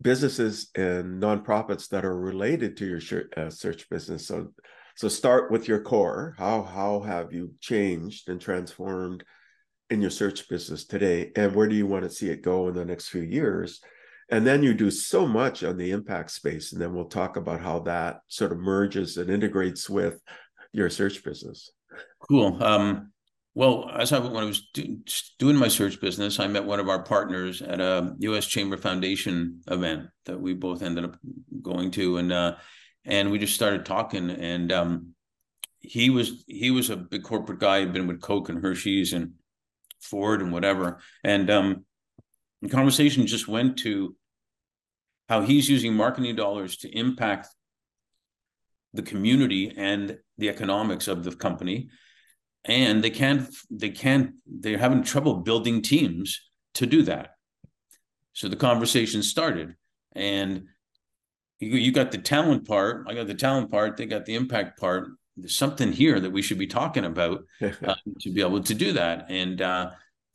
businesses 0.02 0.72
and 0.76 1.22
nonprofits 1.22 1.88
that 1.90 2.04
are 2.04 2.20
related 2.20 2.76
to 2.78 2.86
your 2.86 3.24
uh, 3.38 3.50
search 3.50 3.90
business. 3.90 4.28
So, 4.28 4.48
so 4.96 5.08
start 5.08 5.52
with 5.52 5.68
your 5.68 5.82
core. 5.82 6.36
How 6.38 6.64
how 6.64 7.02
have 7.02 7.32
you 7.32 7.54
changed 7.62 8.28
and 8.28 8.42
transformed 8.42 9.24
in 9.92 10.02
your 10.02 10.10
search 10.10 10.48
business 10.50 10.86
today 10.86 11.32
and 11.36 11.54
where 11.54 11.68
do 11.68 11.76
you 11.76 11.86
want 11.86 12.04
to 12.04 12.10
see 12.10 12.30
it 12.30 12.42
go 12.42 12.70
in 12.70 12.74
the 12.74 12.86
next 12.86 13.10
few 13.10 13.22
years? 13.22 13.82
And 14.30 14.48
then 14.48 14.64
you 14.64 14.74
do 14.74 14.90
so 14.90 15.28
much 15.28 15.64
on 15.64 15.78
the 15.78 15.92
impact 15.92 16.32
space 16.32 16.72
and 16.72 16.82
then 16.82 16.94
we'll 16.94 17.06
talk 17.06 17.36
about 17.36 17.60
how 17.60 17.80
that 17.80 18.22
sort 18.30 18.54
of 18.54 18.60
merges 18.60 19.18
and 19.18 19.30
integrates 19.30 19.90
with 19.90 20.20
your 20.72 20.90
search 20.90 21.24
business. 21.24 21.70
Cool. 22.30 22.64
Um, 22.64 23.12
well 23.54 23.92
as 23.94 24.14
i 24.14 24.20
when 24.20 24.44
i 24.44 24.46
was 24.46 24.70
do, 24.74 24.98
doing 25.38 25.58
my 25.58 25.68
search 25.68 26.00
business 26.00 26.40
i 26.40 26.48
met 26.48 26.64
one 26.64 26.80
of 26.80 26.88
our 26.88 27.04
partners 27.04 27.62
at 27.62 27.82
a 27.82 28.16
us 28.22 28.46
chamber 28.46 28.78
foundation 28.78 29.60
event 29.68 30.08
that 30.26 30.40
we 30.40 30.54
both 30.54 30.82
ended 30.82 31.04
up 31.04 31.18
going 31.62 31.92
to 31.92 32.16
and 32.16 32.32
uh, 32.32 32.56
and 33.04 33.30
we 33.30 33.38
just 33.38 33.56
started 33.56 33.86
talking 33.86 34.30
and 34.30 34.72
um, 34.72 35.08
he 35.80 36.10
was 36.10 36.44
he 36.48 36.72
was 36.72 36.90
a 36.90 36.96
big 36.96 37.24
corporate 37.24 37.60
guy 37.60 37.80
had 37.80 37.92
been 37.92 38.08
with 38.08 38.22
coke 38.22 38.48
and 38.50 38.62
hershey's 38.62 39.12
and 39.12 39.34
Ford 40.02 40.42
and 40.42 40.52
whatever. 40.52 41.00
And 41.24 41.50
um, 41.50 41.86
the 42.62 42.70
conversation 42.70 43.28
just 43.28 43.48
went 43.48 43.78
to 43.80 44.16
how 45.30 45.42
he's 45.42 45.70
using 45.70 45.94
marketing 45.94 46.36
dollars 46.36 46.78
to 46.78 46.90
impact 46.90 47.48
the 48.94 49.02
community 49.02 49.74
and 49.76 50.18
the 50.38 50.50
economics 50.50 51.08
of 51.08 51.24
the 51.24 51.32
company. 51.32 51.90
And 52.66 53.04
they 53.04 53.10
can't, 53.10 53.50
they 53.70 53.90
can't, 53.90 54.32
they're 54.46 54.78
having 54.78 55.04
trouble 55.04 55.36
building 55.36 55.82
teams 55.82 56.42
to 56.76 56.86
do 56.86 57.04
that. 57.04 57.32
So 58.34 58.48
the 58.48 58.56
conversation 58.56 59.24
started. 59.24 59.76
And 60.14 60.66
you, 61.60 61.70
you 61.70 61.92
got 61.92 62.12
the 62.12 62.18
talent 62.18 62.68
part, 62.68 63.06
I 63.08 63.14
got 63.14 63.28
the 63.28 63.34
talent 63.34 63.72
part, 63.72 63.98
they 63.98 64.06
got 64.06 64.26
the 64.26 64.36
impact 64.36 64.80
part 64.80 65.10
there's 65.42 65.56
something 65.56 65.92
here 65.92 66.20
that 66.20 66.32
we 66.32 66.42
should 66.42 66.58
be 66.58 66.68
talking 66.68 67.06
about 67.06 67.44
uh, 67.62 67.96
to 68.20 68.32
be 68.32 68.42
able 68.42 68.62
to 68.64 68.74
do 68.74 68.94
that. 68.94 69.26
And 69.30 69.62
uh, 69.62 69.92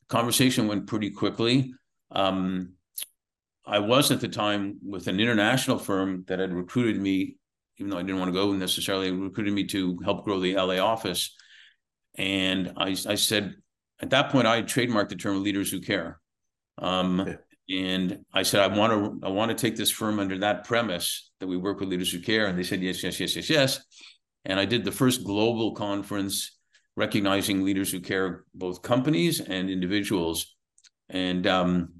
conversation 0.09 0.69
went 0.69 0.87
pretty 0.87 1.11
quickly. 1.11 1.73
Um, 2.11 2.75
I 3.67 3.81
was 3.81 4.11
at 4.11 4.21
the 4.21 4.29
time 4.29 4.79
with 4.85 5.09
an 5.09 5.19
international 5.19 5.79
firm 5.79 6.25
that 6.29 6.39
had 6.39 6.53
recruited 6.53 7.01
me, 7.01 7.37
even 7.79 7.91
though 7.91 7.99
I 7.99 8.03
didn't 8.03 8.19
want 8.19 8.29
to 8.29 8.41
go 8.41 8.53
necessarily, 8.53 9.11
recruited 9.11 9.53
me 9.53 9.65
to 9.69 9.99
help 10.05 10.25
grow 10.25 10.39
the 10.39 10.55
LA 10.55 10.79
office. 10.79 11.35
And 12.17 12.73
I, 12.77 12.97
I 13.07 13.15
said, 13.17 13.57
at 14.01 14.11
that 14.11 14.31
point, 14.31 14.47
I 14.47 14.63
trademarked 14.63 15.09
the 15.09 15.17
term 15.17 15.43
"leaders 15.43 15.71
who 15.71 15.81
care," 15.81 16.21
um, 16.79 17.39
yeah. 17.67 17.79
and 17.79 18.25
I 18.33 18.43
said, 18.43 18.61
I 18.61 18.75
want 18.75 18.93
to, 18.93 19.27
I 19.27 19.31
want 19.31 19.51
to 19.51 19.55
take 19.57 19.77
this 19.77 19.91
firm 19.91 20.21
under 20.21 20.39
that 20.39 20.65
premise 20.65 21.31
that 21.41 21.47
we 21.47 21.57
work 21.57 21.81
with 21.81 21.89
leaders 21.89 22.13
who 22.13 22.21
care. 22.21 22.47
And 22.47 22.59
they 22.59 22.63
said, 22.63 22.83
yes, 22.83 23.03
yes, 23.03 23.21
yes, 23.21 23.37
yes, 23.37 23.51
yes. 23.51 23.85
And 24.47 24.59
I 24.59 24.65
did 24.65 24.85
the 24.85 24.93
first 24.93 25.25
global 25.25 25.75
conference 25.75 26.57
recognizing 26.97 27.65
leaders 27.65 27.91
who 27.91 28.01
care, 28.01 28.45
both 28.55 28.81
companies 28.81 29.41
and 29.41 29.69
individuals. 29.69 30.57
And 31.11 31.47
um, 31.47 31.95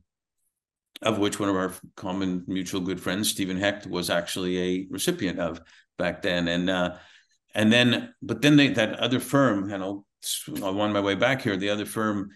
of 1.03 1.19
which 1.19 1.39
one 1.39 1.49
of 1.49 1.57
our 1.57 1.75
common 1.97 2.45
mutual 2.47 2.81
good 2.81 3.01
friends, 3.01 3.29
Stephen 3.29 3.59
Hecht, 3.59 3.87
was 3.87 4.09
actually 4.09 4.59
a 4.59 4.87
recipient 4.91 5.39
of 5.39 5.61
back 5.99 6.23
then. 6.23 6.49
And 6.49 6.71
uh, 6.71 6.97
and 7.55 7.73
then, 7.73 8.15
but 8.23 8.43
then 8.43 8.57
they, 8.57 8.69
that 8.69 8.99
other 8.99 9.19
firm, 9.19 9.71
and 9.73 9.83
I'll, 9.83 10.07
I'll 10.63 10.81
on 10.81 10.93
my 10.93 11.01
way 11.01 11.15
back 11.15 11.43
here, 11.43 11.57
the 11.57 11.71
other 11.71 11.87
firm 11.87 12.31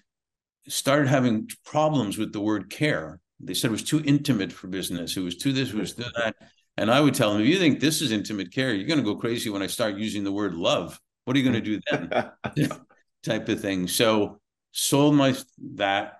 started 0.66 1.08
having 1.08 1.48
problems 1.64 2.16
with 2.16 2.32
the 2.32 2.40
word 2.40 2.70
care. 2.70 3.20
They 3.38 3.54
said 3.54 3.68
it 3.68 3.72
was 3.72 3.82
too 3.82 4.02
intimate 4.04 4.52
for 4.52 4.68
business. 4.68 5.16
It 5.16 5.20
was 5.20 5.36
too 5.36 5.52
this, 5.52 5.70
it 5.70 5.74
was 5.74 5.94
too 5.94 6.04
that. 6.16 6.36
And 6.76 6.90
I 6.90 7.00
would 7.00 7.14
tell 7.14 7.32
them, 7.32 7.42
if 7.42 7.48
you 7.48 7.58
think 7.58 7.80
this 7.80 8.00
is 8.00 8.12
intimate 8.12 8.52
care, 8.52 8.72
you're 8.72 8.86
going 8.86 8.98
to 8.98 9.04
go 9.04 9.16
crazy 9.16 9.50
when 9.50 9.62
I 9.62 9.66
start 9.66 9.96
using 9.96 10.24
the 10.24 10.32
word 10.32 10.54
love. 10.54 10.98
What 11.24 11.36
are 11.36 11.40
you 11.40 11.50
going 11.50 11.62
to 11.62 11.78
do 11.78 11.80
then? 11.90 12.70
type 13.22 13.48
of 13.48 13.60
thing. 13.60 13.86
So 13.86 14.40
sold 14.72 15.14
my 15.14 15.34
that. 15.76 16.14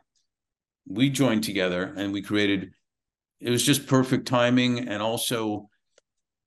We 0.86 1.08
joined 1.08 1.44
together 1.44 1.94
and 1.96 2.12
we 2.12 2.20
created 2.20 2.72
it 3.40 3.50
was 3.50 3.64
just 3.64 3.86
perfect 3.86 4.28
timing, 4.28 4.88
and 4.88 5.02
also, 5.02 5.70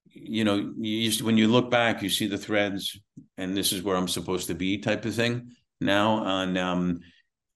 you 0.06 0.44
know, 0.44 0.58
you 0.58 0.98
used, 0.98 1.22
when 1.22 1.38
you 1.38 1.48
look 1.48 1.72
back, 1.72 2.04
you 2.04 2.10
see 2.10 2.28
the 2.28 2.38
threads, 2.38 3.00
and 3.38 3.58
this 3.58 3.74
is 3.74 3.82
where 3.82 3.98
I'm 3.98 4.08
supposed 4.08 4.48
to 4.48 4.54
be, 4.54 4.78
type 4.78 5.06
of 5.06 5.16
thing. 5.16 5.52
Now, 5.82 6.24
on 6.24 6.56
um, 6.56 7.00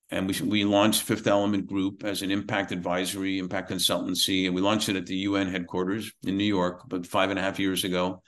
and 0.09 0.27
we 0.27 0.41
we 0.41 0.63
launched 0.63 1.03
Fifth 1.03 1.27
Element 1.27 1.67
Group 1.67 2.03
as 2.03 2.21
an 2.21 2.31
impact 2.31 2.71
advisory, 2.71 3.39
impact 3.39 3.69
consultancy, 3.69 4.45
and 4.45 4.55
we 4.55 4.61
launched 4.61 4.89
it 4.89 4.95
at 4.95 5.05
the 5.05 5.17
UN 5.17 5.49
headquarters 5.49 6.11
in 6.23 6.37
New 6.37 6.45
York 6.45 6.83
about 6.85 7.05
five 7.05 7.29
and 7.29 7.37
a 7.37 7.41
half 7.41 7.59
years 7.59 7.83
ago 7.83 8.21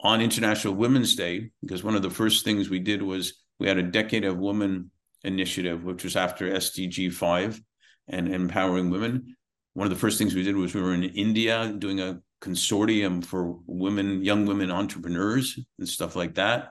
on 0.00 0.20
International 0.20 0.74
Women's 0.74 1.14
Day. 1.14 1.50
Because 1.60 1.84
one 1.84 1.94
of 1.94 2.02
the 2.02 2.10
first 2.10 2.44
things 2.44 2.68
we 2.68 2.80
did 2.80 3.02
was 3.02 3.34
we 3.60 3.68
had 3.68 3.78
a 3.78 3.82
Decade 3.82 4.24
of 4.24 4.38
Women 4.38 4.90
initiative, 5.22 5.84
which 5.84 6.02
was 6.02 6.16
after 6.16 6.50
SDG 6.50 7.12
five 7.12 7.60
and 8.08 8.34
empowering 8.34 8.90
women. 8.90 9.36
One 9.74 9.86
of 9.86 9.92
the 9.92 9.98
first 9.98 10.18
things 10.18 10.34
we 10.34 10.42
did 10.42 10.56
was 10.56 10.74
we 10.74 10.82
were 10.82 10.94
in 10.94 11.04
India 11.04 11.72
doing 11.78 12.00
a 12.00 12.20
consortium 12.42 13.24
for 13.24 13.60
women, 13.66 14.24
young 14.24 14.46
women 14.46 14.72
entrepreneurs 14.72 15.58
and 15.78 15.88
stuff 15.88 16.16
like 16.16 16.34
that. 16.34 16.70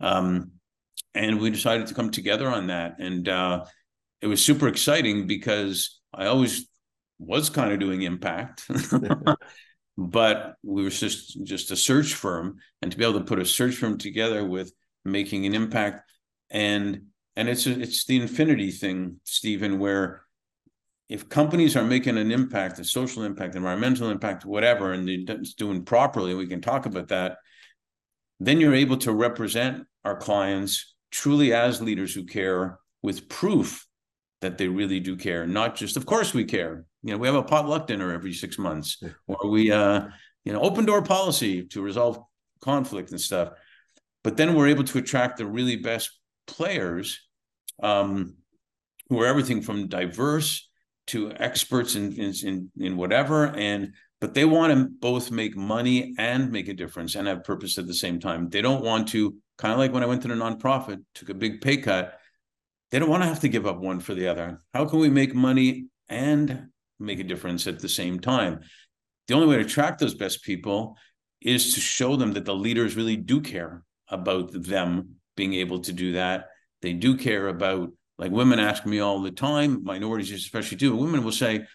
Um, 0.00 0.52
and 1.14 1.40
we 1.40 1.50
decided 1.50 1.88
to 1.88 1.94
come 1.94 2.10
together 2.10 2.48
on 2.48 2.68
that. 2.68 3.00
And 3.00 3.28
uh, 3.28 3.64
it 4.20 4.26
was 4.26 4.44
super 4.44 4.68
exciting 4.68 5.26
because 5.26 6.00
I 6.12 6.26
always 6.26 6.68
was 7.18 7.50
kind 7.50 7.72
of 7.72 7.80
doing 7.80 8.02
impact, 8.02 8.68
but 9.98 10.54
we 10.62 10.84
were 10.84 10.90
just 10.90 11.42
just 11.44 11.70
a 11.70 11.76
search 11.76 12.14
firm, 12.14 12.56
and 12.82 12.90
to 12.90 12.98
be 12.98 13.04
able 13.04 13.18
to 13.18 13.24
put 13.24 13.38
a 13.38 13.44
search 13.44 13.76
firm 13.76 13.98
together 13.98 14.44
with 14.44 14.72
making 15.04 15.46
an 15.46 15.54
impact, 15.54 16.10
and 16.50 17.02
and 17.36 17.48
it's 17.48 17.66
a, 17.66 17.80
it's 17.80 18.04
the 18.06 18.20
infinity 18.20 18.70
thing, 18.70 19.20
Stephen, 19.24 19.78
where 19.78 20.22
if 21.08 21.28
companies 21.28 21.76
are 21.76 21.84
making 21.84 22.18
an 22.18 22.30
impact, 22.30 22.78
a 22.78 22.84
social 22.84 23.22
impact, 23.22 23.54
environmental 23.54 24.10
impact, 24.10 24.44
whatever, 24.44 24.92
and 24.92 25.08
it's 25.08 25.54
doing 25.54 25.84
properly, 25.84 26.34
we 26.34 26.46
can 26.46 26.60
talk 26.60 26.84
about 26.84 27.08
that. 27.08 27.38
Then 28.40 28.60
you're 28.60 28.74
able 28.74 28.98
to 28.98 29.12
represent 29.12 29.84
our 30.04 30.16
clients 30.16 30.94
truly 31.10 31.54
as 31.54 31.80
leaders 31.80 32.14
who 32.14 32.24
care 32.24 32.78
with 33.02 33.28
proof 33.28 33.87
that 34.40 34.58
they 34.58 34.68
really 34.68 35.00
do 35.00 35.16
care, 35.16 35.46
not 35.46 35.74
just, 35.74 35.96
of 35.96 36.06
course, 36.06 36.32
we 36.32 36.44
care. 36.44 36.84
You 37.02 37.12
know, 37.12 37.18
we 37.18 37.26
have 37.26 37.36
a 37.36 37.42
potluck 37.42 37.86
dinner 37.86 38.12
every 38.12 38.32
six 38.32 38.58
months, 38.58 39.02
or 39.26 39.50
we, 39.50 39.70
uh, 39.70 40.08
you 40.44 40.52
know, 40.52 40.60
open 40.60 40.84
door 40.84 41.02
policy 41.02 41.64
to 41.66 41.82
resolve 41.82 42.18
conflict 42.60 43.10
and 43.10 43.20
stuff. 43.20 43.50
But 44.24 44.36
then 44.36 44.54
we're 44.54 44.68
able 44.68 44.84
to 44.84 44.98
attract 44.98 45.38
the 45.38 45.46
really 45.46 45.76
best 45.76 46.10
players, 46.46 47.20
um, 47.82 48.36
who 49.08 49.20
are 49.20 49.26
everything 49.26 49.62
from 49.62 49.88
diverse 49.88 50.68
to 51.08 51.32
experts 51.32 51.94
in 51.94 52.12
in 52.12 52.70
in 52.78 52.96
whatever, 52.96 53.46
and 53.46 53.94
but 54.20 54.34
they 54.34 54.44
want 54.44 54.72
to 54.72 54.88
both 55.00 55.30
make 55.30 55.56
money 55.56 56.14
and 56.18 56.52
make 56.52 56.68
a 56.68 56.74
difference 56.74 57.14
and 57.14 57.26
have 57.26 57.44
purpose 57.44 57.78
at 57.78 57.86
the 57.86 57.94
same 57.94 58.20
time. 58.20 58.48
They 58.48 58.60
don't 58.60 58.84
want 58.84 59.08
to 59.08 59.36
kind 59.56 59.72
of 59.72 59.78
like 59.78 59.92
when 59.92 60.02
I 60.02 60.06
went 60.06 60.22
to 60.22 60.28
the 60.28 60.34
nonprofit, 60.34 61.02
took 61.14 61.30
a 61.30 61.34
big 61.34 61.60
pay 61.60 61.78
cut 61.78 62.18
they 62.90 62.98
don't 62.98 63.10
want 63.10 63.22
to 63.22 63.28
have 63.28 63.40
to 63.40 63.48
give 63.48 63.66
up 63.66 63.78
one 63.78 64.00
for 64.00 64.14
the 64.14 64.28
other. 64.28 64.60
How 64.72 64.86
can 64.86 64.98
we 64.98 65.10
make 65.10 65.34
money 65.34 65.86
and 66.08 66.68
make 66.98 67.20
a 67.20 67.24
difference 67.24 67.66
at 67.66 67.80
the 67.80 67.88
same 67.88 68.18
time? 68.18 68.60
The 69.26 69.34
only 69.34 69.46
way 69.46 69.56
to 69.56 69.64
attract 69.64 70.00
those 70.00 70.14
best 70.14 70.42
people 70.42 70.96
is 71.40 71.74
to 71.74 71.80
show 71.80 72.16
them 72.16 72.32
that 72.32 72.44
the 72.44 72.54
leaders 72.54 72.96
really 72.96 73.16
do 73.16 73.40
care 73.40 73.82
about 74.08 74.50
them 74.52 75.16
being 75.36 75.54
able 75.54 75.80
to 75.80 75.92
do 75.92 76.12
that. 76.12 76.46
They 76.82 76.94
do 76.94 77.16
care 77.16 77.48
about, 77.48 77.90
like 78.18 78.32
women 78.32 78.58
ask 78.58 78.86
me 78.86 79.00
all 79.00 79.20
the 79.20 79.30
time, 79.30 79.84
minorities 79.84 80.32
especially 80.32 80.78
too. 80.78 80.96
Women 80.96 81.22
will 81.22 81.32
say, 81.32 81.66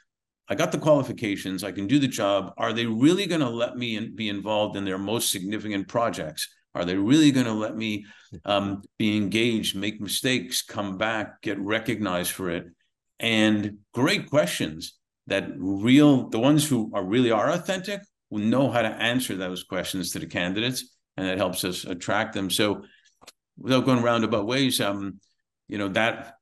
I 0.49 0.55
got 0.55 0.71
the 0.71 0.77
qualifications, 0.77 1.63
I 1.63 1.71
can 1.71 1.87
do 1.87 1.99
the 1.99 2.07
job. 2.07 2.53
Are 2.57 2.73
they 2.73 2.85
really 2.85 3.27
going 3.27 3.41
to 3.41 3.49
let 3.49 3.77
me 3.77 3.95
in, 3.95 4.15
be 4.15 4.27
involved 4.27 4.75
in 4.75 4.83
their 4.83 4.97
most 4.97 5.29
significant 5.29 5.87
projects? 5.87 6.49
Are 6.75 6.85
they 6.85 6.95
really 6.95 7.31
going 7.31 7.45
to 7.45 7.53
let 7.53 7.75
me 7.75 8.05
um, 8.45 8.81
be 8.97 9.15
engaged, 9.15 9.75
make 9.75 10.01
mistakes, 10.01 10.61
come 10.61 10.97
back, 10.97 11.41
get 11.41 11.59
recognized 11.59 12.31
for 12.31 12.49
it? 12.49 12.65
And 13.19 13.77
great 13.93 14.29
questions 14.29 14.97
that 15.27 15.49
real, 15.57 16.29
the 16.29 16.39
ones 16.39 16.67
who 16.67 16.91
are 16.93 17.03
really 17.03 17.31
are 17.31 17.51
authentic 17.51 18.01
will 18.29 18.39
know 18.39 18.69
how 18.69 18.81
to 18.81 18.89
answer 18.89 19.35
those 19.35 19.63
questions 19.63 20.11
to 20.11 20.19
the 20.19 20.25
candidates, 20.25 20.95
and 21.15 21.27
that 21.27 21.37
helps 21.37 21.63
us 21.63 21.85
attract 21.85 22.33
them. 22.33 22.49
So, 22.49 22.83
without 23.57 23.85
going 23.85 24.01
roundabout 24.01 24.47
ways, 24.47 24.81
um, 24.81 25.19
you 25.67 25.77
know 25.77 25.87
that 25.89 26.35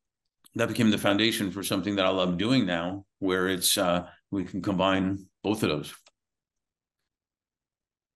that 0.55 0.69
became 0.69 0.89
the 0.89 0.97
foundation 0.97 1.51
for 1.51 1.63
something 1.63 1.95
that 1.97 2.05
I 2.05 2.09
love 2.09 2.37
doing 2.37 2.65
now, 2.65 3.05
where 3.19 3.47
it's 3.47 3.77
uh, 3.77 4.07
we 4.31 4.45
can 4.45 4.61
combine 4.61 5.25
both 5.43 5.63
of 5.63 5.69
those. 5.69 5.93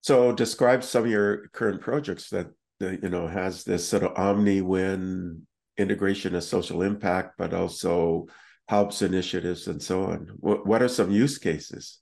So 0.06 0.32
describe 0.32 0.84
some 0.84 1.06
of 1.06 1.10
your 1.10 1.48
current 1.48 1.82
projects 1.82 2.30
that, 2.30 2.52
that 2.80 3.02
you 3.02 3.10
know 3.10 3.26
has 3.26 3.64
this 3.64 3.90
sort 3.90 4.04
of 4.04 4.16
omni-win 4.16 5.48
integration 5.80 6.36
of 6.36 6.44
social 6.44 6.84
impact, 6.84 7.40
but 7.40 7.56
also 7.56 8.28
helps 8.68 9.02
initiatives 9.02 9.66
and 9.66 9.82
so 9.82 10.04
on. 10.04 10.30
What, 10.38 10.68
what 10.68 10.84
are 10.84 10.90
some 10.90 11.10
use 11.10 11.40
cases? 11.40 11.98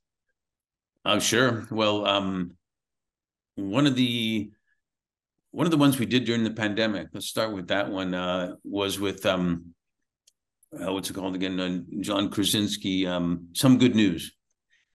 Oh, 1.05 1.19
sure. 1.19 1.65
Well, 1.71 2.05
um, 2.05 2.57
one 3.55 3.87
of 3.87 3.95
the 3.95 4.51
one 5.51 5.65
of 5.65 5.71
the 5.71 5.77
ones 5.77 5.97
we 5.97 6.05
did 6.05 6.25
during 6.25 6.43
the 6.43 6.51
pandemic. 6.51 7.07
Let's 7.13 7.27
start 7.27 7.53
with 7.53 7.69
that 7.69 7.89
one. 7.89 8.13
Uh, 8.13 8.55
was 8.65 8.99
with 8.99 9.25
um, 9.25 9.67
uh, 10.77 10.91
what's 10.91 11.09
it 11.09 11.13
called 11.13 11.35
again? 11.35 11.57
Uh, 11.57 12.01
John 12.01 12.29
Krasinski. 12.29 13.07
Um, 13.07 13.47
some 13.53 13.77
good 13.77 13.95
news. 13.95 14.33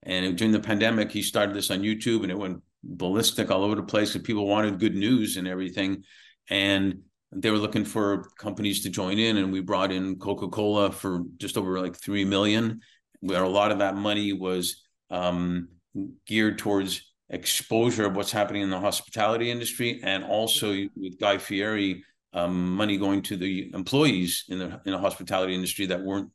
And 0.03 0.37
during 0.37 0.51
the 0.51 0.59
pandemic, 0.59 1.11
he 1.11 1.23
started 1.23 1.55
this 1.55 1.71
on 1.71 1.81
YouTube, 1.81 2.21
and 2.21 2.31
it 2.31 2.37
went 2.37 2.61
ballistic 2.83 3.51
all 3.51 3.63
over 3.63 3.75
the 3.75 3.83
place 3.83 4.15
and 4.15 4.23
people 4.23 4.47
wanted 4.47 4.79
good 4.79 4.95
news 4.95 5.37
and 5.37 5.47
everything. 5.47 6.03
And 6.49 7.01
they 7.31 7.51
were 7.51 7.57
looking 7.57 7.85
for 7.85 8.23
companies 8.37 8.81
to 8.83 8.89
join 8.89 9.19
in, 9.19 9.37
and 9.37 9.51
we 9.51 9.59
brought 9.61 9.91
in 9.91 10.17
Coca 10.17 10.47
Cola 10.47 10.91
for 10.91 11.21
just 11.37 11.57
over 11.57 11.79
like 11.79 11.95
three 11.95 12.25
million. 12.25 12.81
Where 13.21 13.43
a 13.43 13.49
lot 13.49 13.71
of 13.71 13.79
that 13.79 13.95
money 13.95 14.33
was 14.33 14.81
um, 15.11 15.67
geared 16.25 16.57
towards 16.57 17.13
exposure 17.29 18.05
of 18.05 18.15
what's 18.15 18.31
happening 18.31 18.63
in 18.63 18.69
the 18.69 18.79
hospitality 18.79 19.51
industry, 19.51 19.99
and 20.03 20.23
also 20.23 20.71
with 20.95 21.19
Guy 21.19 21.37
Fieri, 21.37 22.03
um, 22.33 22.75
money 22.75 22.97
going 22.97 23.21
to 23.23 23.37
the 23.37 23.71
employees 23.73 24.45
in 24.49 24.57
the 24.57 24.81
in 24.85 24.93
the 24.93 24.97
hospitality 24.97 25.53
industry 25.53 25.85
that 25.87 26.01
weren't 26.01 26.31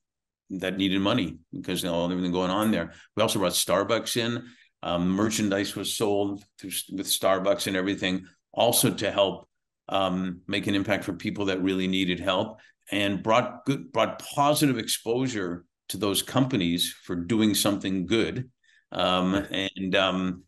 that 0.50 0.76
needed 0.76 1.00
money 1.00 1.38
because 1.52 1.82
you 1.82 1.88
know 1.88 2.04
everything 2.04 2.32
going 2.32 2.50
on 2.50 2.70
there. 2.70 2.92
We 3.16 3.22
also 3.22 3.38
brought 3.38 3.52
Starbucks 3.52 4.16
in 4.16 4.44
um, 4.84 5.08
merchandise 5.08 5.74
was 5.74 5.96
sold 5.96 6.44
through, 6.60 6.70
with 6.92 7.06
Starbucks 7.06 7.66
and 7.66 7.74
everything, 7.74 8.26
also 8.52 8.92
to 8.92 9.10
help 9.10 9.48
um, 9.88 10.42
make 10.46 10.66
an 10.66 10.74
impact 10.74 11.04
for 11.04 11.14
people 11.14 11.46
that 11.46 11.62
really 11.62 11.88
needed 11.88 12.20
help, 12.20 12.60
and 12.92 13.22
brought 13.22 13.64
good, 13.64 13.90
brought 13.92 14.22
positive 14.34 14.78
exposure 14.78 15.64
to 15.88 15.96
those 15.96 16.22
companies 16.22 16.94
for 17.04 17.16
doing 17.16 17.54
something 17.54 18.04
good, 18.04 18.50
um, 18.92 19.34
and 19.34 19.96
um, 19.96 20.42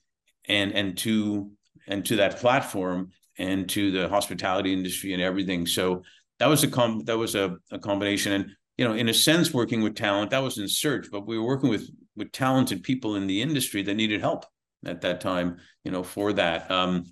and 0.47 0.73
and 0.73 0.99
to 0.99 1.51
and 1.89 2.05
to 2.05 2.17
that 2.17 2.37
platform 2.37 3.11
and 3.39 3.71
to 3.71 3.91
the 3.91 4.09
hospitality 4.09 4.73
industry 4.73 5.15
and 5.15 5.23
everything. 5.23 5.67
So 5.67 6.03
that 6.41 6.47
was 6.47 6.63
a 6.63 6.69
com- 6.69 7.05
that 7.05 7.17
was 7.17 7.35
a, 7.35 7.57
a 7.73 7.79
combination, 7.79 8.33
and 8.33 8.51
you 8.77 8.87
know, 8.87 8.95
in 8.95 9.09
a 9.09 9.15
sense, 9.15 9.55
working 9.55 9.81
with 9.81 9.95
talent 9.95 10.31
that 10.33 10.43
was 10.43 10.59
in 10.59 10.69
search, 10.69 11.07
but 11.11 11.27
we 11.27 11.39
were 11.39 11.47
working 11.47 11.71
with 11.71 11.89
with 12.17 12.33
talented 12.33 12.83
people 12.83 13.17
in 13.17 13.27
the 13.27 13.43
industry 13.43 13.83
that 13.83 13.95
needed 13.95 14.21
help 14.21 14.47
at 14.85 15.03
that 15.03 15.21
time, 15.21 15.59
you 15.85 15.91
know, 15.91 16.03
for 16.03 16.33
that. 16.33 16.71
Um, 16.71 17.05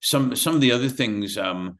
some 0.00 0.34
some 0.36 0.54
of 0.54 0.60
the 0.60 0.72
other 0.72 0.88
things, 0.88 1.36
um, 1.36 1.78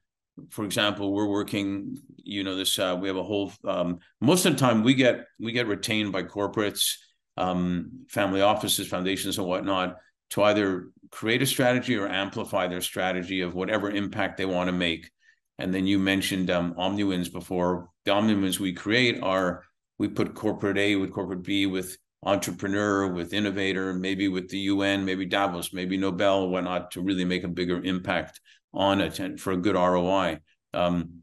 for 0.50 0.64
example, 0.64 1.12
we're 1.12 1.26
working, 1.26 1.96
you 2.16 2.44
know, 2.44 2.56
this 2.56 2.78
uh, 2.78 2.96
we 3.00 3.08
have 3.08 3.16
a 3.16 3.22
whole. 3.22 3.52
Um, 3.64 3.98
most 4.20 4.44
of 4.46 4.52
the 4.52 4.58
time, 4.58 4.82
we 4.82 4.94
get 4.94 5.26
we 5.38 5.52
get 5.52 5.66
retained 5.66 6.12
by 6.12 6.24
corporates, 6.24 6.94
um, 7.36 8.04
family 8.08 8.40
offices, 8.40 8.88
foundations, 8.88 9.38
and 9.38 9.46
whatnot 9.46 9.96
to 10.30 10.42
either 10.42 10.88
create 11.10 11.42
a 11.42 11.46
strategy 11.46 11.96
or 11.96 12.08
amplify 12.08 12.66
their 12.66 12.82
strategy 12.82 13.40
of 13.40 13.54
whatever 13.54 13.90
impact 13.90 14.36
they 14.36 14.44
want 14.44 14.68
to 14.68 14.72
make. 14.72 15.10
And 15.58 15.74
then 15.74 15.86
you 15.86 15.98
mentioned 15.98 16.50
um, 16.50 16.74
OmniWins 16.74 17.32
before. 17.32 17.88
The 18.04 18.12
OmniWins 18.12 18.60
we 18.60 18.72
create 18.72 19.20
are 19.22 19.64
we 19.98 20.08
put 20.08 20.34
corporate 20.34 20.78
A 20.78 20.96
with 20.96 21.12
corporate 21.12 21.42
B 21.42 21.66
with 21.66 21.96
entrepreneur, 22.22 23.06
with 23.06 23.32
innovator, 23.32 23.94
maybe 23.94 24.28
with 24.28 24.48
the 24.48 24.58
UN, 24.58 25.04
maybe 25.04 25.24
Davos, 25.24 25.72
maybe 25.72 25.96
Nobel, 25.96 26.48
whatnot, 26.48 26.90
to 26.92 27.00
really 27.00 27.24
make 27.24 27.44
a 27.44 27.48
bigger 27.48 27.82
impact 27.82 28.40
on 28.74 29.00
it 29.00 29.18
and 29.18 29.40
for 29.40 29.52
a 29.52 29.56
good 29.56 29.74
ROI. 29.74 30.40
Um, 30.74 31.22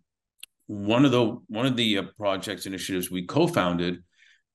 one 0.67 1.05
of 1.05 1.11
the 1.11 1.37
one 1.47 1.65
of 1.65 1.75
the 1.75 1.99
uh, 1.99 2.03
projects 2.17 2.65
initiatives 2.65 3.11
we 3.11 3.25
co-founded 3.25 4.03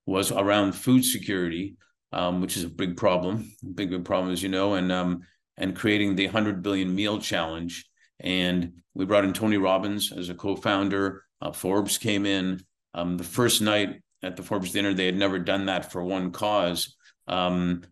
was 0.06 0.32
around 0.32 0.72
food 0.72 1.04
security, 1.04 1.76
um, 2.12 2.40
which 2.40 2.56
is 2.56 2.64
a 2.64 2.68
big 2.68 2.96
problem, 2.96 3.52
big 3.74 3.90
big 3.90 4.04
problem 4.04 4.32
as 4.32 4.42
you 4.42 4.48
know, 4.48 4.74
and 4.74 4.90
um, 4.90 5.20
and 5.56 5.76
creating 5.76 6.16
the 6.16 6.26
100 6.26 6.62
billion 6.62 6.94
meal 6.94 7.20
challenge. 7.20 7.86
And 8.18 8.82
we 8.94 9.04
brought 9.04 9.24
in 9.24 9.32
Tony 9.32 9.56
Robbins 9.56 10.12
as 10.12 10.28
a 10.28 10.34
co-founder. 10.34 11.22
Uh, 11.40 11.52
Forbes 11.52 11.96
came 11.96 12.26
in. 12.26 12.60
Um, 12.92 13.16
the 13.16 13.24
first 13.24 13.62
night 13.62 14.02
at 14.22 14.36
the 14.36 14.42
Forbes 14.42 14.72
dinner. 14.72 14.94
They 14.94 15.06
had 15.06 15.16
never 15.16 15.38
done 15.38 15.66
that 15.66 15.90
for 15.90 16.02
one 16.02 16.30
cause. 16.32 16.96
Um, 17.26 17.82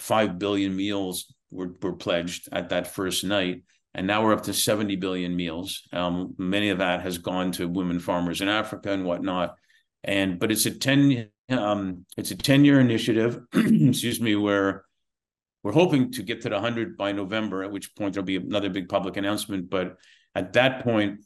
five 0.00 0.38
billion 0.38 0.74
meals 0.74 1.32
were, 1.50 1.74
were 1.82 1.94
pledged 1.94 2.48
at 2.52 2.70
that 2.70 2.94
first 2.94 3.24
night, 3.24 3.62
and 3.94 4.06
now 4.06 4.24
we're 4.24 4.32
up 4.32 4.44
to 4.44 4.52
70 4.52 4.96
billion 4.96 5.34
meals. 5.34 5.82
Um, 5.92 6.34
many 6.38 6.70
of 6.70 6.78
that 6.78 7.02
has 7.02 7.18
gone 7.18 7.52
to 7.52 7.68
women 7.68 8.00
farmers 8.00 8.40
in 8.40 8.48
Africa 8.48 8.92
and 8.92 9.04
whatnot. 9.04 9.56
And 10.04 10.38
but 10.38 10.52
it's 10.52 10.66
a 10.66 10.70
10 10.70 11.30
um, 11.48 12.04
it's 12.16 12.30
a 12.30 12.36
10 12.36 12.64
year 12.64 12.80
initiative, 12.80 13.40
excuse 13.54 14.20
me, 14.20 14.34
where 14.36 14.84
we're 15.62 15.72
hoping 15.72 16.12
to 16.12 16.22
get 16.22 16.42
to 16.42 16.48
the 16.48 16.56
100 16.56 16.96
by 16.96 17.12
November, 17.12 17.62
at 17.62 17.70
which 17.70 17.94
point 17.96 18.14
there'll 18.14 18.24
be 18.24 18.36
another 18.36 18.70
big 18.70 18.88
public 18.88 19.16
announcement. 19.16 19.70
But 19.70 19.96
at 20.34 20.52
that 20.54 20.84
point, 20.84 21.24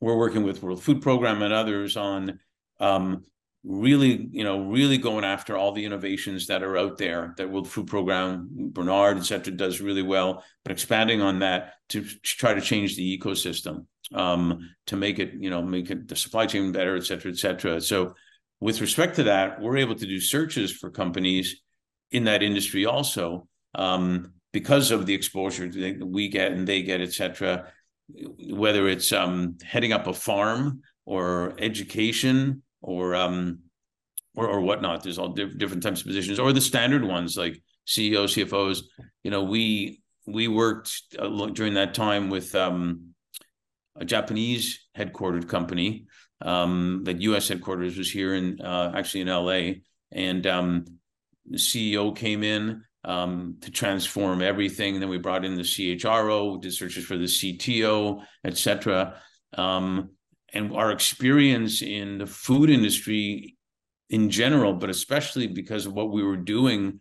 we're 0.00 0.16
working 0.16 0.42
with 0.42 0.62
World 0.62 0.82
Food 0.82 1.02
Program 1.02 1.42
and 1.42 1.52
others 1.52 1.96
on 1.96 2.40
um, 2.80 3.24
really, 3.64 4.28
you 4.30 4.44
know, 4.44 4.62
really 4.62 4.98
going 4.98 5.24
after 5.24 5.56
all 5.56 5.72
the 5.72 5.84
innovations 5.84 6.46
that 6.46 6.62
are 6.62 6.78
out 6.78 6.96
there 6.96 7.34
that 7.36 7.50
World 7.50 7.68
Food 7.68 7.86
Program, 7.86 8.48
Bernard, 8.50 9.18
et 9.18 9.24
cetera, 9.24 9.52
does 9.52 9.80
really 9.80 10.02
well, 10.02 10.44
but 10.64 10.72
expanding 10.72 11.20
on 11.20 11.40
that 11.40 11.74
to 11.88 12.04
try 12.22 12.54
to 12.54 12.60
change 12.60 12.96
the 12.96 13.18
ecosystem, 13.18 13.86
um, 14.14 14.70
to 14.86 14.96
make 14.96 15.18
it, 15.18 15.34
you 15.38 15.50
know, 15.50 15.62
make 15.62 15.90
it 15.90 16.08
the 16.08 16.16
supply 16.16 16.46
chain 16.46 16.72
better, 16.72 16.96
et 16.96 17.04
cetera, 17.04 17.32
et 17.32 17.36
cetera. 17.36 17.80
So 17.80 18.14
with 18.60 18.80
respect 18.80 19.16
to 19.16 19.24
that, 19.24 19.60
we're 19.60 19.76
able 19.76 19.96
to 19.96 20.06
do 20.06 20.20
searches 20.20 20.72
for 20.72 20.90
companies 20.90 21.60
in 22.10 22.24
that 22.24 22.42
industry 22.42 22.86
also, 22.86 23.48
um, 23.74 24.32
because 24.52 24.90
of 24.90 25.04
the 25.04 25.14
exposure 25.14 25.68
that 25.68 26.06
we 26.06 26.28
get 26.28 26.52
and 26.52 26.66
they 26.66 26.82
get, 26.82 27.00
et 27.00 27.12
cetera, 27.12 27.70
whether 28.50 28.88
it's 28.88 29.12
um, 29.12 29.58
heading 29.62 29.92
up 29.92 30.06
a 30.06 30.14
farm 30.14 30.80
or 31.04 31.54
education 31.58 32.62
or 32.80 33.14
um 33.14 33.60
or, 34.34 34.46
or 34.46 34.60
whatnot. 34.60 35.02
There's 35.02 35.18
all 35.18 35.30
diff- 35.30 35.58
different 35.58 35.82
types 35.82 36.00
of 36.00 36.06
positions, 36.06 36.38
or 36.38 36.52
the 36.52 36.60
standard 36.60 37.04
ones 37.04 37.36
like 37.36 37.60
CEOs, 37.86 38.34
CFOs. 38.34 38.82
You 39.24 39.30
know, 39.30 39.42
we 39.42 40.02
we 40.26 40.48
worked 40.48 40.92
uh, 41.18 41.46
during 41.46 41.74
that 41.74 41.94
time 41.94 42.30
with 42.30 42.54
um, 42.54 43.14
a 43.96 44.04
Japanese 44.04 44.86
headquartered 44.96 45.48
company. 45.48 46.06
Um, 46.40 47.02
that 47.02 47.20
U.S. 47.22 47.48
headquarters 47.48 47.98
was 47.98 48.08
here 48.08 48.34
in 48.34 48.60
uh, 48.60 48.92
actually 48.94 49.22
in 49.22 49.28
L.A. 49.28 49.82
and 50.12 50.46
um, 50.46 50.84
the 51.50 51.58
CEO 51.58 52.14
came 52.14 52.44
in 52.44 52.84
um, 53.02 53.56
to 53.62 53.72
transform 53.72 54.40
everything. 54.40 55.00
Then 55.00 55.08
we 55.08 55.18
brought 55.18 55.44
in 55.44 55.56
the 55.56 55.62
CHRO, 55.62 56.60
did 56.60 56.72
searches 56.72 57.04
for 57.04 57.16
the 57.16 57.24
CTO, 57.24 58.22
etc. 58.44 59.20
Um, 59.54 60.10
and 60.52 60.74
our 60.74 60.90
experience 60.90 61.82
in 61.82 62.18
the 62.18 62.26
food 62.26 62.70
industry 62.70 63.56
in 64.10 64.30
general, 64.30 64.74
but 64.74 64.90
especially 64.90 65.46
because 65.46 65.86
of 65.86 65.92
what 65.92 66.10
we 66.10 66.22
were 66.22 66.36
doing 66.36 67.00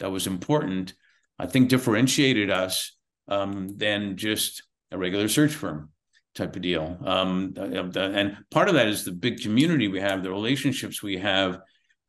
that 0.00 0.10
was 0.10 0.26
important, 0.26 0.94
I 1.38 1.46
think 1.46 1.68
differentiated 1.68 2.50
us 2.50 2.96
um, 3.28 3.68
than 3.76 4.16
just 4.16 4.62
a 4.90 4.98
regular 4.98 5.28
search 5.28 5.52
firm 5.52 5.90
type 6.34 6.56
of 6.56 6.62
deal. 6.62 6.98
Um, 7.04 7.54
and 7.56 8.36
part 8.50 8.68
of 8.68 8.74
that 8.74 8.88
is 8.88 9.04
the 9.04 9.12
big 9.12 9.40
community 9.40 9.88
we 9.88 10.00
have, 10.00 10.22
the 10.22 10.30
relationships 10.30 11.02
we 11.02 11.18
have 11.18 11.60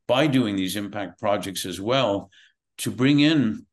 by 0.07 0.27
doing 0.27 0.55
these 0.55 0.75
impact 0.75 1.19
projects 1.19 1.65
as 1.65 1.79
well 1.79 2.31
to 2.79 2.91
bring 2.91 3.19
in 3.19 3.65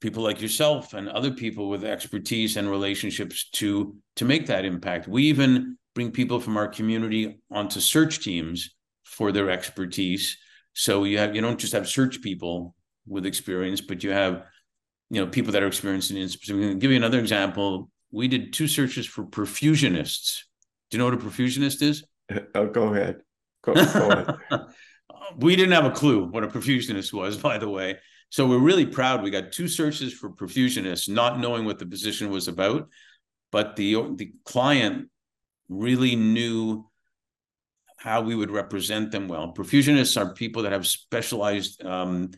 people 0.00 0.22
like 0.22 0.40
yourself 0.40 0.94
and 0.94 1.08
other 1.08 1.30
people 1.30 1.68
with 1.68 1.84
expertise 1.84 2.56
and 2.56 2.70
relationships 2.70 3.48
to 3.50 3.94
to 4.16 4.24
make 4.24 4.46
that 4.46 4.64
impact. 4.64 5.06
We 5.06 5.24
even 5.24 5.78
bring 5.94 6.10
people 6.10 6.40
from 6.40 6.56
our 6.56 6.68
community 6.68 7.40
onto 7.50 7.80
search 7.80 8.22
teams 8.22 8.70
for 9.04 9.32
their 9.32 9.50
expertise. 9.50 10.36
So 10.72 11.04
you 11.04 11.18
have 11.18 11.34
you 11.34 11.40
don't 11.40 11.58
just 11.58 11.72
have 11.72 11.88
search 11.88 12.22
people 12.22 12.74
with 13.06 13.26
experience, 13.26 13.80
but 13.80 14.04
you 14.04 14.10
have 14.10 14.44
you 15.10 15.20
know 15.20 15.26
people 15.26 15.52
that 15.52 15.62
are 15.62 15.66
experienced 15.66 16.10
in 16.10 16.28
specific. 16.28 16.78
give 16.78 16.90
you 16.90 16.96
another 16.96 17.18
example. 17.18 17.90
We 18.12 18.28
did 18.28 18.52
two 18.52 18.68
searches 18.68 19.06
for 19.06 19.24
perfusionists. 19.24 20.42
Do 20.90 20.96
you 20.96 20.98
know 20.98 21.04
what 21.04 21.14
a 21.14 21.18
perfusionist 21.18 21.82
is? 21.82 22.04
Oh, 22.54 22.66
go 22.68 22.94
ahead. 22.94 23.22
Go, 23.64 23.74
go 23.74 23.80
ahead. 24.50 24.66
we 25.36 25.56
didn't 25.56 25.72
have 25.72 25.84
a 25.84 25.90
clue 25.90 26.26
what 26.26 26.44
a 26.44 26.48
perfusionist 26.48 27.12
was, 27.12 27.36
by 27.36 27.58
the 27.58 27.68
way. 27.68 27.96
So 28.30 28.46
we're 28.46 28.58
really 28.58 28.86
proud. 28.86 29.22
We 29.24 29.30
got 29.30 29.50
two 29.50 29.66
searches 29.66 30.12
for 30.12 30.30
perfusionists, 30.30 31.08
not 31.08 31.40
knowing 31.40 31.64
what 31.64 31.80
the 31.80 31.86
position 31.86 32.30
was 32.30 32.46
about, 32.46 32.88
but 33.50 33.74
the 33.74 34.14
the 34.14 34.32
client 34.44 35.08
really 35.70 36.16
knew 36.16 36.84
how 37.96 38.20
we 38.20 38.34
would 38.34 38.50
represent 38.50 39.12
them 39.12 39.28
well. 39.28 39.54
Perfusionists 39.54 40.20
are 40.20 40.34
people 40.34 40.62
that 40.62 40.72
have 40.72 40.86
specialized 40.86 41.84
um, 41.84 42.30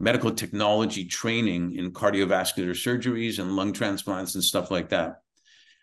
medical 0.00 0.32
technology 0.32 1.04
training 1.04 1.76
in 1.76 1.92
cardiovascular 1.92 2.70
surgeries 2.70 3.38
and 3.38 3.54
lung 3.54 3.72
transplants 3.72 4.34
and 4.34 4.42
stuff 4.42 4.70
like 4.70 4.88
that. 4.88 5.20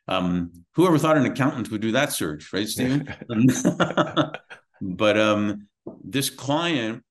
Um, 0.07 0.65
whoever 0.73 0.97
thought 0.97 1.17
an 1.17 1.25
accountant 1.25 1.71
would 1.71 1.81
do 1.81 1.93
that 1.93 2.11
search, 2.11 2.51
right, 2.51 2.67
Stephen? 2.67 3.07
but 4.81 5.17
um, 5.17 5.67
this 6.03 6.29
client, 6.29 7.03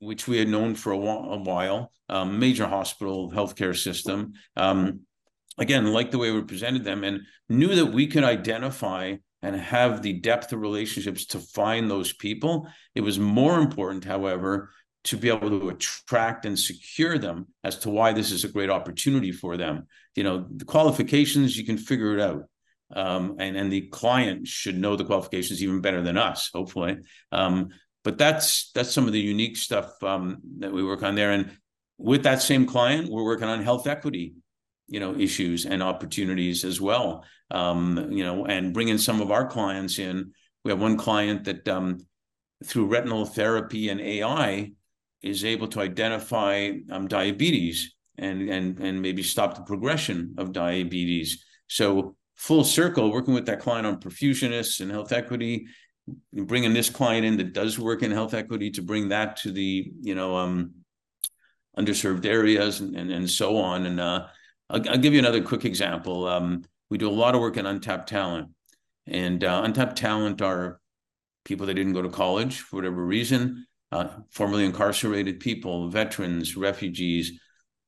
which 0.00 0.28
we 0.28 0.38
had 0.38 0.48
known 0.48 0.74
for 0.74 0.92
a 0.92 0.98
while, 0.98 1.32
a 1.32 1.38
while 1.38 1.92
um, 2.08 2.38
major 2.38 2.66
hospital 2.66 3.30
healthcare 3.30 3.76
system, 3.76 4.32
um, 4.56 5.00
again, 5.56 5.92
liked 5.92 6.10
the 6.10 6.18
way 6.18 6.32
we 6.32 6.42
presented 6.42 6.84
them 6.84 7.04
and 7.04 7.20
knew 7.48 7.76
that 7.76 7.86
we 7.86 8.08
could 8.08 8.24
identify 8.24 9.14
and 9.42 9.56
have 9.56 10.02
the 10.02 10.12
depth 10.14 10.52
of 10.52 10.60
relationships 10.60 11.26
to 11.26 11.38
find 11.38 11.90
those 11.90 12.12
people. 12.12 12.68
It 12.94 13.00
was 13.00 13.18
more 13.18 13.58
important, 13.58 14.04
however, 14.04 14.70
to 15.04 15.16
be 15.16 15.28
able 15.28 15.48
to 15.48 15.70
attract 15.70 16.44
and 16.44 16.58
secure 16.58 17.16
them 17.18 17.46
as 17.64 17.78
to 17.78 17.90
why 17.90 18.12
this 18.12 18.30
is 18.30 18.44
a 18.44 18.48
great 18.48 18.70
opportunity 18.70 19.32
for 19.32 19.56
them. 19.56 19.86
You 20.14 20.24
know, 20.24 20.46
the 20.54 20.66
qualifications, 20.66 21.56
you 21.56 21.64
can 21.64 21.78
figure 21.78 22.18
it 22.18 22.20
out. 22.20 22.44
Um, 22.94 23.36
and, 23.38 23.56
and 23.56 23.72
the 23.72 23.82
client 23.82 24.46
should 24.46 24.76
know 24.76 24.96
the 24.96 25.04
qualifications 25.04 25.62
even 25.62 25.80
better 25.80 26.02
than 26.02 26.18
us, 26.18 26.50
hopefully. 26.52 26.98
Um, 27.30 27.68
but 28.02 28.18
that's 28.18 28.72
that's 28.72 28.90
some 28.90 29.06
of 29.06 29.12
the 29.12 29.20
unique 29.20 29.56
stuff 29.56 30.02
um, 30.02 30.38
that 30.58 30.72
we 30.72 30.82
work 30.82 31.02
on 31.02 31.14
there. 31.14 31.30
And 31.30 31.56
with 31.98 32.24
that 32.24 32.42
same 32.42 32.66
client, 32.66 33.08
we're 33.10 33.24
working 33.24 33.46
on 33.46 33.62
health 33.62 33.86
equity 33.86 34.34
you 34.90 35.00
know 35.00 35.14
issues 35.14 35.64
and 35.64 35.82
opportunities 35.82 36.64
as 36.64 36.80
well. 36.80 37.24
Um, 37.50 38.12
you 38.12 38.24
know 38.24 38.44
and 38.46 38.74
bringing 38.74 38.98
some 38.98 39.20
of 39.20 39.30
our 39.30 39.46
clients 39.46 39.98
in. 39.98 40.32
We 40.64 40.70
have 40.70 40.80
one 40.80 40.98
client 40.98 41.44
that 41.44 41.66
um, 41.68 41.98
through 42.64 42.86
retinal 42.86 43.24
therapy 43.24 43.88
and 43.88 43.98
ai 43.98 44.72
is 45.22 45.42
able 45.42 45.68
to 45.68 45.80
identify 45.80 46.72
um, 46.90 47.08
diabetes 47.08 47.94
and 48.18 48.50
and 48.50 48.78
and 48.78 49.00
maybe 49.00 49.22
stop 49.22 49.54
the 49.54 49.62
progression 49.62 50.34
of 50.36 50.52
diabetes. 50.52 51.42
So 51.68 52.16
full 52.36 52.64
circle 52.64 53.12
working 53.12 53.34
with 53.34 53.46
that 53.46 53.60
client 53.60 53.86
on 53.86 54.00
perfusionists 54.00 54.80
and 54.80 54.90
health 54.90 55.12
equity 55.12 55.66
bringing 56.32 56.72
this 56.72 56.90
client 56.90 57.24
in 57.24 57.36
that 57.36 57.52
does 57.52 57.78
work 57.78 58.02
in 58.02 58.10
health 58.10 58.34
equity 58.34 58.70
to 58.70 58.82
bring 58.82 59.08
that 59.08 59.36
to 59.36 59.52
the 59.52 59.92
you 60.00 60.14
know 60.14 60.36
um, 60.36 60.72
underserved 61.78 62.26
areas 62.26 62.80
and, 62.80 62.96
and, 62.96 63.10
and 63.10 63.30
so 63.30 63.56
on. 63.56 63.86
And 63.86 64.00
uh, 64.00 64.26
I'll, 64.70 64.88
I'll 64.88 64.98
give 64.98 65.12
you 65.12 65.18
another 65.18 65.42
quick 65.42 65.64
example. 65.64 66.26
Um, 66.26 66.64
we 66.88 66.98
do 66.98 67.08
a 67.08 67.10
lot 67.10 67.34
of 67.34 67.40
work 67.40 67.56
in 67.56 67.66
untapped 67.66 68.08
talent, 68.08 68.48
and 69.06 69.42
uh, 69.44 69.62
untapped 69.64 69.96
talent 69.96 70.40
are 70.40 70.80
people 71.44 71.66
that 71.66 71.74
didn't 71.74 71.94
go 71.94 72.02
to 72.02 72.08
college 72.08 72.60
for 72.60 72.76
whatever 72.76 73.04
reason, 73.04 73.66
uh, 73.92 74.08
formerly 74.30 74.64
incarcerated 74.64 75.40
people, 75.40 75.88
veterans, 75.88 76.56
refugees, 76.56 77.38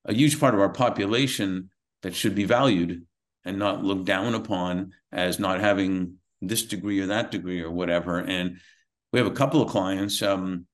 a 0.05 0.13
huge 0.13 0.39
part 0.41 0.55
of 0.55 0.61
our 0.61 0.69
population 0.69 1.71
that 2.03 2.15
should 2.15 2.35
be 2.35 2.45
valued 2.45 3.07
and 3.45 3.59
not 3.59 3.85
looked 3.85 4.05
down 4.05 4.35
upon 4.35 4.93
as 5.13 5.39
not 5.39 5.61
having 5.61 6.17
this 6.41 6.65
degree 6.65 7.01
or 7.01 7.07
that 7.07 7.31
degree 7.31 7.61
or 7.61 7.71
whatever. 7.71 8.19
And 8.19 8.59
we 9.13 9.19
have 9.21 9.29
a 9.29 9.33
couple 9.33 9.63
of 9.63 9.71
clients. 9.71 10.23
Um, 10.23 10.67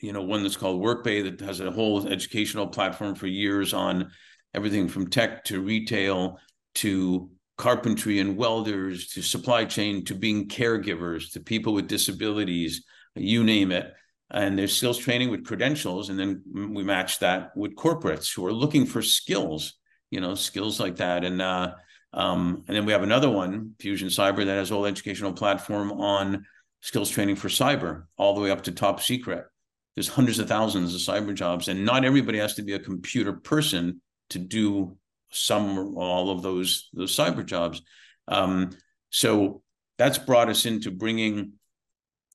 you 0.00 0.12
know, 0.12 0.22
one 0.22 0.44
that's 0.44 0.56
called 0.56 0.80
Workbay 0.80 1.24
that 1.24 1.44
has 1.44 1.58
a 1.58 1.72
whole 1.72 2.06
educational 2.06 2.68
platform 2.68 3.16
for 3.16 3.26
years 3.26 3.74
on 3.74 4.12
everything 4.54 4.88
from 4.88 5.10
tech 5.10 5.44
to 5.44 5.60
retail 5.60 6.38
to 6.76 7.30
carpentry 7.56 8.20
and 8.20 8.36
welders 8.36 9.08
to 9.08 9.22
supply 9.22 9.64
chain 9.64 10.04
to 10.04 10.14
being 10.14 10.48
caregivers 10.48 11.32
to 11.32 11.40
people 11.40 11.74
with 11.74 11.88
disabilities, 11.88 12.84
you 13.14 13.42
name 13.42 13.72
it. 13.72 13.92
And 14.30 14.58
there's 14.58 14.76
skills 14.76 14.98
training 14.98 15.30
with 15.30 15.44
credentials. 15.44 16.08
And 16.08 16.18
then 16.18 16.42
we 16.72 16.84
match 16.84 17.18
that 17.18 17.56
with 17.56 17.74
corporates 17.74 18.32
who 18.32 18.46
are 18.46 18.52
looking 18.52 18.86
for 18.86 19.02
skills, 19.02 19.74
you 20.10 20.20
know, 20.20 20.34
skills 20.34 20.78
like 20.78 20.96
that. 20.96 21.24
And, 21.24 21.42
uh, 21.42 21.74
um, 22.12 22.64
and 22.68 22.76
then 22.76 22.86
we 22.86 22.92
have 22.92 23.02
another 23.02 23.30
one, 23.30 23.74
Fusion 23.80 24.08
Cyber, 24.08 24.44
that 24.44 24.46
has 24.46 24.70
a 24.70 24.74
whole 24.74 24.86
educational 24.86 25.32
platform 25.32 25.92
on 25.92 26.44
skills 26.80 27.10
training 27.10 27.36
for 27.36 27.48
cyber, 27.48 28.04
all 28.16 28.34
the 28.34 28.40
way 28.40 28.50
up 28.50 28.62
to 28.62 28.72
top 28.72 29.00
secret. 29.00 29.46
There's 29.94 30.08
hundreds 30.08 30.38
of 30.38 30.48
thousands 30.48 30.94
of 30.94 31.00
cyber 31.00 31.34
jobs, 31.34 31.68
and 31.68 31.84
not 31.84 32.04
everybody 32.04 32.38
has 32.38 32.54
to 32.54 32.62
be 32.62 32.74
a 32.74 32.78
computer 32.78 33.32
person 33.32 34.00
to 34.30 34.38
do 34.38 34.96
some 35.30 35.78
or 35.78 36.02
all 36.02 36.30
of 36.30 36.42
those 36.42 36.88
those 36.92 37.14
cyber 37.14 37.44
jobs. 37.44 37.82
Um, 38.26 38.70
so 39.10 39.62
that's 39.96 40.18
brought 40.18 40.48
us 40.48 40.66
into 40.66 40.90
bringing 40.90 41.52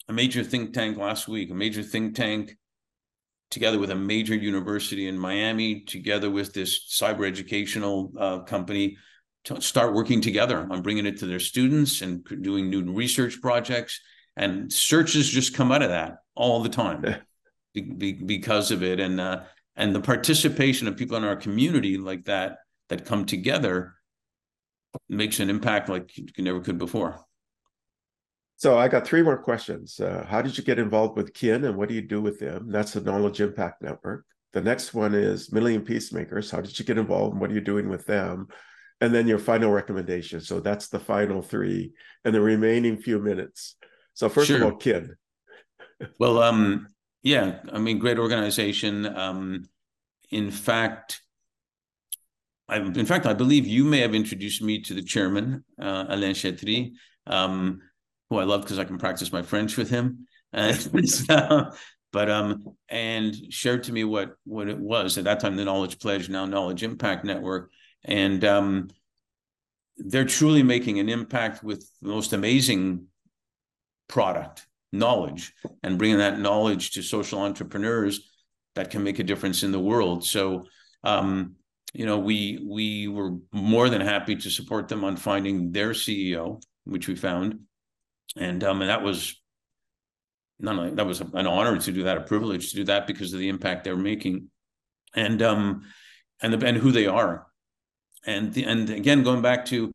a 0.10 0.14
major 0.14 0.44
think 0.44 0.74
tank 0.74 0.98
last 0.98 1.28
week, 1.28 1.50
a 1.50 1.54
major 1.54 1.84
think 1.84 2.16
tank 2.16 2.58
together 3.50 3.78
with 3.78 3.91
a 3.91 3.96
major 3.96 4.36
university 4.36 5.08
in 5.08 5.18
Miami, 5.18 5.82
together 5.82 6.30
with 6.30 6.54
this 6.54 6.88
cyber 6.89 7.28
educational 7.28 8.12
uh, 8.18 8.39
company, 8.39 8.98
to 9.46 9.62
start 9.62 9.94
working 9.94 10.22
together 10.22 10.68
on 10.72 10.82
bringing 10.82 11.06
it 11.06 11.18
to 11.20 11.28
their 11.28 11.39
students 11.39 12.02
and 12.02 12.26
doing 12.41 12.70
new 12.70 12.91
research 12.91 13.39
projects. 13.41 14.02
And 14.36 14.74
searches 14.74 15.30
just 15.30 15.54
come 15.54 15.72
out 15.72 15.84
of 15.84 15.89
that 15.89 16.18
all 16.36 16.64
the 16.64 16.70
time 16.70 17.02
be, 17.74 17.82
be, 17.82 18.14
because 18.14 18.72
of 18.72 18.82
it. 18.84 19.00
And 19.00 19.20
uh, 19.20 19.41
and 19.76 19.95
the 19.95 20.01
participation 20.01 20.88
of 20.88 20.97
people 20.97 21.17
in 21.17 21.24
our 21.24 21.36
community 21.36 21.97
like 21.97 22.26
that 22.26 22.57
that 22.89 23.05
come 23.05 23.26
together 23.26 23.95
makes 25.09 25.39
an 25.39 25.49
impact 25.49 25.89
like 25.89 26.15
you 26.17 26.43
never 26.43 26.59
could 26.59 26.78
before. 26.78 27.19
So 28.57 28.78
I 28.78 28.88
got 28.88 29.05
three 29.05 29.24
more 29.24 29.38
questions. 29.38 29.99
Uh, 29.99 30.26
how 30.28 30.41
did 30.41 30.57
you 30.57 30.63
get 30.63 30.80
involved 30.80 31.17
with 31.17 31.34
Kin 31.34 31.65
and 31.65 31.76
what 31.76 31.89
do 31.89 31.95
you 31.95 32.01
do 32.01 32.21
with 32.21 32.39
them? 32.39 32.69
That's 32.69 32.93
the 32.93 33.01
Knowledge 33.01 33.41
Impact 33.41 33.82
Network. 33.82 34.26
The 34.53 34.61
next 34.61 34.93
one 34.93 35.15
is 35.15 35.51
Million 35.51 35.82
Peacemakers. 35.82 36.51
How 36.51 36.61
did 36.61 36.78
you 36.78 36.86
get 36.86 36.99
involved 36.99 37.34
and 37.34 37.41
what 37.41 37.49
are 37.49 37.55
you 37.55 37.61
doing 37.61 37.89
with 37.89 38.05
them? 38.05 38.47
And 39.01 39.13
then 39.13 39.28
your 39.28 39.39
final 39.39 39.71
recommendation. 39.71 40.39
So 40.39 40.59
that's 40.59 40.88
the 40.88 40.99
final 40.99 41.41
three 41.41 41.93
and 42.24 42.34
the 42.34 42.39
remaining 42.39 42.97
few 42.97 43.19
minutes. 43.19 43.76
So 44.13 44.30
first 44.30 44.47
sure. 44.47 44.57
of 44.57 44.63
all, 44.63 44.78
Kin. 44.78 45.15
well, 46.19 46.41
um, 46.41 46.88
yeah, 47.24 47.59
I 47.71 47.80
mean, 47.80 47.99
great 47.99 48.19
organization. 48.19 49.05
Um, 49.05 49.65
in 50.30 50.51
fact, 50.51 51.21
I, 52.69 52.78
in 52.78 53.05
fact, 53.05 53.26
I 53.26 53.34
believe 53.34 53.65
you 53.65 53.84
may 53.84 53.99
have 53.99 54.13
introduced 54.13 54.61
me 54.61 54.82
to 54.82 54.93
the 54.93 55.01
chairman, 55.01 55.65
uh, 55.82 56.05
Alain 56.09 56.36
Chetry. 56.36 56.93
Um, 57.26 57.82
who 58.34 58.39
I 58.39 58.43
love 58.43 58.61
because 58.61 58.80
I 58.80 58.84
can 58.84 58.97
practice 58.97 59.32
my 59.32 59.43
French 59.43 59.78
with 59.78 59.89
him. 59.89 60.28
And 60.55 61.09
so, 61.09 61.71
but 62.11 62.30
um, 62.30 62.76
and 62.88 63.36
shared 63.51 63.86
to 63.86 63.91
me 63.91 64.03
what 64.03 64.36
what 64.43 64.69
it 64.69 64.78
was 64.78 65.17
at 65.17 65.24
that 65.24 65.39
time, 65.39 65.55
the 65.55 65.65
Knowledge 65.65 65.97
Pledge, 65.97 66.30
now 66.30 66.45
Knowledge 66.45 66.84
Impact 66.84 67.26
Network, 67.26 67.71
and 68.05 68.45
um, 68.45 68.89
they're 69.97 70.26
truly 70.26 70.61
making 70.61 70.99
an 70.99 71.09
impact 71.09 71.63
with 71.63 71.89
the 72.03 72.09
most 72.09 72.34
amazing 72.34 73.07
product, 74.07 74.67
knowledge, 74.94 75.54
and 75.84 75.98
bringing 75.98 76.20
that 76.20 76.39
knowledge 76.39 76.91
to 76.91 77.02
social 77.02 77.41
entrepreneurs 77.41 78.32
that 78.76 78.89
can 78.89 79.04
make 79.04 79.20
a 79.20 79.24
difference 79.24 79.64
in 79.64 79.72
the 79.72 79.80
world. 79.80 80.24
So. 80.24 80.66
Um, 81.04 81.56
you 81.94 82.08
know, 82.08 82.18
we 82.18 82.60
we 82.68 83.08
were 83.08 83.38
more 83.52 83.88
than 83.88 84.02
happy 84.02 84.36
to 84.36 84.50
support 84.50 84.88
them 84.88 85.04
on 85.04 85.16
finding 85.16 85.72
their 85.72 85.91
CEO, 85.91 86.62
which 86.86 87.08
we 87.08 87.16
found, 87.16 87.60
and 88.36 88.64
um, 88.64 88.82
and 88.82 88.89
that 88.89 89.04
was 89.04 89.39
not 90.60 90.78
only 90.78 90.96
that 90.96 91.06
was 91.06 91.22
an 91.22 91.48
honor 91.48 91.78
to 91.78 91.91
do 91.91 92.04
that, 92.04 92.18
a 92.18 92.22
privilege 92.22 92.72
to 92.72 92.78
do 92.78 92.84
that 92.86 93.06
because 93.06 93.34
of 93.34 93.39
the 93.39 93.50
impact 93.50 93.84
they're 93.84 93.96
making, 93.96 94.50
and 95.14 95.41
um, 95.44 95.84
and 96.41 96.54
the 96.54 96.66
and 96.66 96.78
who 96.78 96.91
they 96.91 97.06
are, 97.06 97.46
and 98.26 98.54
the, 98.54 98.64
and 98.64 98.89
again 98.89 99.22
going 99.22 99.41
back 99.41 99.66
to 99.66 99.91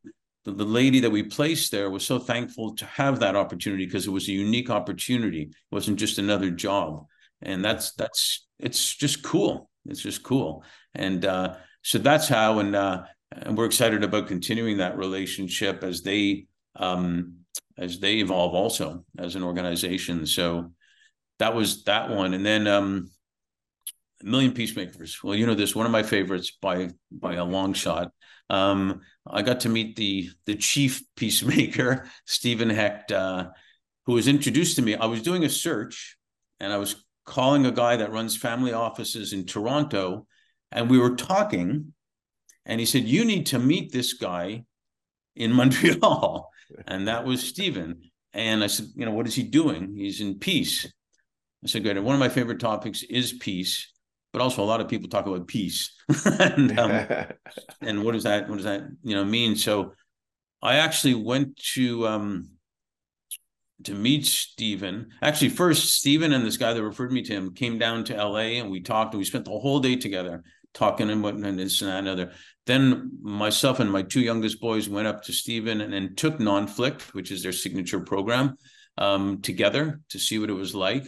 the, 0.49 0.55
the 0.55 0.70
lady 0.70 1.01
that 1.01 1.11
we 1.11 1.22
placed 1.22 1.70
there 1.70 1.90
was 1.90 2.05
so 2.05 2.18
thankful 2.18 2.74
to 2.76 2.86
have 2.86 3.20
that 3.20 3.36
opportunity 3.36 3.84
because 3.84 4.07
it 4.07 4.11
was 4.11 4.28
a 4.28 4.32
unique 4.32 4.70
opportunity. 4.70 5.42
It 5.42 5.55
wasn't 5.70 5.99
just 5.99 6.18
another 6.18 6.51
job, 6.51 7.07
and 7.42 7.64
that's 7.64 7.92
that's 7.92 8.46
it's 8.59 8.94
just 8.96 9.22
cool. 9.22 9.70
It's 9.86 10.01
just 10.01 10.22
cool, 10.22 10.64
and 10.94 11.24
uh, 11.24 11.57
so 11.82 11.99
that's 11.99 12.28
how 12.28 12.61
and 12.61 12.74
uh, 12.74 13.03
and 13.32 13.57
we're 13.57 13.66
excited 13.66 14.03
about 14.03 14.28
continuing 14.28 14.78
that 14.78 14.96
relationship 14.96 15.84
as 15.84 16.03
they 16.03 16.46
um, 16.76 17.34
as 17.76 18.01
they 18.01 18.16
evolve 18.16 18.55
also 18.55 19.05
as 19.18 19.36
an 19.36 19.42
organization. 19.42 20.26
So 20.26 20.72
that 21.38 21.55
was 21.55 21.84
that 21.84 22.11
one, 22.11 22.34
and 22.34 22.44
then 22.44 22.66
um, 22.66 23.11
million 24.22 24.53
peacemakers. 24.53 25.22
Well, 25.22 25.34
you 25.34 25.46
know 25.46 25.55
this 25.55 25.76
one 25.76 25.86
of 25.86 25.92
my 25.92 26.03
favorites 26.03 26.53
by 26.61 26.90
by 27.12 27.34
a 27.34 27.44
long 27.44 27.74
shot. 27.74 28.12
Um, 28.51 29.01
I 29.26 29.42
got 29.42 29.61
to 29.61 29.68
meet 29.68 29.96
the 29.96 30.30
the 30.46 30.55
chief 30.55 31.03
peacemaker, 31.16 32.09
Stephen 32.26 32.70
Hecht, 32.70 33.12
uh, 33.12 33.49
who 34.07 34.14
was 34.14 34.28
introduced 34.28 34.76
to 34.76 34.82
me. 34.82 34.94
I 34.94 35.07
was 35.07 35.22
doing 35.22 35.44
a 35.44 35.51
search, 35.51 36.16
and 36.61 36.72
I 36.72 36.78
was 36.78 37.05
calling 37.24 37.66
a 37.66 37.72
guy 37.72 37.96
that 37.96 38.12
runs 38.12 38.36
family 38.36 38.72
offices 38.72 39.32
in 39.32 39.44
Toronto, 39.44 40.26
and 40.72 40.88
we 40.88 40.99
were 40.99 41.16
talking, 41.16 41.92
and 42.64 42.80
he 42.80 42.86
said, 42.86 43.05
"You 43.05 43.24
need 43.24 43.46
to 43.46 43.59
meet 43.59 43.92
this 43.92 44.14
guy 44.14 44.64
in 45.36 45.53
Montreal." 45.55 46.51
and 46.86 47.09
that 47.09 47.24
was 47.24 47.46
Stephen. 47.46 48.03
And 48.32 48.62
I 48.62 48.66
said, 48.66 48.86
you 48.94 49.07
know, 49.07 49.12
what 49.12 49.26
is 49.26 49.34
he 49.34 49.42
doing? 49.42 49.94
He's 49.96 50.20
in 50.20 50.38
peace. 50.38 50.86
I 51.64 51.66
said, 51.66 51.82
good. 51.82 51.99
one 51.99 52.14
of 52.14 52.20
my 52.20 52.28
favorite 52.28 52.61
topics 52.61 53.03
is 53.03 53.32
peace, 53.32 53.90
but 54.32 54.42
also 54.42 54.62
a 54.62 54.66
lot 54.66 54.80
of 54.80 54.88
people 54.88 55.08
talk 55.08 55.26
about 55.26 55.46
peace. 55.46 55.94
and, 56.26 56.78
um, 56.78 57.06
and 57.80 58.04
what 58.04 58.12
does 58.12 58.24
that, 58.24 58.48
what 58.48 58.56
does 58.56 58.64
that, 58.64 58.82
you 59.02 59.14
know, 59.14 59.24
mean? 59.24 59.56
So 59.56 59.92
I 60.62 60.76
actually 60.76 61.14
went 61.14 61.56
to, 61.74 62.06
um, 62.06 62.50
to 63.84 63.94
meet 63.94 64.26
Stephen. 64.26 65.10
Actually, 65.22 65.50
first, 65.50 65.94
Stephen 65.94 66.32
and 66.32 66.44
this 66.44 66.56
guy 66.56 66.72
that 66.72 66.82
referred 66.82 67.12
me 67.12 67.22
to 67.22 67.32
him 67.32 67.54
came 67.54 67.78
down 67.78 68.04
to 68.04 68.16
LA 68.16 68.58
and 68.58 68.70
we 68.70 68.80
talked 68.80 69.14
and 69.14 69.18
we 69.18 69.24
spent 69.24 69.44
the 69.44 69.50
whole 69.50 69.80
day 69.80 69.96
together 69.96 70.42
talking 70.74 71.10
and 71.10 71.22
what 71.22 71.34
and 71.34 71.58
this 71.58 71.80
and 71.80 71.90
that 71.90 71.98
and 71.98 72.08
other. 72.08 72.32
Then 72.66 73.10
myself 73.22 73.80
and 73.80 73.90
my 73.90 74.02
two 74.02 74.20
youngest 74.20 74.60
boys 74.60 74.88
went 74.88 75.06
up 75.06 75.22
to 75.24 75.32
Stephen 75.32 75.80
and, 75.80 75.94
and 75.94 76.16
took 76.16 76.38
Nonflict, 76.38 77.14
which 77.14 77.30
is 77.30 77.42
their 77.42 77.52
signature 77.52 78.00
program, 78.00 78.56
um, 78.98 79.40
together 79.40 80.00
to 80.10 80.18
see 80.18 80.38
what 80.38 80.50
it 80.50 80.54
was 80.54 80.74
like. 80.74 81.06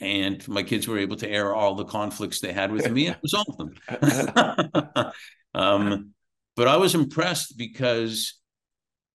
And 0.00 0.46
my 0.48 0.62
kids 0.62 0.88
were 0.88 0.98
able 0.98 1.16
to 1.16 1.28
air 1.28 1.54
all 1.54 1.74
the 1.76 1.84
conflicts 1.84 2.40
they 2.40 2.52
had 2.52 2.72
with 2.72 2.90
me 2.90 3.06
and 3.06 3.16
resolve 3.22 3.56
them. 3.56 5.12
um, 5.54 6.10
but 6.56 6.68
I 6.68 6.76
was 6.76 6.94
impressed 6.94 7.56
because 7.56 8.40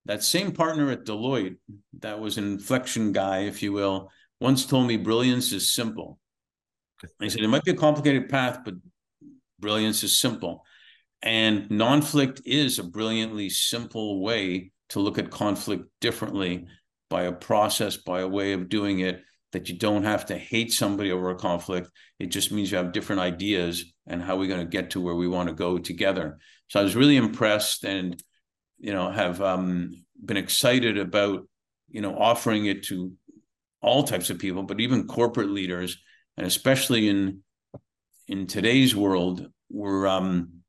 that 0.05 0.23
same 0.23 0.53
partner 0.53 0.89
at 0.91 1.05
Deloitte, 1.05 1.57
that 1.99 2.19
was 2.19 2.37
an 2.37 2.45
inflection 2.45 3.11
guy, 3.11 3.39
if 3.39 3.61
you 3.61 3.73
will, 3.73 4.09
once 4.39 4.65
told 4.65 4.87
me 4.87 4.97
brilliance 4.97 5.51
is 5.51 5.71
simple. 5.71 6.17
He 7.19 7.29
said 7.29 7.41
it 7.41 7.47
might 7.49 7.63
be 7.63 7.71
a 7.71 7.75
complicated 7.75 8.29
path, 8.29 8.59
but 8.63 8.75
Brilliance 9.59 10.03
is 10.03 10.17
simple. 10.17 10.63
And 11.21 11.69
Nonflict 11.69 12.41
is 12.45 12.79
a 12.79 12.83
brilliantly 12.83 13.49
simple 13.49 14.21
way 14.21 14.71
to 14.89 14.99
look 14.99 15.17
at 15.17 15.29
conflict 15.29 15.85
differently 15.99 16.65
by 17.09 17.23
a 17.23 17.31
process, 17.31 17.97
by 17.97 18.21
a 18.21 18.27
way 18.27 18.53
of 18.53 18.69
doing 18.69 18.99
it 18.99 19.21
that 19.51 19.69
you 19.69 19.77
don't 19.77 20.03
have 20.03 20.27
to 20.27 20.37
hate 20.37 20.71
somebody 20.71 21.11
over 21.11 21.29
a 21.31 21.35
conflict. 21.35 21.89
It 22.19 22.27
just 22.27 22.51
means 22.51 22.71
you 22.71 22.77
have 22.77 22.91
different 22.91 23.21
ideas 23.21 23.85
and 24.05 24.21
how 24.21 24.37
we're 24.37 24.47
going 24.47 24.65
to 24.65 24.77
get 24.77 24.91
to 24.91 25.01
where 25.01 25.15
we 25.15 25.27
want 25.27 25.49
to 25.49 25.55
go 25.55 25.77
together. 25.77 26.37
So 26.67 26.79
I 26.79 26.83
was 26.83 26.95
really 26.95 27.17
impressed 27.17 27.83
and, 27.83 28.21
you 28.77 28.93
know, 28.93 29.09
have 29.09 29.41
um, 29.41 29.91
been 30.23 30.37
excited 30.37 30.97
about, 30.97 31.47
you 31.89 32.01
know, 32.01 32.15
offering 32.15 32.65
it 32.67 32.83
to 32.85 33.13
all 33.81 34.03
types 34.03 34.29
of 34.29 34.39
people, 34.39 34.63
but 34.63 34.79
even 34.79 35.07
corporate 35.07 35.49
leaders, 35.49 35.97
and 36.37 36.45
especially 36.45 37.09
in 37.09 37.41
in 38.27 38.45
today's 38.45 38.95
world, 38.95 39.47
we're 39.69 40.05
um, 40.05 40.61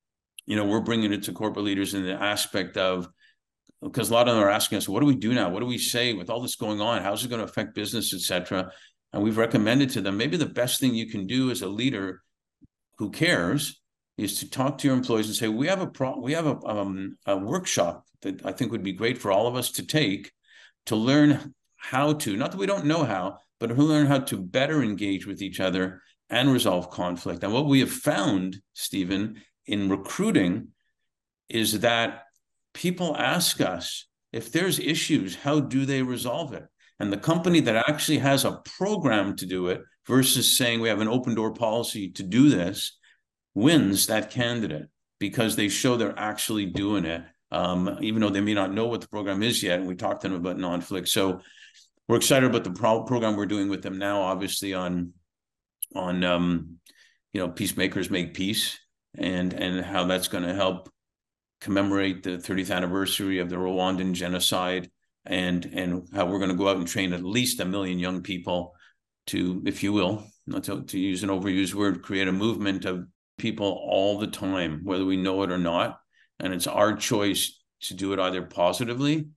you 0.46 0.56
know, 0.56 0.64
we're 0.64 0.80
bringing 0.80 1.12
it 1.12 1.24
to 1.24 1.32
corporate 1.32 1.64
leaders 1.64 1.94
in 1.94 2.04
the 2.04 2.14
aspect 2.14 2.76
of 2.76 3.08
because 3.82 4.10
a 4.10 4.14
lot 4.14 4.28
of 4.28 4.34
them 4.34 4.44
are 4.44 4.50
asking 4.50 4.78
us, 4.78 4.88
what 4.88 5.00
do 5.00 5.06
we 5.06 5.14
do 5.14 5.32
now? 5.32 5.48
What 5.48 5.60
do 5.60 5.66
we 5.66 5.78
say 5.78 6.12
with 6.12 6.28
all 6.28 6.40
this 6.40 6.56
going 6.56 6.80
on? 6.80 7.02
How's 7.02 7.24
it 7.24 7.28
going 7.28 7.40
to 7.40 7.50
affect 7.50 7.74
business, 7.74 8.12
etc. 8.12 8.70
And 9.12 9.22
we've 9.22 9.38
recommended 9.38 9.90
to 9.90 10.00
them 10.00 10.16
maybe 10.16 10.36
the 10.36 10.46
best 10.46 10.80
thing 10.80 10.94
you 10.94 11.08
can 11.08 11.26
do 11.26 11.50
as 11.50 11.62
a 11.62 11.68
leader 11.68 12.22
who 12.98 13.10
cares 13.10 13.80
is 14.18 14.40
to 14.40 14.50
talk 14.50 14.78
to 14.78 14.86
your 14.86 14.96
employees 14.96 15.26
and 15.26 15.34
say, 15.34 15.48
we 15.48 15.66
have 15.66 15.80
a 15.80 15.86
pro- 15.86 16.20
we 16.20 16.32
have 16.32 16.46
a, 16.46 16.58
um, 16.66 17.16
a 17.26 17.36
workshop 17.36 18.04
that 18.22 18.44
I 18.44 18.52
think 18.52 18.70
would 18.70 18.82
be 18.82 18.92
great 18.92 19.16
for 19.16 19.32
all 19.32 19.46
of 19.46 19.56
us 19.56 19.70
to 19.72 19.86
take 19.86 20.30
to 20.86 20.96
learn 20.96 21.54
how 21.76 22.12
to, 22.12 22.36
not 22.36 22.50
that 22.50 22.58
we 22.58 22.66
don't 22.66 22.84
know 22.84 23.04
how, 23.04 23.38
but 23.58 23.68
to 23.68 23.74
learn 23.74 24.06
how 24.06 24.18
to 24.18 24.36
better 24.36 24.82
engage 24.82 25.26
with 25.26 25.40
each 25.40 25.60
other 25.60 26.02
and 26.28 26.52
resolve 26.52 26.90
conflict. 26.90 27.42
And 27.42 27.52
what 27.52 27.66
we 27.66 27.80
have 27.80 27.90
found, 27.90 28.60
Stephen, 28.74 29.40
in 29.66 29.88
recruiting 29.88 30.68
is 31.48 31.80
that 31.80 32.24
people 32.80 33.14
ask 33.18 33.60
us 33.60 34.06
if 34.32 34.50
there's 34.52 34.78
issues, 34.78 35.36
how 35.36 35.60
do 35.60 35.84
they 35.84 36.02
resolve 36.02 36.54
it? 36.54 36.64
And 36.98 37.12
the 37.12 37.18
company 37.18 37.60
that 37.60 37.76
actually 37.76 38.18
has 38.18 38.46
a 38.46 38.62
program 38.78 39.36
to 39.36 39.44
do 39.44 39.68
it 39.68 39.82
versus 40.06 40.56
saying 40.56 40.80
we 40.80 40.88
have 40.88 41.02
an 41.02 41.08
open 41.08 41.34
door 41.34 41.52
policy 41.52 42.10
to 42.12 42.22
do 42.22 42.48
this 42.48 42.98
wins 43.54 44.06
that 44.06 44.30
candidate 44.30 44.86
because 45.18 45.56
they 45.56 45.68
show 45.68 45.96
they're 45.96 46.18
actually 46.18 46.64
doing 46.64 47.04
it, 47.04 47.22
um, 47.50 47.98
even 48.00 48.22
though 48.22 48.30
they 48.30 48.40
may 48.40 48.54
not 48.54 48.72
know 48.72 48.86
what 48.86 49.02
the 49.02 49.08
program 49.08 49.42
is 49.42 49.62
yet. 49.62 49.78
And 49.78 49.86
we 49.86 49.94
talked 49.94 50.22
to 50.22 50.28
them 50.28 50.38
about 50.38 50.56
Nonflict. 50.56 51.08
So 51.08 51.40
we're 52.08 52.16
excited 52.16 52.48
about 52.48 52.64
the 52.64 52.72
pro- 52.72 53.04
program 53.04 53.36
we're 53.36 53.44
doing 53.44 53.68
with 53.68 53.82
them 53.82 53.98
now, 53.98 54.22
obviously 54.22 54.72
on 54.72 55.12
on 55.94 56.24
um, 56.24 56.78
you 57.34 57.42
know 57.42 57.48
peacemakers 57.50 58.10
make 58.10 58.32
peace 58.32 58.78
and 59.18 59.52
and 59.52 59.84
how 59.84 60.04
that's 60.04 60.28
going 60.28 60.44
to 60.44 60.54
help 60.54 60.88
commemorate 61.61 62.22
the 62.22 62.38
30th 62.38 62.74
anniversary 62.74 63.38
of 63.38 63.50
the 63.50 63.56
Rwandan 63.56 64.12
genocide 64.12 64.90
and 65.26 65.66
and 65.66 66.08
how 66.14 66.26
we're 66.26 66.38
going 66.38 66.50
to 66.50 66.56
go 66.56 66.68
out 66.68 66.78
and 66.78 66.88
train 66.88 67.12
at 67.12 67.22
least 67.22 67.61
a 67.61 67.64
million 67.64 67.98
young 67.98 68.22
people 68.22 68.74
to, 69.26 69.62
if 69.66 69.82
you 69.82 69.92
will, 69.92 70.24
not 70.46 70.64
to, 70.64 70.82
to 70.82 70.98
use 70.98 71.22
an 71.22 71.28
overused 71.28 71.74
word, 71.74 72.02
create 72.02 72.28
a 72.28 72.32
movement 72.32 72.84
of 72.84 73.06
people 73.38 73.80
all 73.88 74.18
the 74.18 74.26
time, 74.26 74.80
whether 74.84 75.04
we 75.04 75.16
know 75.16 75.42
it 75.42 75.52
or 75.52 75.58
not. 75.58 76.00
And 76.38 76.52
it's 76.52 76.66
our 76.66 76.96
choice 76.96 77.61
to 77.82 77.94
do 77.94 78.12
it 78.12 78.18
either 78.18 78.42
positively 78.42 79.28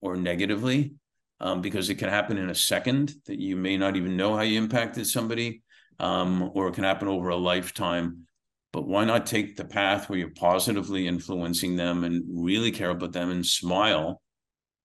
or 0.00 0.16
negatively, 0.16 0.94
um, 1.40 1.60
because 1.60 1.90
it 1.90 1.96
can 1.96 2.08
happen 2.08 2.38
in 2.38 2.50
a 2.50 2.54
second 2.54 3.14
that 3.26 3.38
you 3.38 3.56
may 3.56 3.76
not 3.76 3.96
even 3.96 4.16
know 4.16 4.36
how 4.36 4.42
you 4.42 4.58
impacted 4.58 5.06
somebody, 5.06 5.62
um, 5.98 6.50
or 6.54 6.68
it 6.68 6.74
can 6.74 6.84
happen 6.84 7.08
over 7.08 7.30
a 7.30 7.36
lifetime. 7.36 8.26
But 8.72 8.88
why 8.88 9.04
not 9.04 9.26
take 9.26 9.56
the 9.56 9.64
path 9.64 10.08
where 10.08 10.18
you're 10.18 10.30
positively 10.30 11.06
influencing 11.06 11.76
them 11.76 12.04
and 12.04 12.24
really 12.28 12.72
care 12.72 12.90
about 12.90 13.12
them 13.12 13.30
and 13.30 13.44
smile? 13.44 14.22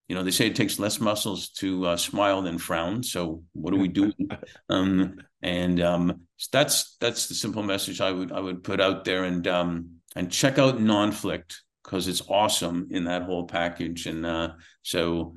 You 0.07 0.15
know 0.15 0.23
they 0.23 0.31
say 0.31 0.47
it 0.47 0.55
takes 0.55 0.79
less 0.79 0.99
muscles 0.99 1.49
to 1.59 1.87
uh, 1.87 1.97
smile 1.97 2.41
than 2.41 2.57
frown 2.57 3.03
so 3.03 3.43
what 3.53 3.71
do 3.71 3.77
we 3.79 3.87
do? 3.87 4.13
Um, 4.69 5.17
and 5.41 5.81
um, 5.81 6.21
that's 6.51 6.97
that's 6.99 7.27
the 7.27 7.33
simple 7.33 7.63
message 7.63 8.01
i 8.01 8.11
would 8.11 8.31
i 8.31 8.39
would 8.39 8.63
put 8.63 8.81
out 8.81 9.05
there 9.05 9.23
and 9.23 9.47
um, 9.47 9.89
and 10.15 10.31
check 10.31 10.57
out 10.59 10.77
nonflict 10.77 11.55
because 11.83 12.07
it's 12.07 12.21
awesome 12.29 12.87
in 12.91 13.05
that 13.05 13.23
whole 13.23 13.45
package 13.45 14.07
and 14.07 14.25
uh, 14.25 14.49
so. 14.81 15.35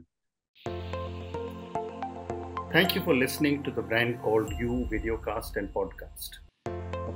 Thank 2.73 2.95
you 2.95 3.03
for 3.03 3.17
listening 3.17 3.65
to 3.65 3.71
the 3.73 3.83
brand 3.83 4.21
called 4.21 4.53
you 4.59 4.89
videocast 4.93 5.57
and 5.57 5.73
podcast. 5.75 6.39
a 6.39 6.50